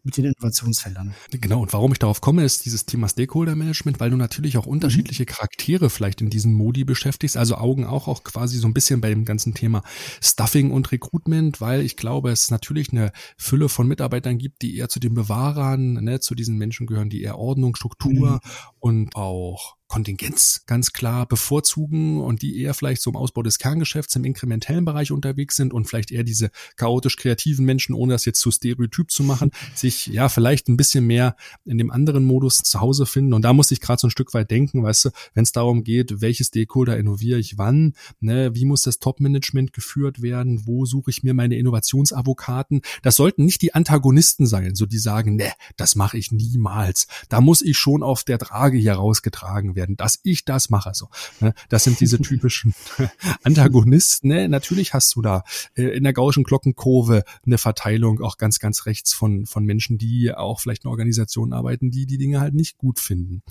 mit 0.05 0.17
den 0.17 0.25
Innovationsfeldern. 0.25 1.15
Genau, 1.31 1.63
und 1.63 1.73
warum 1.73 1.91
ich 1.91 1.97
darauf 1.97 2.21
komme, 2.21 2.45
ist 2.45 2.65
dieses 2.65 2.85
Thema 2.85 3.09
Stakeholder 3.09 3.55
Management, 3.55 3.99
weil 3.99 4.11
du 4.11 4.17
natürlich 4.17 4.57
auch 4.57 4.67
unterschiedliche 4.67 5.23
mhm. 5.23 5.27
Charaktere 5.27 5.89
vielleicht 5.89 6.21
in 6.21 6.29
diesen 6.29 6.53
Modi 6.53 6.83
beschäftigst, 6.83 7.35
also 7.35 7.55
Augen 7.55 7.85
auch, 7.85 8.07
auch 8.07 8.23
quasi 8.23 8.57
so 8.57 8.67
ein 8.67 8.73
bisschen 8.73 9.01
bei 9.01 9.09
dem 9.09 9.25
ganzen 9.25 9.55
Thema 9.55 9.81
Stuffing 10.21 10.69
und 10.69 10.91
Recruitment, 10.91 11.59
weil 11.59 11.81
ich 11.81 11.97
glaube, 11.97 12.29
es 12.29 12.51
natürlich 12.51 12.91
eine 12.91 13.11
Fülle 13.35 13.67
von 13.67 13.87
Mitarbeitern 13.87 14.37
gibt, 14.37 14.61
die 14.61 14.77
eher 14.77 14.89
zu 14.89 14.99
den 14.99 15.15
Bewahrern, 15.15 15.93
ne, 15.93 16.19
zu 16.19 16.35
diesen 16.35 16.57
Menschen 16.57 16.85
gehören, 16.85 17.09
die 17.09 17.23
eher 17.23 17.39
Ordnung, 17.39 17.75
Struktur 17.75 18.33
mhm. 18.33 18.39
und 18.79 19.15
auch 19.15 19.75
Kontingenz 19.87 20.63
ganz 20.65 20.93
klar 20.93 21.27
bevorzugen 21.27 22.19
und 22.19 22.41
die 22.41 22.59
eher 22.59 22.73
vielleicht 22.73 23.01
so 23.01 23.11
im 23.11 23.15
Ausbau 23.15 23.43
des 23.43 23.59
Kerngeschäfts 23.59 24.15
im 24.15 24.25
inkrementellen 24.25 24.83
Bereich 24.83 25.11
unterwegs 25.11 25.55
sind 25.55 25.73
und 25.73 25.85
vielleicht 25.85 26.11
eher 26.11 26.23
diese 26.23 26.49
chaotisch 26.75 27.17
kreativen 27.17 27.65
Menschen, 27.65 27.93
ohne 27.93 28.13
das 28.13 28.25
jetzt 28.25 28.39
zu 28.39 28.51
stereotyp 28.51 29.11
zu 29.11 29.23
machen, 29.23 29.51
sich 29.75 30.07
ja 30.07 30.27
vielleicht 30.27 30.67
ein 30.69 30.77
bisschen 30.77 31.05
mehr 31.05 31.35
in 31.65 31.77
dem 31.77 31.91
anderen 31.91 32.25
Modus 32.25 32.57
zu 32.57 32.81
Hause 32.81 33.05
finden. 33.05 33.33
Und 33.33 33.43
da 33.43 33.53
muss 33.53 33.71
ich 33.71 33.79
gerade 33.79 33.99
so 33.99 34.07
ein 34.07 34.11
Stück 34.11 34.33
weit 34.33 34.49
denken, 34.49 34.83
weißt 34.83 35.05
du, 35.05 35.09
wenn 35.33 35.43
es 35.43 35.51
darum 35.51 35.83
geht, 35.83 36.21
welches 36.21 36.47
Stakeholder 36.47 36.97
innoviere 36.97 37.39
ich 37.39 37.57
wann, 37.57 37.93
ne, 38.19 38.55
wie 38.55 38.65
muss 38.65 38.81
das 38.81 38.99
Top-Management 38.99 39.71
geführt 39.71 40.21
werden, 40.21 40.65
wo 40.65 40.85
suche 40.85 41.11
ich 41.11 41.23
mir 41.23 41.33
meine 41.33 41.57
Innovationsavokaten. 41.57 42.81
Das 43.03 43.15
sollten 43.15 43.45
nicht 43.45 43.61
die 43.61 43.73
Antagonisten 43.75 44.47
sein, 44.47 44.73
so 44.75 44.85
die 44.85 44.97
sagen, 44.97 45.35
ne, 45.35 45.51
das 45.77 45.95
mache 45.95 46.17
ich 46.17 46.31
niemals. 46.31 47.07
Da 47.29 47.39
muss 47.39 47.61
ich 47.61 47.77
schon 47.77 48.01
auf 48.01 48.23
der 48.23 48.39
Trage 48.39 48.77
hier 48.77 48.93
rausgetragen 48.93 49.74
werden, 49.75 49.95
dass 49.95 50.19
ich 50.23 50.45
das 50.45 50.69
mache. 50.69 50.91
So, 50.93 51.09
ne? 51.39 51.53
Das 51.69 51.83
sind 51.83 51.99
diese 51.99 52.19
typischen 52.19 52.73
Antagonisten. 53.43 54.29
Ne? 54.29 54.49
Natürlich 54.49 54.93
hast 54.93 55.15
du 55.15 55.21
da 55.21 55.43
äh, 55.75 55.83
in 55.83 56.03
der 56.03 56.13
gauschen 56.13 56.43
Glockenkurve 56.43 57.23
eine 57.45 57.57
Verteilung 57.57 58.21
auch 58.21 58.37
ganz, 58.37 58.59
ganz 58.59 58.85
rechts 58.85 59.13
von, 59.13 59.45
von 59.45 59.65
Menschen, 59.65 59.97
die 59.97 60.33
auch 60.33 60.59
vielleicht 60.59 60.85
in 60.85 60.89
Organisationen 60.89 61.53
arbeiten, 61.53 61.91
die 61.91 62.05
die 62.05 62.17
Dinge 62.17 62.39
halt 62.39 62.53
nicht 62.53 62.77
gut 62.77 62.99
finden. 62.99 63.41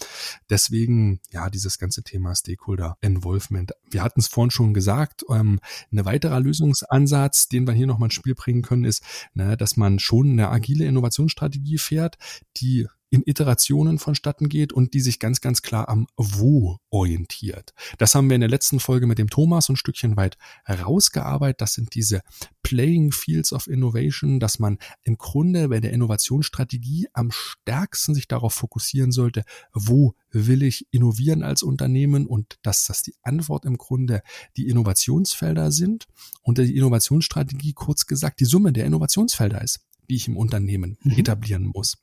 Deswegen, 0.50 1.20
ja, 1.30 1.50
dieses 1.50 1.78
ganze 1.78 2.02
Thema 2.02 2.34
Stakeholder 2.34 2.96
Involvement. 3.00 3.72
Wir 3.90 4.02
hatten 4.02 4.20
es 4.20 4.28
vorhin 4.28 4.50
schon 4.50 4.74
gesagt, 4.74 5.24
ähm, 5.30 5.60
ein 5.92 6.04
weiterer 6.04 6.40
Lösungsansatz, 6.40 7.48
den 7.48 7.66
wir 7.66 7.74
hier 7.74 7.86
nochmal 7.86 8.08
ins 8.08 8.14
Spiel 8.14 8.34
bringen 8.34 8.62
können, 8.62 8.84
ist, 8.84 9.02
ne, 9.34 9.56
dass 9.56 9.76
man 9.76 9.98
schon 9.98 10.32
eine 10.32 10.48
agile 10.48 10.84
Innovationsstrategie 10.84 11.78
fährt, 11.78 12.18
die 12.56 12.86
in 13.11 13.22
Iterationen 13.24 13.98
vonstatten 13.98 14.48
geht 14.48 14.72
und 14.72 14.94
die 14.94 15.00
sich 15.00 15.18
ganz, 15.18 15.40
ganz 15.40 15.62
klar 15.62 15.88
am 15.88 16.07
Wo 16.16 16.78
orientiert. 16.90 17.74
Das 17.98 18.14
haben 18.14 18.28
wir 18.28 18.34
in 18.34 18.40
der 18.40 18.50
letzten 18.50 18.80
Folge 18.80 19.07
mit 19.07 19.18
dem 19.18 19.30
Thomas 19.30 19.68
ein 19.68 19.76
Stückchen 19.76 20.16
weit 20.16 20.36
herausgearbeitet. 20.64 21.61
Das 21.61 21.74
sind 21.74 21.94
diese 21.94 22.22
Playing 22.62 23.12
Fields 23.12 23.52
of 23.52 23.66
Innovation, 23.68 24.40
dass 24.40 24.59
man 24.59 24.78
im 25.02 25.16
Grunde 25.16 25.68
bei 25.68 25.80
der 25.80 25.92
Innovationsstrategie 25.92 27.09
am 27.12 27.30
stärksten 27.30 28.14
sich 28.14 28.26
darauf 28.26 28.55
fokussieren 28.55 29.12
sollte, 29.12 29.44
wo 29.72 30.14
will 30.30 30.62
ich 30.62 30.86
innovieren 30.90 31.42
als 31.42 31.62
Unternehmen 31.62 32.26
und 32.26 32.59
dass 32.62 32.84
das 32.84 33.02
die 33.02 33.14
Antwort 33.22 33.64
im 33.64 33.78
Grunde 33.78 34.22
die 34.57 34.68
Innovationsfelder 34.68 35.70
sind 35.70 36.07
und 36.42 36.59
die 36.59 36.76
Innovationsstrategie 36.76 37.72
kurz 37.72 38.07
gesagt 38.07 38.40
die 38.40 38.44
Summe 38.44 38.72
der 38.72 38.86
Innovationsfelder 38.86 39.62
ist. 39.62 39.80
die 40.11 40.16
ich 40.16 40.28
im 40.28 40.36
Unternehmen 40.36 40.98
mhm. 41.02 41.18
etablieren 41.18 41.66
muss. 41.66 41.96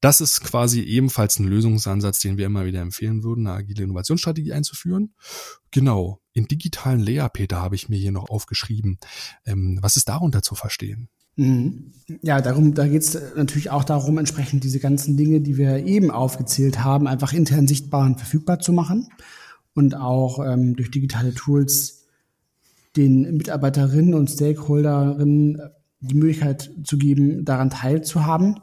Das 0.00 0.22
ist 0.22 0.40
quasi 0.40 0.80
ebenfalls 0.80 1.38
ein 1.38 1.46
Lösungsansatz, 1.46 2.20
den 2.20 2.38
wir 2.38 2.46
immer 2.46 2.64
wieder 2.64 2.80
empfehlen 2.80 3.22
würden, 3.22 3.46
eine 3.46 3.56
agile 3.56 3.84
Innovationsstrategie 3.84 4.52
einzuführen. 4.52 5.14
Genau. 5.70 6.20
In 6.32 6.46
digitalen 6.46 7.00
Lehrpeter 7.00 7.60
habe 7.60 7.74
ich 7.74 7.88
mir 7.88 7.98
hier 7.98 8.12
noch 8.12 8.30
aufgeschrieben. 8.30 8.98
Ähm, 9.44 9.78
was 9.82 9.96
ist 9.96 10.08
darunter 10.08 10.42
zu 10.42 10.54
verstehen? 10.54 11.08
Mhm. 11.36 11.92
Ja, 12.22 12.40
darum, 12.40 12.74
da 12.74 12.86
geht 12.86 13.02
es 13.02 13.18
natürlich 13.36 13.70
auch 13.70 13.84
darum, 13.84 14.16
entsprechend 14.18 14.64
diese 14.64 14.80
ganzen 14.80 15.16
Dinge, 15.16 15.40
die 15.40 15.58
wir 15.58 15.84
eben 15.86 16.10
aufgezählt 16.10 16.82
haben, 16.82 17.06
einfach 17.06 17.32
intern 17.32 17.68
sichtbar 17.68 18.06
und 18.06 18.18
verfügbar 18.18 18.58
zu 18.58 18.72
machen 18.72 19.08
und 19.74 19.94
auch 19.94 20.44
ähm, 20.44 20.76
durch 20.76 20.90
digitale 20.90 21.34
Tools 21.34 22.06
den 22.96 23.36
Mitarbeiterinnen 23.36 24.14
und 24.14 24.30
Stakeholderinnen 24.30 25.60
die 26.00 26.14
Möglichkeit 26.14 26.70
zu 26.84 26.98
geben, 26.98 27.44
daran 27.44 27.70
teilzuhaben 27.70 28.56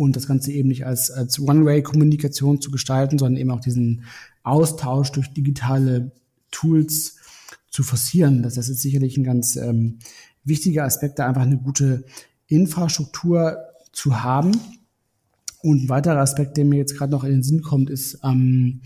und 0.00 0.16
das 0.16 0.26
Ganze 0.26 0.50
eben 0.50 0.68
nicht 0.68 0.86
als, 0.86 1.10
als 1.10 1.38
One-Way-Kommunikation 1.38 2.60
zu 2.62 2.70
gestalten, 2.70 3.18
sondern 3.18 3.38
eben 3.38 3.50
auch 3.50 3.60
diesen 3.60 4.04
Austausch 4.42 5.12
durch 5.12 5.28
digitale 5.34 6.12
Tools 6.50 7.16
zu 7.68 7.82
forcieren. 7.82 8.42
Das 8.42 8.56
ist 8.56 8.80
sicherlich 8.80 9.18
ein 9.18 9.24
ganz 9.24 9.56
ähm, 9.56 9.98
wichtiger 10.42 10.84
Aspekt, 10.84 11.18
da 11.18 11.26
einfach 11.26 11.42
eine 11.42 11.58
gute 11.58 12.04
Infrastruktur 12.46 13.58
zu 13.92 14.22
haben. 14.22 14.52
Und 15.62 15.84
ein 15.84 15.88
weiterer 15.90 16.20
Aspekt, 16.20 16.56
der 16.56 16.64
mir 16.64 16.78
jetzt 16.78 16.96
gerade 16.96 17.12
noch 17.12 17.22
in 17.22 17.32
den 17.32 17.42
Sinn 17.42 17.60
kommt, 17.60 17.90
ist, 17.90 18.20
ähm, 18.24 18.80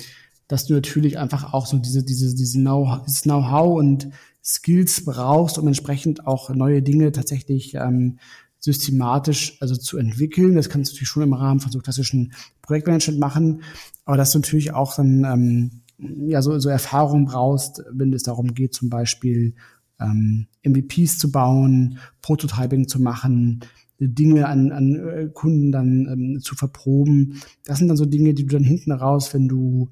dass 0.49 0.67
du 0.67 0.75
natürlich 0.75 1.17
einfach 1.17 1.55
auch 1.55 1.67
so 1.67 1.79
diese, 1.79 2.03
diese, 2.03 2.35
diese 2.35 2.59
Know-how 2.59 3.23
Know 3.23 3.79
und 3.79 4.09
Skills 4.43 5.05
brauchst, 5.05 5.59
um 5.59 5.69
entsprechend 5.69 6.27
auch 6.27 6.51
neue 6.51 6.83
Dinge 6.83 7.13
tatsächlich 7.13 7.75
ähm, 7.77 8.19
systematisch 8.65 9.59
also 9.61 9.77
zu 9.77 9.99
entwickeln. 9.99 10.55
Das 10.55 10.71
kannst 10.71 10.91
du 10.91 10.95
natürlich 10.95 11.09
schon 11.09 11.23
im 11.23 11.35
Rahmen 11.35 11.61
von 11.61 11.71
so 11.71 11.81
klassischen 11.81 12.33
Projektmanagement 12.63 13.21
machen, 13.21 13.63
aber 14.07 14.17
dass 14.17 14.33
du 14.33 14.39
natürlich 14.39 14.73
auch 14.73 14.97
dann 14.97 15.25
ähm, 15.25 15.83
ja 16.29 16.41
so, 16.41 16.59
so 16.59 16.71
Erfahrung 16.71 17.27
brauchst, 17.27 17.83
wenn 17.93 18.15
es 18.15 18.23
darum 18.23 18.55
geht, 18.55 18.73
zum 18.73 18.89
Beispiel 18.89 19.55
ähm, 20.01 20.47
MVPs 20.67 21.19
zu 21.19 21.31
bauen, 21.31 21.99
Prototyping 22.23 22.89
zu 22.89 23.03
machen, 23.03 23.61
Dinge 24.01 24.49
an, 24.49 24.73
an 24.73 24.95
äh, 24.95 25.29
Kunden 25.33 25.71
dann 25.71 26.09
ähm, 26.11 26.41
zu 26.41 26.55
verproben. 26.55 27.43
Das 27.67 27.79
sind 27.79 27.89
dann 27.89 27.99
so 27.99 28.07
Dinge, 28.07 28.33
die 28.33 28.47
du 28.47 28.55
dann 28.55 28.65
hinten 28.65 28.93
raus, 28.93 29.35
wenn 29.35 29.47
du 29.47 29.91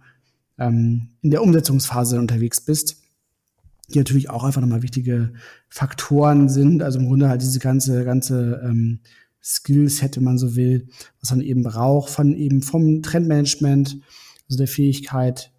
ähm, 0.58 1.08
in 1.20 1.30
der 1.30 1.42
Umsetzungsphase 1.42 2.18
unterwegs 2.18 2.62
bist, 2.62 3.01
die 3.88 3.98
natürlich 3.98 4.30
auch 4.30 4.44
einfach 4.44 4.60
nochmal 4.60 4.82
wichtige 4.82 5.32
Faktoren 5.68 6.48
sind. 6.48 6.82
Also 6.82 6.98
im 6.98 7.06
Grunde 7.06 7.28
halt 7.28 7.42
diese 7.42 7.58
ganze, 7.58 8.04
ganze 8.04 8.60
ähm, 8.64 9.00
Skillset, 9.42 10.16
wenn 10.16 10.24
man 10.24 10.38
so 10.38 10.54
will, 10.56 10.88
was 11.20 11.30
man 11.30 11.40
eben 11.40 11.62
braucht, 11.62 12.10
von 12.10 12.34
eben 12.34 12.62
vom 12.62 13.02
Trendmanagement, 13.02 13.98
also 14.48 14.58
der 14.58 14.68
Fähigkeit, 14.68 15.52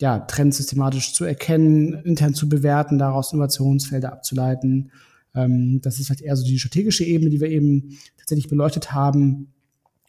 ja, 0.00 0.18
Trends 0.18 0.56
systematisch 0.56 1.14
zu 1.14 1.24
erkennen, 1.24 1.94
intern 2.04 2.34
zu 2.34 2.48
bewerten, 2.48 2.98
daraus 2.98 3.32
Innovationsfelder 3.32 4.12
abzuleiten. 4.12 4.90
Ähm, 5.34 5.80
das 5.80 6.00
ist 6.00 6.10
halt 6.10 6.20
eher 6.20 6.36
so 6.36 6.44
die 6.44 6.58
strategische 6.58 7.04
Ebene, 7.04 7.30
die 7.30 7.40
wir 7.40 7.48
eben 7.48 7.96
tatsächlich 8.18 8.48
beleuchtet 8.48 8.92
haben, 8.92 9.52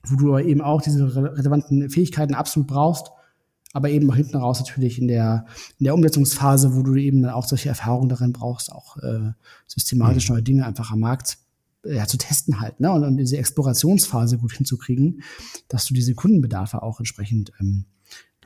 wo 0.06 0.16
du 0.16 0.38
eben 0.40 0.62
auch 0.62 0.82
diese 0.82 1.16
relevanten 1.16 1.90
Fähigkeiten 1.90 2.34
absolut 2.34 2.68
brauchst 2.68 3.12
aber 3.74 3.90
eben 3.90 4.10
auch 4.10 4.16
hinten 4.16 4.38
raus 4.38 4.60
natürlich 4.60 5.00
in 5.00 5.08
der, 5.08 5.46
in 5.80 5.86
der 5.86 5.96
Umsetzungsphase, 5.96 6.76
wo 6.76 6.84
du 6.84 6.96
eben 6.96 7.26
auch 7.26 7.46
solche 7.46 7.70
Erfahrungen 7.70 8.08
darin 8.08 8.32
brauchst, 8.32 8.72
auch 8.72 8.98
äh, 8.98 9.32
systematisch 9.68 10.30
mhm. 10.30 10.36
neue 10.36 10.44
Dinge 10.44 10.66
einfach 10.66 10.92
am 10.92 11.00
Markt 11.00 11.40
äh, 11.84 11.96
ja, 11.96 12.06
zu 12.06 12.18
testen 12.18 12.62
halt, 12.62 12.80
ne? 12.80 12.92
Und, 12.92 13.04
und 13.04 13.18
diese 13.18 13.38
Explorationsphase 13.38 14.38
gut 14.38 14.54
hinzukriegen, 14.54 15.24
dass 15.68 15.86
du 15.86 15.96
diese 15.96 16.14
Kundenbedarfe 16.14 16.84
auch 16.84 17.00
entsprechend 17.00 17.52
ähm, 17.60 17.86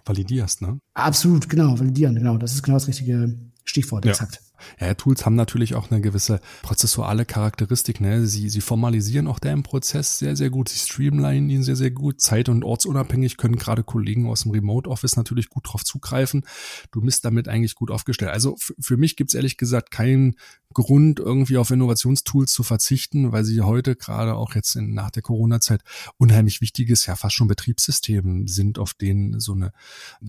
validierst, 0.06 0.62
ne? 0.62 0.80
Absolut, 0.94 1.50
genau, 1.50 1.78
validieren, 1.78 2.16
genau. 2.16 2.38
Das 2.38 2.54
ist 2.54 2.64
genau 2.64 2.78
das 2.78 2.88
richtige 2.88 3.38
Stichwort, 3.66 4.06
ja. 4.06 4.12
exakt. 4.12 4.42
Ja, 4.80 4.94
Tools 4.94 5.26
haben 5.26 5.36
natürlich 5.36 5.76
auch 5.76 5.92
eine 5.92 6.02
gewisse 6.02 6.40
prozessuale 6.62 7.26
Charakteristik. 7.26 8.02
Ne? 8.02 8.28
Sie, 8.28 8.50
sie 8.50 8.62
formalisieren 8.62 9.28
auch 9.28 9.40
deren 9.40 9.64
Prozess 9.64 10.20
sehr, 10.20 10.36
sehr 10.36 10.50
gut. 10.50 10.70
Sie 10.70 10.80
streamlinen 10.80 11.50
ihn 11.50 11.64
sehr, 11.64 11.76
sehr 11.76 11.92
gut. 11.92 12.22
Zeit- 12.22 12.50
und 12.50 12.64
ortsunabhängig 12.64 13.38
können 13.38 13.56
gerade 13.56 13.84
Kollegen 13.84 14.28
aus 14.28 14.44
dem 14.44 14.52
Remote 14.52 14.90
Office 14.90 15.16
natürlich 15.16 15.50
gut 15.50 15.68
drauf 15.68 15.84
zugreifen. 15.84 16.46
Du 16.92 17.02
bist 17.02 17.26
damit 17.26 17.48
eigentlich 17.48 17.76
gut 17.76 17.92
aufgestellt. 17.92 18.32
Also 18.32 18.56
für 18.80 18.98
mich 18.98 19.16
gibt's 19.16 19.34
ehrlich 19.34 19.58
gesagt 19.58 19.92
keinen 19.92 20.36
Grund, 20.74 21.20
irgendwie 21.20 21.58
auf 21.58 21.72
Innovationstools 21.72 22.52
zu 22.52 22.62
verzichten, 22.62 23.32
weil 23.32 23.44
sie 23.44 23.62
heute 23.62 23.96
gerade 23.96 24.36
auch 24.36 24.54
jetzt 24.54 24.76
in, 24.76 24.94
nach 24.94 25.10
der 25.10 25.24
Corona-Zeit 25.24 25.82
unheimlich 26.18 26.62
wichtiges, 26.62 27.06
ja 27.06 27.16
fast 27.16 27.36
schon 27.36 27.48
Betriebssystem 27.48 28.48
sind, 28.48 28.78
auf 28.78 28.94
denen 28.94 29.40
so 29.40 29.54
eine 29.54 29.72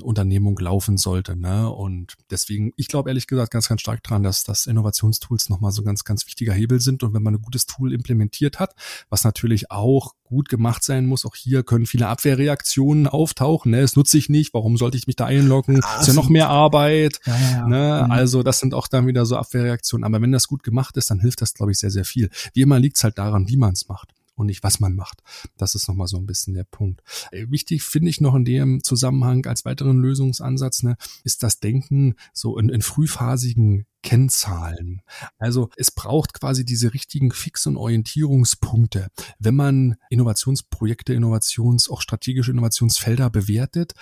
Unternehmung 0.01 0.59
laufen 0.59 0.97
sollte. 0.97 1.37
Ne? 1.37 1.71
Und 1.71 2.15
deswegen, 2.31 2.73
ich 2.77 2.89
glaube 2.89 3.11
ehrlich 3.11 3.27
gesagt 3.27 3.53
ganz, 3.53 3.69
ganz 3.69 3.81
stark 3.81 4.03
dran, 4.03 4.18
dass, 4.23 4.45
dass 4.45 4.67
Innovationstools 4.67 5.49
nochmal 5.49 5.73
so 5.73 5.83
ganz, 5.83 6.05
ganz 6.05 6.27
wichtiger 6.27 6.53
Hebel 6.53 6.81
sind. 6.81 7.03
Und 7.03 7.15
wenn 7.15 7.23
man 7.23 7.35
ein 7.35 7.43
gutes 7.43 7.67
Tool 7.67 7.93
implementiert 7.93 8.59
hat, 8.59 8.75
was 9.09 9.25
natürlich 9.25 9.71
auch 9.71 10.15
gut 10.25 10.49
gemacht 10.49 10.85
sein 10.85 11.07
muss, 11.07 11.25
auch 11.25 11.35
hier 11.35 11.63
können 11.63 11.87
viele 11.87 12.09
Abwehrreaktionen 12.09 13.07
auftauchen. 13.07 13.73
Ne? 13.73 13.81
Es 13.81 13.97
nutze 13.97 14.19
ich 14.19 14.29
nicht, 14.29 14.55
warum 14.55 14.77
sollte 14.77 14.97
ich 14.97 15.07
mich 15.07 15.17
da 15.17 15.27
einloggen? 15.27 15.81
Ah, 15.83 16.01
ist 16.01 16.09
ja 16.09 16.15
noch 16.15 16.29
mehr 16.29 16.49
Arbeit. 16.49 17.21
Ja, 17.25 17.39
ja. 17.39 17.67
Ne? 17.67 18.05
Mhm. 18.05 18.11
Also 18.11 18.43
das 18.43 18.59
sind 18.59 18.75
auch 18.75 18.89
dann 18.89 19.07
wieder 19.07 19.27
so 19.27 19.37
Abwehrreaktionen. 19.37 20.05
Aber 20.05 20.21
wenn 20.21 20.33
das 20.33 20.49
gut 20.49 20.63
gemacht 20.63 20.97
ist, 20.97 21.11
dann 21.11 21.21
hilft 21.21 21.41
das, 21.41 21.55
glaube 21.55 21.73
ich, 21.73 21.79
sehr, 21.79 21.91
sehr 21.91 22.05
viel. 22.05 22.31
Wie 22.53 22.63
immer 22.63 22.79
liegt 22.79 22.97
es 22.97 23.05
halt 23.05 23.19
daran, 23.19 23.49
wie 23.49 23.57
man 23.57 23.73
es 23.73 23.89
macht 23.89 24.13
und 24.39 24.47
nicht, 24.47 24.63
was 24.63 24.81
man 24.81 24.95
macht. 24.95 25.23
Das 25.57 25.75
ist 25.75 25.89
nochmal 25.89 26.07
so 26.07 26.17
ein 26.17 26.27
bisschen 26.27 26.55
der 26.55 26.65
Punkt. 26.65 27.03
Äh, 27.33 27.47
wichtig 27.51 27.83
finde 27.83 28.11
ich 28.11 28.21
noch 28.21 28.35
in 28.35 28.45
dem 28.45 28.83
Zusammenhang 28.83 29.45
als 29.47 29.65
weiteren 29.65 29.99
Lösungsansatz, 29.99 30.83
ne, 30.83 30.97
ist 31.25 31.43
das 31.43 31.61
Denken 31.61 32.15
so 32.33 32.57
in, 32.59 32.69
in 32.69 32.83
frühphasigen 32.83 33.87
Kennzahlen. 34.03 35.03
Also 35.39 35.71
es 35.77 35.91
braucht 35.91 36.35
quasi 36.35 36.65
diese 36.65 36.95
richtigen 36.95 37.33
Fix- 37.33 37.67
und 37.67 37.77
Orientierungspunkte. 37.77 39.09
Wenn 39.39 39.57
man 39.57 39.97
Innovationsprojekte, 40.11 41.15
Innovations, 41.15 41.91
auch 41.91 42.01
strategische 42.01 42.53
Innovationsfelder 42.53 43.29
bewertet, 43.31 43.95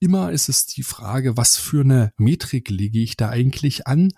immer 0.00 0.32
ist 0.32 0.48
es 0.48 0.66
die 0.66 0.82
Frage, 0.82 1.36
was 1.36 1.56
für 1.56 1.82
eine 1.82 2.12
Metrik 2.16 2.70
lege 2.70 3.00
ich 3.00 3.16
da 3.16 3.28
eigentlich 3.28 3.86
an? 3.86 4.12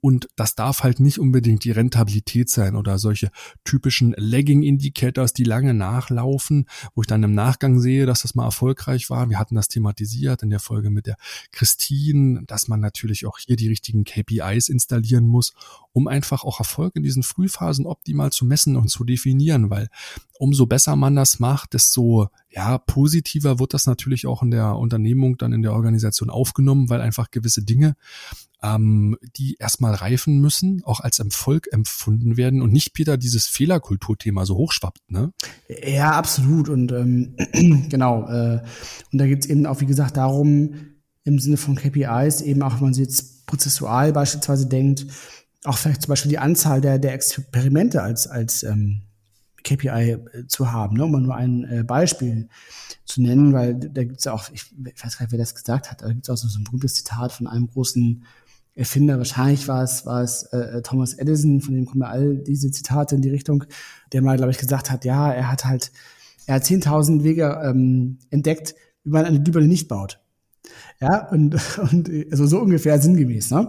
Und 0.00 0.28
das 0.36 0.54
darf 0.54 0.82
halt 0.82 1.00
nicht 1.00 1.18
unbedingt 1.18 1.64
die 1.64 1.70
Rentabilität 1.70 2.50
sein 2.50 2.76
oder 2.76 2.98
solche 2.98 3.30
typischen 3.64 4.14
Lagging 4.16 4.62
Indicators, 4.62 5.32
die 5.32 5.44
lange 5.44 5.74
nachlaufen, 5.74 6.66
wo 6.94 7.02
ich 7.02 7.06
dann 7.06 7.22
im 7.22 7.34
Nachgang 7.34 7.80
sehe, 7.80 8.04
dass 8.04 8.22
das 8.22 8.34
mal 8.34 8.44
erfolgreich 8.44 9.08
war. 9.10 9.30
Wir 9.30 9.38
hatten 9.38 9.54
das 9.54 9.68
thematisiert 9.68 10.42
in 10.42 10.50
der 10.50 10.60
Folge 10.60 10.90
mit 10.90 11.06
der 11.06 11.16
Christine, 11.52 12.42
dass 12.46 12.68
man 12.68 12.80
natürlich 12.80 13.26
auch 13.26 13.38
hier 13.38 13.56
die 13.56 13.68
richtigen 13.68 14.04
KPIs 14.04 14.57
installieren 14.66 15.26
muss, 15.26 15.52
um 15.92 16.08
einfach 16.08 16.42
auch 16.42 16.58
Erfolg 16.58 16.96
in 16.96 17.04
diesen 17.04 17.22
Frühphasen 17.22 17.86
optimal 17.86 18.32
zu 18.32 18.44
messen 18.44 18.76
und 18.76 18.88
zu 18.88 19.04
definieren, 19.04 19.70
weil 19.70 19.88
umso 20.38 20.66
besser 20.66 20.96
man 20.96 21.14
das 21.14 21.38
macht, 21.38 21.74
desto 21.74 22.28
ja, 22.50 22.78
positiver 22.78 23.58
wird 23.58 23.74
das 23.74 23.86
natürlich 23.86 24.26
auch 24.26 24.42
in 24.42 24.50
der 24.50 24.76
Unternehmung, 24.76 25.36
dann 25.36 25.52
in 25.52 25.62
der 25.62 25.72
Organisation 25.72 26.30
aufgenommen, 26.30 26.88
weil 26.88 27.00
einfach 27.00 27.30
gewisse 27.30 27.62
Dinge, 27.62 27.94
ähm, 28.62 29.16
die 29.36 29.56
erstmal 29.58 29.94
reifen 29.94 30.40
müssen, 30.40 30.82
auch 30.84 31.00
als 31.00 31.18
Erfolg 31.18 31.68
empfunden 31.70 32.36
werden 32.36 32.62
und 32.62 32.72
nicht 32.72 32.94
Peter 32.94 33.16
dieses 33.16 33.46
Fehlerkulturthema 33.46 34.46
so 34.46 34.56
hochschwappt, 34.56 35.10
ne? 35.10 35.32
Ja, 35.68 36.12
absolut. 36.12 36.68
Und 36.68 36.90
ähm, 36.92 37.36
genau, 37.88 38.28
äh, 38.28 38.62
und 39.12 39.18
da 39.18 39.26
geht's 39.26 39.46
eben 39.46 39.66
auch, 39.66 39.80
wie 39.80 39.86
gesagt, 39.86 40.16
darum, 40.16 40.74
im 41.24 41.38
Sinne 41.38 41.56
von 41.56 41.76
KPIs, 41.76 42.40
eben 42.40 42.62
auch, 42.62 42.74
wenn 42.76 42.84
man 42.84 42.94
sie 42.94 43.02
jetzt 43.02 43.46
prozessual 43.46 44.12
beispielsweise 44.12 44.66
denkt, 44.66 45.06
auch 45.64 45.76
vielleicht 45.76 46.02
zum 46.02 46.10
Beispiel 46.10 46.30
die 46.30 46.38
Anzahl 46.38 46.80
der, 46.80 46.98
der 46.98 47.14
Experimente 47.14 48.02
als, 48.02 48.26
als 48.26 48.62
ähm, 48.62 49.02
KPI 49.64 50.12
äh, 50.12 50.46
zu 50.46 50.72
haben, 50.72 50.96
ne? 50.96 51.04
um 51.04 51.12
mal 51.12 51.20
nur 51.20 51.34
ein 51.34 51.64
äh, 51.64 51.84
Beispiel 51.84 52.48
zu 53.04 53.22
nennen, 53.22 53.52
weil 53.52 53.74
da 53.74 54.04
gibt 54.04 54.18
es 54.18 54.24
ja 54.24 54.32
auch, 54.32 54.50
ich, 54.52 54.72
weiß 54.72 55.18
gar 55.18 55.24
nicht, 55.24 55.32
wer 55.32 55.38
das 55.38 55.54
gesagt 55.54 55.90
hat, 55.90 56.02
da 56.02 56.08
gibt 56.08 56.24
es 56.24 56.30
auch 56.30 56.36
so, 56.36 56.48
so 56.48 56.58
ein 56.58 56.64
berühmtes 56.64 56.94
Zitat 56.94 57.32
von 57.32 57.46
einem 57.46 57.68
großen 57.68 58.24
Erfinder, 58.74 59.18
wahrscheinlich 59.18 59.66
war 59.66 59.82
es, 59.82 60.06
war 60.06 60.22
es 60.22 60.44
äh, 60.44 60.58
äh, 60.58 60.82
Thomas 60.82 61.14
Edison, 61.14 61.60
von 61.60 61.74
dem 61.74 61.86
kommen 61.86 62.02
ja 62.02 62.08
all 62.08 62.36
diese 62.36 62.70
Zitate 62.70 63.16
in 63.16 63.22
die 63.22 63.30
Richtung, 63.30 63.64
der 64.12 64.22
mal, 64.22 64.36
glaube 64.36 64.52
ich, 64.52 64.58
gesagt 64.58 64.90
hat, 64.90 65.04
ja, 65.04 65.32
er 65.32 65.50
hat 65.50 65.64
halt, 65.64 65.90
er 66.46 66.56
hat 66.56 66.62
10.000 66.62 67.24
Wege 67.24 67.60
ähm, 67.64 68.18
entdeckt, 68.30 68.76
wie 69.02 69.10
man 69.10 69.24
eine 69.24 69.42
Glühbirne 69.42 69.66
nicht 69.66 69.88
baut. 69.88 70.20
Ja, 71.00 71.28
und, 71.28 71.56
und 71.92 72.10
also 72.30 72.46
so 72.46 72.60
ungefähr 72.60 73.00
sinngemäß. 73.00 73.50
Ne? 73.50 73.68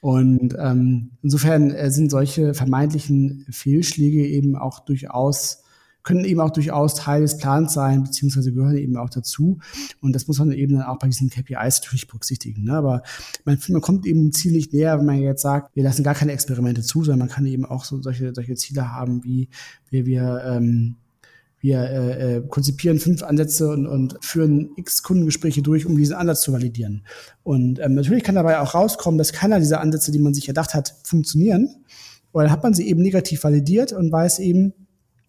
Und 0.00 0.54
ähm, 0.58 1.12
insofern 1.22 1.70
äh, 1.70 1.90
sind 1.90 2.10
solche 2.10 2.54
vermeintlichen 2.54 3.46
Fehlschläge 3.50 4.26
eben 4.26 4.56
auch 4.56 4.80
durchaus 4.80 5.62
können 6.06 6.24
eben 6.24 6.40
auch 6.40 6.50
durchaus 6.50 6.94
Teil 6.94 7.22
des 7.22 7.36
Plans 7.36 7.74
sein, 7.74 8.04
beziehungsweise 8.04 8.52
gehören 8.52 8.76
eben 8.76 8.96
auch 8.96 9.10
dazu. 9.10 9.58
Und 10.00 10.14
das 10.14 10.28
muss 10.28 10.38
man 10.38 10.52
eben 10.52 10.74
dann 10.74 10.84
auch 10.84 11.00
bei 11.00 11.08
diesen 11.08 11.28
KPIs 11.28 11.80
natürlich 11.80 12.06
berücksichtigen. 12.06 12.62
Ne? 12.62 12.74
Aber 12.74 13.02
man, 13.44 13.58
man 13.68 13.80
kommt 13.82 14.06
eben 14.06 14.30
ziemlich 14.30 14.72
näher, 14.72 14.96
wenn 14.98 15.04
man 15.04 15.18
jetzt 15.18 15.42
sagt, 15.42 15.74
wir 15.74 15.82
lassen 15.82 16.04
gar 16.04 16.14
keine 16.14 16.30
Experimente 16.30 16.82
zu, 16.82 17.02
sondern 17.02 17.26
man 17.26 17.28
kann 17.28 17.44
eben 17.44 17.66
auch 17.66 17.84
so 17.84 18.00
solche, 18.00 18.32
solche 18.32 18.54
Ziele 18.54 18.92
haben, 18.92 19.24
wie 19.24 19.48
wir, 19.90 20.06
wir 20.06 20.44
ähm, 20.46 20.94
wir 21.60 21.80
äh, 21.80 22.36
äh, 22.36 22.42
konzipieren 22.46 22.98
fünf 22.98 23.22
Ansätze 23.22 23.68
und, 23.70 23.86
und 23.86 24.18
führen 24.20 24.70
x 24.76 25.02
Kundengespräche 25.02 25.62
durch, 25.62 25.86
um 25.86 25.96
diesen 25.96 26.14
Ansatz 26.14 26.42
zu 26.42 26.52
validieren. 26.52 27.04
Und 27.42 27.80
ähm, 27.80 27.94
natürlich 27.94 28.24
kann 28.24 28.34
dabei 28.34 28.60
auch 28.60 28.74
rauskommen, 28.74 29.18
dass 29.18 29.32
keiner 29.32 29.58
dieser 29.58 29.80
Ansätze, 29.80 30.12
die 30.12 30.18
man 30.18 30.34
sich 30.34 30.48
erdacht 30.48 30.74
hat, 30.74 30.94
funktionieren. 31.02 31.84
Oder 32.32 32.44
dann 32.44 32.52
hat 32.52 32.62
man 32.62 32.74
sie 32.74 32.86
eben 32.86 33.00
negativ 33.00 33.42
validiert 33.42 33.92
und 33.92 34.12
weiß 34.12 34.40
eben, 34.40 34.74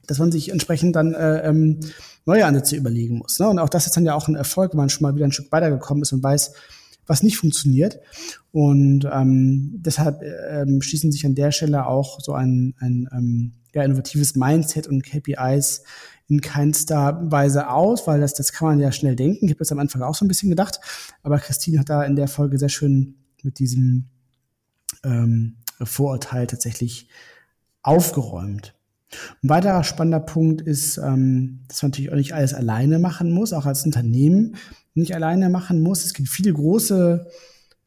dass 0.08 0.20
man 0.20 0.32
sich 0.32 0.50
entsprechend 0.50 0.96
dann 0.96 1.14
äh, 1.14 1.48
ähm, 1.48 1.80
neue 2.26 2.46
Ansätze 2.46 2.76
überlegen 2.76 3.18
muss. 3.18 3.40
Ne? 3.40 3.50
Und 3.50 3.60
auch 3.60 3.70
das 3.70 3.86
ist 3.86 3.96
dann 3.96 4.06
ja 4.06 4.16
auch 4.16 4.28
ein 4.28 4.36
Erfolg, 4.36 4.74
wenn 4.74 4.78
man 4.78 4.90
schon 4.90 5.04
mal 5.04 5.16
wieder 5.16 5.26
ein 5.26 5.32
Stück 5.32 5.52
weitergekommen 5.52 6.04
ist 6.04 6.14
und 6.14 6.24
weiß, 6.24 6.54
was 7.06 7.24
nicht 7.24 7.38
funktioniert. 7.38 8.00
Und 8.52 9.08
ähm, 9.12 9.76
deshalb 9.78 10.22
äh, 10.22 10.62
ähm, 10.62 10.82
schließen 10.82 11.12
sich 11.12 11.26
an 11.26 11.36
der 11.36 11.52
Stelle 11.52 11.88
auch 11.88 12.20
so 12.20 12.34
ein, 12.34 12.76
ein 12.80 13.08
ähm, 13.14 13.54
ja, 13.78 13.84
innovatives 13.84 14.36
Mindset 14.36 14.88
und 14.88 15.04
KPIs 15.04 15.84
in 16.28 16.42
keinster 16.42 17.22
Weise 17.32 17.70
aus, 17.70 18.06
weil 18.06 18.20
das, 18.20 18.34
das 18.34 18.52
kann 18.52 18.68
man 18.68 18.80
ja 18.80 18.92
schnell 18.92 19.16
denken. 19.16 19.46
Ich 19.46 19.52
habe 19.52 19.60
das 19.60 19.72
am 19.72 19.80
Anfang 19.80 20.02
auch 20.02 20.16
so 20.16 20.26
ein 20.26 20.28
bisschen 20.28 20.50
gedacht, 20.50 20.80
aber 21.24 21.40
Christine 21.40 21.80
hat 21.80 21.90
da 21.90 22.04
in 22.04 22.16
der 22.16 22.28
Folge 22.28 22.60
sehr 22.60 22.70
schön 22.70 23.16
mit 23.44 23.60
diesem 23.60 24.06
ähm, 25.04 25.56
Vorurteil 25.82 26.48
tatsächlich 26.48 27.08
aufgeräumt. 27.82 28.74
Ein 29.42 29.50
weiterer 29.50 29.84
spannender 29.86 30.20
Punkt 30.20 30.62
ist, 30.62 30.98
ähm, 30.98 31.62
dass 31.70 31.82
man 31.82 31.92
natürlich 31.92 32.12
auch 32.12 32.18
nicht 32.18 32.34
alles 32.34 32.54
alleine 32.54 33.00
machen 33.00 33.32
muss, 33.32 33.54
auch 33.54 33.66
als 33.66 33.86
Unternehmen 33.86 34.56
nicht 34.96 35.16
alleine 35.16 35.50
machen 35.50 35.82
muss. 35.82 36.04
Es 36.04 36.14
gibt 36.14 36.28
viele 36.28 36.52
große 36.52 37.28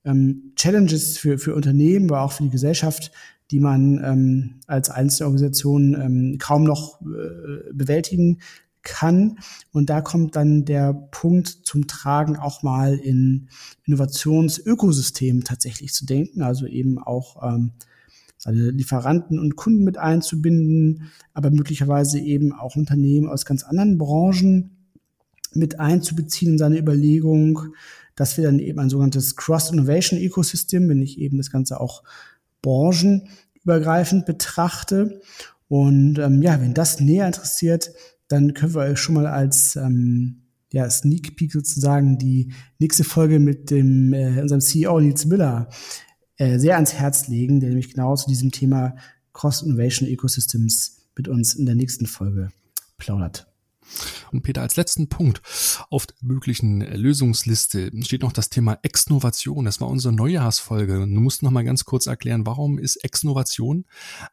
ähm, 0.04 0.52
Challenges 0.56 1.18
für, 1.18 1.38
für 1.38 1.54
Unternehmen, 1.54 2.10
aber 2.10 2.22
auch 2.22 2.32
für 2.32 2.44
die 2.44 2.50
Gesellschaft, 2.50 3.10
die 3.50 3.60
man 3.60 4.02
ähm, 4.04 4.60
als 4.66 4.90
Einzelorganisation 4.90 5.94
ähm, 5.94 6.38
kaum 6.38 6.64
noch 6.64 7.00
äh, 7.00 7.72
bewältigen 7.72 8.38
kann. 8.82 9.38
Und 9.72 9.90
da 9.90 10.00
kommt 10.00 10.36
dann 10.36 10.64
der 10.64 10.92
Punkt 10.92 11.48
zum 11.64 11.86
Tragen, 11.86 12.36
auch 12.36 12.62
mal 12.62 12.96
in 12.96 13.48
Innovationsökosystemen 13.84 15.44
tatsächlich 15.44 15.92
zu 15.92 16.06
denken, 16.06 16.42
also 16.42 16.66
eben 16.66 16.98
auch 16.98 17.42
ähm, 17.42 17.72
seine 18.38 18.70
Lieferanten 18.70 19.38
und 19.38 19.56
Kunden 19.56 19.84
mit 19.84 19.98
einzubinden, 19.98 21.10
aber 21.34 21.50
möglicherweise 21.50 22.18
eben 22.18 22.54
auch 22.54 22.76
Unternehmen 22.76 23.28
aus 23.28 23.44
ganz 23.44 23.64
anderen 23.64 23.98
Branchen 23.98 24.70
mit 25.52 25.78
einzubeziehen 25.78 26.52
in 26.52 26.58
seine 26.58 26.78
Überlegung. 26.78 27.74
Das 28.16 28.38
wäre 28.38 28.48
dann 28.48 28.58
eben 28.58 28.78
ein 28.78 28.88
sogenanntes 28.88 29.36
Cross-Innovation-Ecosystem, 29.36 30.88
wenn 30.88 31.02
ich 31.02 31.18
eben 31.18 31.36
das 31.36 31.50
Ganze 31.50 31.80
auch 31.80 32.02
branchenübergreifend 32.62 34.26
betrachte. 34.26 35.20
Und 35.68 36.18
ähm, 36.18 36.42
ja, 36.42 36.60
wenn 36.60 36.74
das 36.74 37.00
näher 37.00 37.26
interessiert, 37.26 37.92
dann 38.28 38.54
können 38.54 38.74
wir 38.74 38.82
euch 38.82 38.98
schon 38.98 39.14
mal 39.14 39.26
als 39.26 39.76
ähm, 39.76 40.42
ja, 40.72 40.88
Sneak 40.88 41.36
Peek 41.36 41.52
sozusagen 41.52 42.18
die 42.18 42.52
nächste 42.78 43.04
Folge 43.04 43.38
mit 43.38 43.70
dem 43.70 44.12
äh, 44.12 44.40
unserem 44.40 44.60
CEO 44.60 45.00
Nils 45.00 45.26
Müller 45.26 45.68
äh, 46.36 46.58
sehr 46.58 46.76
ans 46.76 46.94
Herz 46.94 47.28
legen, 47.28 47.60
der 47.60 47.70
nämlich 47.70 47.92
genau 47.92 48.14
zu 48.14 48.28
diesem 48.28 48.52
Thema 48.52 48.94
Cross-Innovation 49.32 50.08
Ecosystems 50.08 51.08
mit 51.16 51.28
uns 51.28 51.54
in 51.54 51.66
der 51.66 51.74
nächsten 51.74 52.06
Folge 52.06 52.50
plaudert. 52.98 53.49
Und 54.32 54.42
Peter, 54.42 54.62
als 54.62 54.76
letzten 54.76 55.08
Punkt 55.08 55.42
auf 55.90 56.06
der 56.06 56.16
möglichen 56.22 56.80
Lösungsliste 56.80 57.90
steht 58.02 58.22
noch 58.22 58.32
das 58.32 58.50
Thema 58.50 58.78
Exnovation. 58.82 59.64
Das 59.64 59.80
war 59.80 59.88
unsere 59.88 60.14
Neujahrsfolge. 60.14 60.94
Du 60.98 61.06
musst 61.06 61.42
noch 61.42 61.50
mal 61.50 61.64
ganz 61.64 61.84
kurz 61.84 62.06
erklären, 62.06 62.46
warum 62.46 62.78
ist 62.78 62.96
Exnovation 62.96 63.84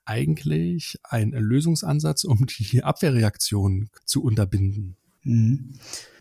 eigentlich 0.05 0.99
ein 1.03 1.31
Lösungsansatz, 1.31 2.23
um 2.23 2.45
die 2.45 2.83
Abwehrreaktion 2.83 3.89
zu 4.05 4.23
unterbinden? 4.23 4.95
Mhm. 5.27 5.73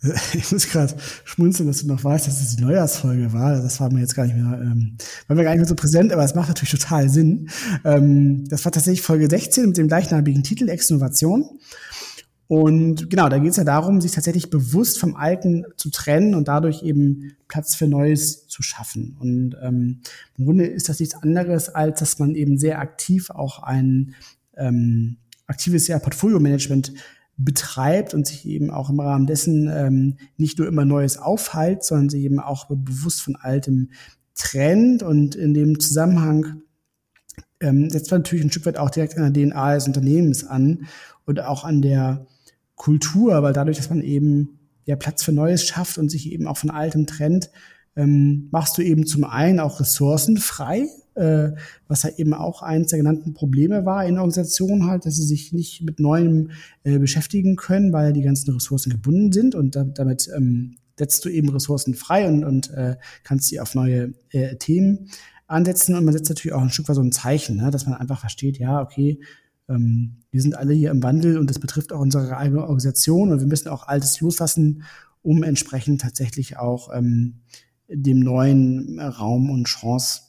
Ich 0.34 0.52
muss 0.52 0.68
gerade 0.68 0.94
schmunzeln, 1.24 1.66
dass 1.66 1.80
du 1.80 1.88
noch 1.88 2.04
weißt, 2.04 2.28
dass 2.28 2.40
es 2.40 2.54
die 2.54 2.62
Neujahrsfolge 2.62 3.32
war. 3.32 3.60
Das 3.60 3.80
war 3.80 3.90
mir 3.90 4.00
jetzt 4.00 4.14
gar 4.14 4.24
nicht 4.24 4.36
mehr, 4.36 4.60
ähm, 4.62 4.96
war 5.26 5.34
mir 5.34 5.42
gar 5.42 5.50
nicht 5.50 5.60
mehr 5.60 5.68
so 5.68 5.74
präsent, 5.74 6.12
aber 6.12 6.22
es 6.22 6.34
macht 6.34 6.48
natürlich 6.48 6.70
total 6.70 7.08
Sinn. 7.08 7.48
Ähm, 7.84 8.46
das 8.48 8.64
war 8.64 8.70
tatsächlich 8.70 9.02
Folge 9.02 9.28
16 9.28 9.66
mit 9.66 9.76
dem 9.78 9.88
gleichnamigen 9.88 10.44
Titel 10.44 10.68
Exnovation. 10.68 11.58
Und 12.48 13.10
genau, 13.10 13.28
da 13.28 13.38
geht 13.38 13.50
es 13.50 13.56
ja 13.56 13.64
darum, 13.64 14.00
sich 14.00 14.12
tatsächlich 14.12 14.50
bewusst 14.50 15.00
vom 15.00 15.16
Alten 15.16 15.64
zu 15.76 15.90
trennen 15.90 16.34
und 16.34 16.46
dadurch 16.46 16.82
eben 16.82 17.32
Platz 17.48 17.74
für 17.74 17.88
Neues 17.88 18.46
zu 18.46 18.62
schaffen. 18.62 19.16
Und 19.18 19.56
ähm, 19.60 20.00
im 20.38 20.44
Grunde 20.44 20.66
ist 20.66 20.88
das 20.88 21.00
nichts 21.00 21.16
anderes, 21.16 21.68
als 21.68 21.98
dass 21.98 22.18
man 22.18 22.36
eben 22.36 22.56
sehr 22.56 22.78
aktiv 22.78 23.30
auch 23.30 23.62
ein 23.62 24.14
ähm, 24.56 25.16
aktives 25.46 25.88
ja, 25.88 25.98
Portfolio-Management 25.98 26.92
betreibt 27.36 28.14
und 28.14 28.26
sich 28.26 28.46
eben 28.46 28.70
auch 28.70 28.90
im 28.90 29.00
Rahmen 29.00 29.26
dessen 29.26 29.68
ähm, 29.70 30.16
nicht 30.36 30.58
nur 30.58 30.68
immer 30.68 30.84
Neues 30.84 31.18
aufhält, 31.18 31.84
sondern 31.84 32.08
sich 32.08 32.22
eben 32.22 32.40
auch 32.40 32.66
bewusst 32.66 33.22
von 33.22 33.36
Altem 33.36 33.90
trennt. 34.34 35.02
Und 35.02 35.34
in 35.34 35.52
dem 35.52 35.80
Zusammenhang 35.80 36.62
ähm, 37.60 37.90
setzt 37.90 38.10
man 38.10 38.20
natürlich 38.20 38.44
ein 38.44 38.50
Stück 38.50 38.66
weit 38.66 38.78
auch 38.78 38.90
direkt 38.90 39.18
an 39.18 39.32
der 39.32 39.50
DNA 39.50 39.74
des 39.74 39.86
Unternehmens 39.86 40.44
an 40.44 40.86
und 41.24 41.40
auch 41.40 41.64
an 41.64 41.82
der 41.82 42.26
Kultur, 42.76 43.42
weil 43.42 43.52
dadurch, 43.52 43.78
dass 43.78 43.90
man 43.90 44.02
eben 44.02 44.60
ja 44.84 44.96
Platz 44.96 45.24
für 45.24 45.32
Neues 45.32 45.64
schafft 45.64 45.98
und 45.98 46.10
sich 46.10 46.30
eben 46.30 46.46
auch 46.46 46.58
von 46.58 46.70
Altem 46.70 47.06
trennt, 47.06 47.50
ähm, 47.96 48.48
machst 48.52 48.78
du 48.78 48.82
eben 48.82 49.06
zum 49.06 49.24
einen 49.24 49.58
auch 49.58 49.80
Ressourcen 49.80 50.36
frei, 50.36 50.86
äh, 51.14 51.52
was 51.88 52.02
ja 52.02 52.10
eben 52.16 52.34
auch 52.34 52.62
eines 52.62 52.88
der 52.88 52.98
genannten 52.98 53.32
Probleme 53.32 53.86
war 53.86 54.04
in 54.04 54.18
Organisationen 54.18 54.86
halt, 54.86 55.06
dass 55.06 55.16
sie 55.16 55.26
sich 55.26 55.52
nicht 55.52 55.82
mit 55.82 55.98
Neuem 55.98 56.50
äh, 56.84 56.98
beschäftigen 56.98 57.56
können, 57.56 57.92
weil 57.92 58.12
die 58.12 58.22
ganzen 58.22 58.52
Ressourcen 58.52 58.90
gebunden 58.90 59.32
sind 59.32 59.54
und 59.54 59.74
da, 59.74 59.84
damit 59.84 60.30
ähm, 60.36 60.76
setzt 60.98 61.24
du 61.24 61.30
eben 61.30 61.48
Ressourcen 61.48 61.94
frei 61.94 62.28
und, 62.28 62.44
und 62.44 62.70
äh, 62.70 62.96
kannst 63.24 63.48
sie 63.48 63.60
auf 63.60 63.74
neue 63.74 64.12
äh, 64.30 64.56
Themen 64.56 65.10
ansetzen 65.46 65.94
und 65.94 66.04
man 66.04 66.14
setzt 66.14 66.28
natürlich 66.28 66.54
auch 66.54 66.62
ein 66.62 66.70
Stück 66.70 66.88
weit 66.88 66.96
so 66.96 67.02
ein 67.02 67.12
Zeichen, 67.12 67.56
ne, 67.56 67.70
dass 67.70 67.86
man 67.86 67.94
einfach 67.94 68.20
versteht, 68.20 68.58
ja, 68.58 68.82
okay, 68.82 69.20
ähm, 69.68 70.16
wir 70.30 70.42
sind 70.42 70.56
alle 70.56 70.74
hier 70.74 70.90
im 70.90 71.02
Wandel 71.02 71.38
und 71.38 71.50
das 71.50 71.58
betrifft 71.58 71.92
auch 71.92 72.00
unsere 72.00 72.36
eigene 72.36 72.62
Organisation 72.62 73.32
und 73.32 73.40
wir 73.40 73.46
müssen 73.46 73.68
auch 73.68 73.88
Altes 73.88 74.20
loslassen, 74.20 74.82
um 75.22 75.42
entsprechend 75.42 76.00
tatsächlich 76.00 76.56
auch 76.56 76.94
ähm, 76.94 77.40
dem 77.88 78.20
neuen 78.20 79.00
Raum 79.00 79.50
und 79.50 79.64
Chance 79.64 80.22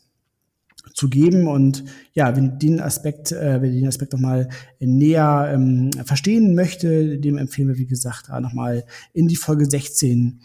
zu 0.93 1.09
geben. 1.09 1.47
Und 1.47 1.83
ja, 2.13 2.35
wenn 2.35 2.59
den 2.59 2.79
Aspekt, 2.79 3.31
äh, 3.31 3.61
wenn 3.61 3.73
den 3.73 3.88
Aspekt 3.88 4.13
nochmal 4.13 4.49
näher 4.79 5.51
ähm, 5.53 5.91
verstehen 6.05 6.55
möchte, 6.55 7.19
dem 7.19 7.38
empfehlen 7.38 7.67
wir, 7.67 7.77
wie 7.77 7.88
gesagt, 7.88 8.29
nochmal 8.29 8.85
in 9.13 9.27
die 9.27 9.35
Folge 9.35 9.69
16 9.69 10.41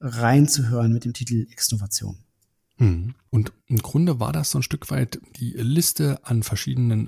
reinzuhören 0.00 0.92
mit 0.92 1.04
dem 1.04 1.12
Titel 1.12 1.46
Exnovation. 1.50 2.18
Hm. 2.78 3.14
Und 3.30 3.52
im 3.66 3.78
Grunde 3.78 4.20
war 4.20 4.32
das 4.32 4.50
so 4.50 4.58
ein 4.58 4.62
Stück 4.62 4.90
weit 4.90 5.20
die 5.36 5.52
Liste 5.52 6.18
an 6.24 6.42
verschiedenen 6.42 7.06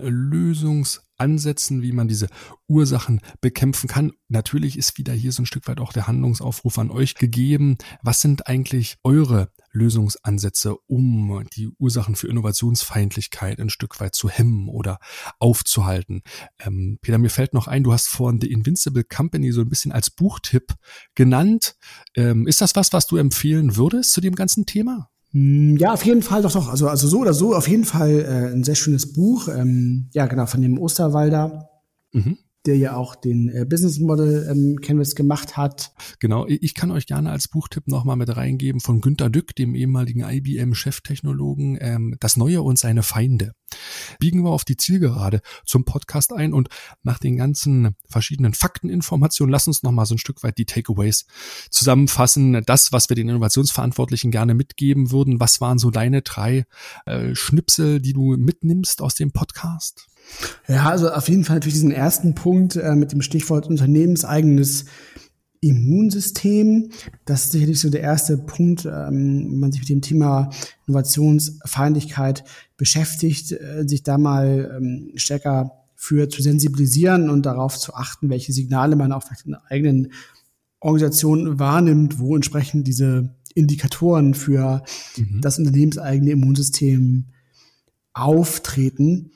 Lösungsansätzen, 1.18 1.82
wie 1.82 1.92
man 1.92 2.08
diese 2.08 2.28
Ursachen 2.68 3.20
bekämpfen 3.40 3.88
kann. 3.88 4.12
Natürlich 4.28 4.78
ist 4.78 4.98
wieder 4.98 5.12
hier 5.12 5.32
so 5.32 5.42
ein 5.42 5.46
Stück 5.46 5.66
weit 5.68 5.80
auch 5.80 5.92
der 5.92 6.06
Handlungsaufruf 6.06 6.78
an 6.78 6.90
euch 6.90 7.14
gegeben. 7.14 7.76
Was 8.02 8.20
sind 8.20 8.46
eigentlich 8.46 8.96
eure 9.02 9.50
Lösungsansätze, 9.72 10.76
um 10.86 11.44
die 11.54 11.68
Ursachen 11.78 12.14
für 12.14 12.28
Innovationsfeindlichkeit 12.28 13.58
ein 13.60 13.70
Stück 13.70 14.00
weit 14.00 14.14
zu 14.14 14.28
hemmen 14.28 14.68
oder 14.68 14.98
aufzuhalten? 15.38 16.22
Ähm, 16.58 16.98
Peter, 17.00 17.18
mir 17.18 17.30
fällt 17.30 17.54
noch 17.54 17.68
ein, 17.68 17.84
du 17.84 17.92
hast 17.92 18.08
vorhin 18.08 18.40
The 18.40 18.50
Invincible 18.50 19.04
Company 19.04 19.52
so 19.52 19.60
ein 19.60 19.68
bisschen 19.68 19.92
als 19.92 20.10
Buchtipp 20.10 20.74
genannt. 21.14 21.76
Ähm, 22.14 22.46
ist 22.46 22.60
das 22.60 22.76
was, 22.76 22.92
was 22.92 23.06
du 23.06 23.16
empfehlen 23.16 23.76
würdest 23.76 24.12
zu 24.12 24.20
dem 24.20 24.34
ganzen 24.34 24.66
Thema? 24.66 25.10
Hm, 25.32 25.76
ja, 25.78 25.92
auf 25.92 26.04
jeden 26.04 26.22
Fall 26.22 26.42
doch 26.42 26.52
doch. 26.52 26.68
Also, 26.68 26.88
also 26.88 27.08
so 27.08 27.20
oder 27.20 27.34
so, 27.34 27.54
auf 27.54 27.68
jeden 27.68 27.84
Fall 27.84 28.10
äh, 28.10 28.52
ein 28.52 28.64
sehr 28.64 28.74
schönes 28.74 29.12
Buch. 29.12 29.48
Ähm, 29.48 30.08
ja, 30.12 30.26
genau, 30.26 30.46
von 30.46 30.62
dem 30.62 30.78
Osterwalder. 30.78 31.68
Mhm 32.12 32.38
der 32.68 32.76
ja 32.76 32.94
auch 32.94 33.16
den 33.16 33.48
äh, 33.48 33.64
Business 33.64 33.98
Model 33.98 34.46
ähm, 34.50 34.76
Canvas 34.82 35.14
gemacht 35.14 35.56
hat. 35.56 35.92
Genau, 36.20 36.46
ich 36.46 36.74
kann 36.74 36.90
euch 36.90 37.06
gerne 37.06 37.30
als 37.30 37.48
Buchtipp 37.48 37.88
nochmal 37.88 38.16
mit 38.16 38.36
reingeben 38.36 38.80
von 38.80 39.00
Günter 39.00 39.30
Dück, 39.30 39.56
dem 39.56 39.74
ehemaligen 39.74 40.20
IBM-Cheftechnologen, 40.20 41.78
ähm, 41.80 42.16
Das 42.20 42.36
Neue 42.36 42.60
und 42.60 42.78
seine 42.78 43.02
Feinde. 43.02 43.52
Biegen 44.18 44.42
wir 44.42 44.50
auf 44.50 44.64
die 44.64 44.76
Zielgerade 44.76 45.40
zum 45.64 45.84
Podcast 45.84 46.32
ein 46.32 46.52
und 46.52 46.68
nach 47.02 47.18
den 47.18 47.36
ganzen 47.36 47.96
verschiedenen 48.06 48.52
Fakteninformationen, 48.52 49.50
lass 49.50 49.66
uns 49.66 49.82
nochmal 49.82 50.06
so 50.06 50.14
ein 50.14 50.18
Stück 50.18 50.42
weit 50.42 50.58
die 50.58 50.66
Takeaways 50.66 51.24
zusammenfassen. 51.70 52.62
Das, 52.66 52.92
was 52.92 53.08
wir 53.08 53.16
den 53.16 53.30
Innovationsverantwortlichen 53.30 54.30
gerne 54.30 54.54
mitgeben 54.54 55.10
würden. 55.10 55.40
Was 55.40 55.62
waren 55.62 55.78
so 55.78 55.90
deine 55.90 56.20
drei 56.20 56.66
äh, 57.06 57.34
Schnipsel, 57.34 58.00
die 58.00 58.12
du 58.12 58.36
mitnimmst 58.36 59.00
aus 59.00 59.14
dem 59.14 59.32
Podcast? 59.32 60.08
Ja, 60.66 60.88
also 60.88 61.10
auf 61.10 61.28
jeden 61.28 61.44
Fall 61.44 61.56
natürlich 61.56 61.74
diesen 61.74 61.90
ersten 61.90 62.34
Punkt 62.34 62.76
äh, 62.76 62.94
mit 62.94 63.12
dem 63.12 63.22
Stichwort 63.22 63.66
unternehmenseigenes 63.66 64.84
Immunsystem. 65.60 66.90
Das 67.24 67.46
ist 67.46 67.52
sicherlich 67.52 67.80
so 67.80 67.90
der 67.90 68.02
erste 68.02 68.38
Punkt, 68.38 68.84
ähm, 68.84 69.48
wenn 69.50 69.58
man 69.58 69.72
sich 69.72 69.80
mit 69.80 69.88
dem 69.88 70.02
Thema 70.02 70.50
Innovationsfeindlichkeit 70.86 72.44
beschäftigt, 72.76 73.52
äh, 73.52 73.84
sich 73.86 74.02
da 74.02 74.18
mal 74.18 74.76
ähm, 74.76 75.12
stärker 75.16 75.72
für 75.96 76.28
zu 76.28 76.42
sensibilisieren 76.42 77.28
und 77.28 77.44
darauf 77.44 77.76
zu 77.76 77.94
achten, 77.94 78.30
welche 78.30 78.52
Signale 78.52 78.94
man 78.94 79.10
auch 79.10 79.24
vielleicht 79.24 79.46
in 79.46 79.52
der 79.52 79.62
eigenen 79.68 80.12
Organisation 80.78 81.58
wahrnimmt, 81.58 82.20
wo 82.20 82.36
entsprechend 82.36 82.86
diese 82.86 83.34
Indikatoren 83.54 84.34
für 84.34 84.84
mhm. 85.16 85.40
das 85.40 85.58
unternehmenseigene 85.58 86.30
Immunsystem 86.30 87.24
auftreten. 88.12 89.32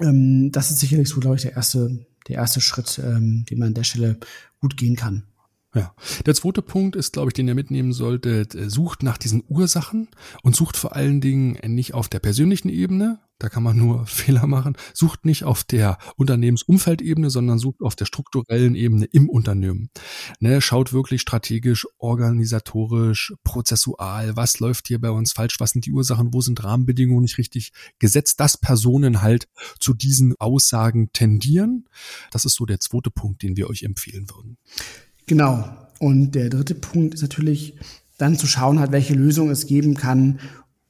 Ähm, 0.00 0.50
das 0.52 0.70
ist 0.70 0.80
sicherlich 0.80 1.08
so, 1.08 1.20
glaube 1.20 1.36
ich, 1.36 1.42
der 1.42 1.52
erste, 1.52 2.06
der 2.28 2.36
erste 2.36 2.60
Schritt, 2.60 3.00
ähm, 3.04 3.44
den 3.48 3.58
man 3.58 3.68
an 3.68 3.74
der 3.74 3.84
Stelle 3.84 4.18
gut 4.60 4.76
gehen 4.76 4.96
kann. 4.96 5.24
Ja. 5.74 5.94
Der 6.26 6.34
zweite 6.34 6.62
Punkt 6.62 6.96
ist, 6.96 7.12
glaube 7.12 7.28
ich, 7.28 7.34
den 7.34 7.46
ihr 7.46 7.54
mitnehmen 7.54 7.92
solltet, 7.92 8.56
sucht 8.66 9.04
nach 9.04 9.18
diesen 9.18 9.44
Ursachen 9.46 10.08
und 10.42 10.56
sucht 10.56 10.76
vor 10.76 10.96
allen 10.96 11.20
Dingen 11.20 11.58
nicht 11.64 11.94
auf 11.94 12.08
der 12.08 12.18
persönlichen 12.18 12.68
Ebene, 12.68 13.20
da 13.38 13.48
kann 13.48 13.62
man 13.62 13.76
nur 13.76 14.06
Fehler 14.06 14.48
machen, 14.48 14.76
sucht 14.94 15.24
nicht 15.24 15.44
auf 15.44 15.62
der 15.62 15.98
Unternehmensumfeldebene, 16.16 17.30
sondern 17.30 17.58
sucht 17.58 17.82
auf 17.82 17.94
der 17.94 18.04
strukturellen 18.04 18.74
Ebene 18.74 19.06
im 19.06 19.28
Unternehmen. 19.28 19.90
Ne, 20.40 20.60
schaut 20.60 20.92
wirklich 20.92 21.20
strategisch, 21.20 21.86
organisatorisch, 21.98 23.32
prozessual, 23.44 24.34
was 24.34 24.58
läuft 24.58 24.88
hier 24.88 25.00
bei 25.00 25.10
uns 25.10 25.32
falsch, 25.32 25.60
was 25.60 25.70
sind 25.70 25.86
die 25.86 25.92
Ursachen, 25.92 26.34
wo 26.34 26.40
sind 26.40 26.64
Rahmenbedingungen 26.64 27.22
nicht 27.22 27.38
richtig 27.38 27.72
gesetzt, 28.00 28.40
dass 28.40 28.56
Personen 28.56 29.22
halt 29.22 29.48
zu 29.78 29.94
diesen 29.94 30.34
Aussagen 30.40 31.12
tendieren. 31.12 31.88
Das 32.32 32.44
ist 32.44 32.54
so 32.54 32.66
der 32.66 32.80
zweite 32.80 33.12
Punkt, 33.12 33.42
den 33.42 33.56
wir 33.56 33.70
euch 33.70 33.84
empfehlen 33.84 34.28
würden. 34.30 34.58
Genau. 35.30 35.64
Und 36.00 36.34
der 36.34 36.50
dritte 36.50 36.74
Punkt 36.74 37.14
ist 37.14 37.22
natürlich 37.22 37.78
dann 38.18 38.36
zu 38.36 38.48
schauen, 38.48 38.80
halt, 38.80 38.90
welche 38.90 39.14
Lösung 39.14 39.48
es 39.48 39.68
geben 39.68 39.94
kann, 39.94 40.40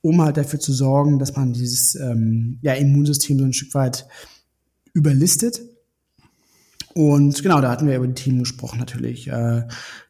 um 0.00 0.22
halt 0.22 0.38
dafür 0.38 0.58
zu 0.58 0.72
sorgen, 0.72 1.18
dass 1.18 1.36
man 1.36 1.52
dieses 1.52 1.94
ähm, 1.96 2.58
ja, 2.62 2.72
Immunsystem 2.72 3.38
so 3.38 3.44
ein 3.44 3.52
Stück 3.52 3.74
weit 3.74 4.06
überlistet. 4.94 5.60
Und 6.94 7.42
genau, 7.42 7.60
da 7.60 7.70
hatten 7.70 7.86
wir 7.86 7.96
über 7.96 8.06
die 8.06 8.14
Themen 8.14 8.38
gesprochen 8.38 8.78
natürlich, 8.78 9.28
äh, 9.28 9.64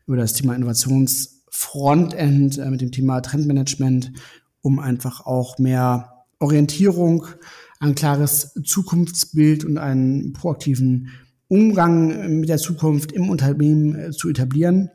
über 0.06 0.16
das 0.16 0.34
Thema 0.34 0.54
Innovationsfrontend, 0.54 2.58
äh, 2.58 2.70
mit 2.70 2.82
dem 2.82 2.92
Thema 2.92 3.22
Trendmanagement, 3.22 4.12
um 4.62 4.78
einfach 4.78 5.26
auch 5.26 5.58
mehr 5.58 6.24
Orientierung, 6.38 7.26
ein 7.80 7.96
klares 7.96 8.54
Zukunftsbild 8.62 9.64
und 9.64 9.76
einen 9.76 10.34
proaktiven 10.34 11.08
Umgang 11.50 12.38
mit 12.38 12.48
der 12.48 12.58
Zukunft 12.58 13.10
im 13.10 13.28
Unternehmen 13.28 13.96
äh, 13.96 14.10
zu 14.12 14.28
etablieren. 14.30 14.88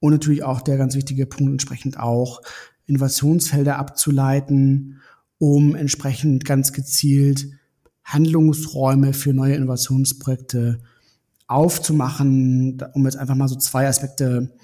Und 0.00 0.12
natürlich 0.12 0.42
auch 0.42 0.60
der 0.60 0.76
ganz 0.76 0.96
wichtige 0.96 1.24
Punkt 1.24 1.52
entsprechend 1.52 1.98
auch 1.98 2.42
Innovationsfelder 2.86 3.78
abzuleiten, 3.78 5.00
um 5.38 5.74
entsprechend 5.76 6.44
ganz 6.44 6.72
gezielt 6.72 7.48
Handlungsräume 8.02 9.14
für 9.14 9.32
neue 9.32 9.54
Innovationsprojekte 9.54 10.80
aufzumachen, 11.46 12.82
um 12.92 13.04
jetzt 13.04 13.16
einfach 13.16 13.36
mal 13.36 13.48
so 13.48 13.56
zwei 13.56 13.86
Aspekte 13.86 14.54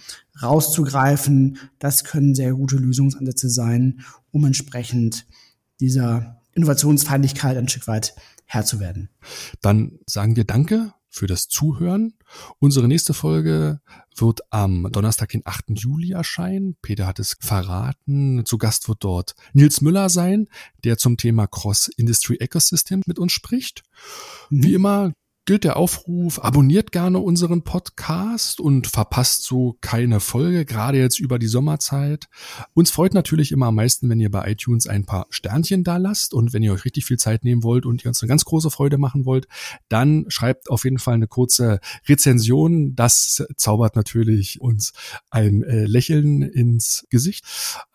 rauszugreifen. 0.43 1.59
Das 1.79 2.05
können 2.05 2.35
sehr 2.35 2.55
gute 2.55 2.77
Lösungsansätze 2.77 3.49
sein, 3.51 4.01
um 4.33 4.45
entsprechend 4.45 5.27
dieser 5.79 6.43
Innovationsfeindlichkeit 6.53 7.57
ein 7.57 7.69
Stück 7.69 7.87
weit 7.87 8.15
Herr 8.47 8.65
zu 8.65 8.81
werden. 8.81 9.11
Dann 9.63 10.01
sagen 10.07 10.35
wir 10.35 10.45
Danke 10.45 10.93
für 11.11 11.27
das 11.27 11.49
Zuhören. 11.49 12.15
Unsere 12.59 12.89
nächste 12.89 13.13
Folge 13.13 13.81
wird 14.17 14.41
am 14.51 14.89
Donnerstag, 14.91 15.31
den 15.31 15.43
8. 15.45 15.65
Juli 15.71 16.13
erscheinen. 16.13 16.77
Peter 16.81 17.07
hat 17.07 17.19
es 17.19 17.37
verraten. 17.41 18.45
Zu 18.47 18.59
Gast 18.59 18.89
wird 18.89 19.05
dort 19.05 19.35
Nils 19.53 19.81
Müller 19.81 20.09
sein, 20.09 20.49
der 20.85 20.97
zum 20.97 21.17
Thema 21.17 21.47
Cross-Industry 21.47 22.37
Ecosystem 22.37 23.03
mit 23.07 23.19
uns 23.19 23.33
spricht. 23.33 23.83
Mhm. 24.51 24.63
Wie 24.63 24.75
immer 24.75 25.13
gilt 25.47 25.65
der 25.65 25.77
Aufruf, 25.77 26.39
abonniert 26.43 26.93
gerne 26.93 27.19
unseren 27.19 27.63
Podcast 27.63 28.61
und 28.61 28.87
verpasst 28.87 29.45
so 29.45 29.77
keine 29.81 30.21
Folge, 30.21 30.65
gerade 30.65 30.99
jetzt 30.99 31.19
über 31.19 31.39
die 31.39 31.47
Sommerzeit. 31.47 32.27
Uns 32.75 32.91
freut 32.91 33.15
natürlich 33.15 33.53
immer 33.53 33.67
am 33.67 33.75
meisten, 33.75 34.09
wenn 34.09 34.21
ihr 34.21 34.31
bei 34.31 34.51
iTunes 34.51 34.87
ein 34.87 35.07
paar 35.07 35.27
Sternchen 35.31 35.85
da 35.85 35.97
lasst 35.97 36.35
und 36.35 36.53
wenn 36.53 36.63
ihr 36.63 36.73
euch 36.73 36.85
richtig 36.85 37.05
viel 37.05 37.19
Zeit 37.19 37.45
nehmen 37.45 37.63
wollt 37.63 37.87
und 37.87 38.05
ihr 38.05 38.09
uns 38.09 38.23
eine 38.23 38.29
ganz 38.29 38.45
große 38.45 38.71
Freude 38.71 38.99
machen 38.99 39.25
wollt, 39.25 39.49
dann 39.89 40.27
schreibt 40.29 40.71
auf 40.71 40.85
jeden 40.85 40.99
Fall 40.99 41.15
eine 41.15 41.27
kurze 41.27 41.81
Rezension. 42.09 42.95
Das 42.95 43.45
zaubert 43.57 43.97
natürlich 43.97 44.61
uns 44.61 44.93
ein 45.31 45.63
äh, 45.63 45.85
Lächeln 45.85 46.43
ins 46.43 47.07
Gesicht. 47.11 47.45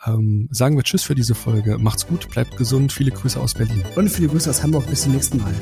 Ähm, 0.05 0.49
sagen 0.51 0.75
wir 0.75 0.83
Tschüss 0.83 1.03
für 1.03 1.15
diese 1.15 1.35
Folge. 1.35 1.77
Macht's 1.77 2.07
gut, 2.07 2.29
bleibt 2.29 2.57
gesund. 2.57 2.91
Viele 2.91 3.11
Grüße 3.11 3.39
aus 3.39 3.53
Berlin. 3.53 3.83
Und 3.95 4.09
viele 4.09 4.27
Grüße 4.27 4.49
aus 4.49 4.63
Hamburg. 4.63 4.87
Bis 4.87 5.03
zum 5.03 5.13
nächsten 5.13 5.37
Mal. 5.37 5.53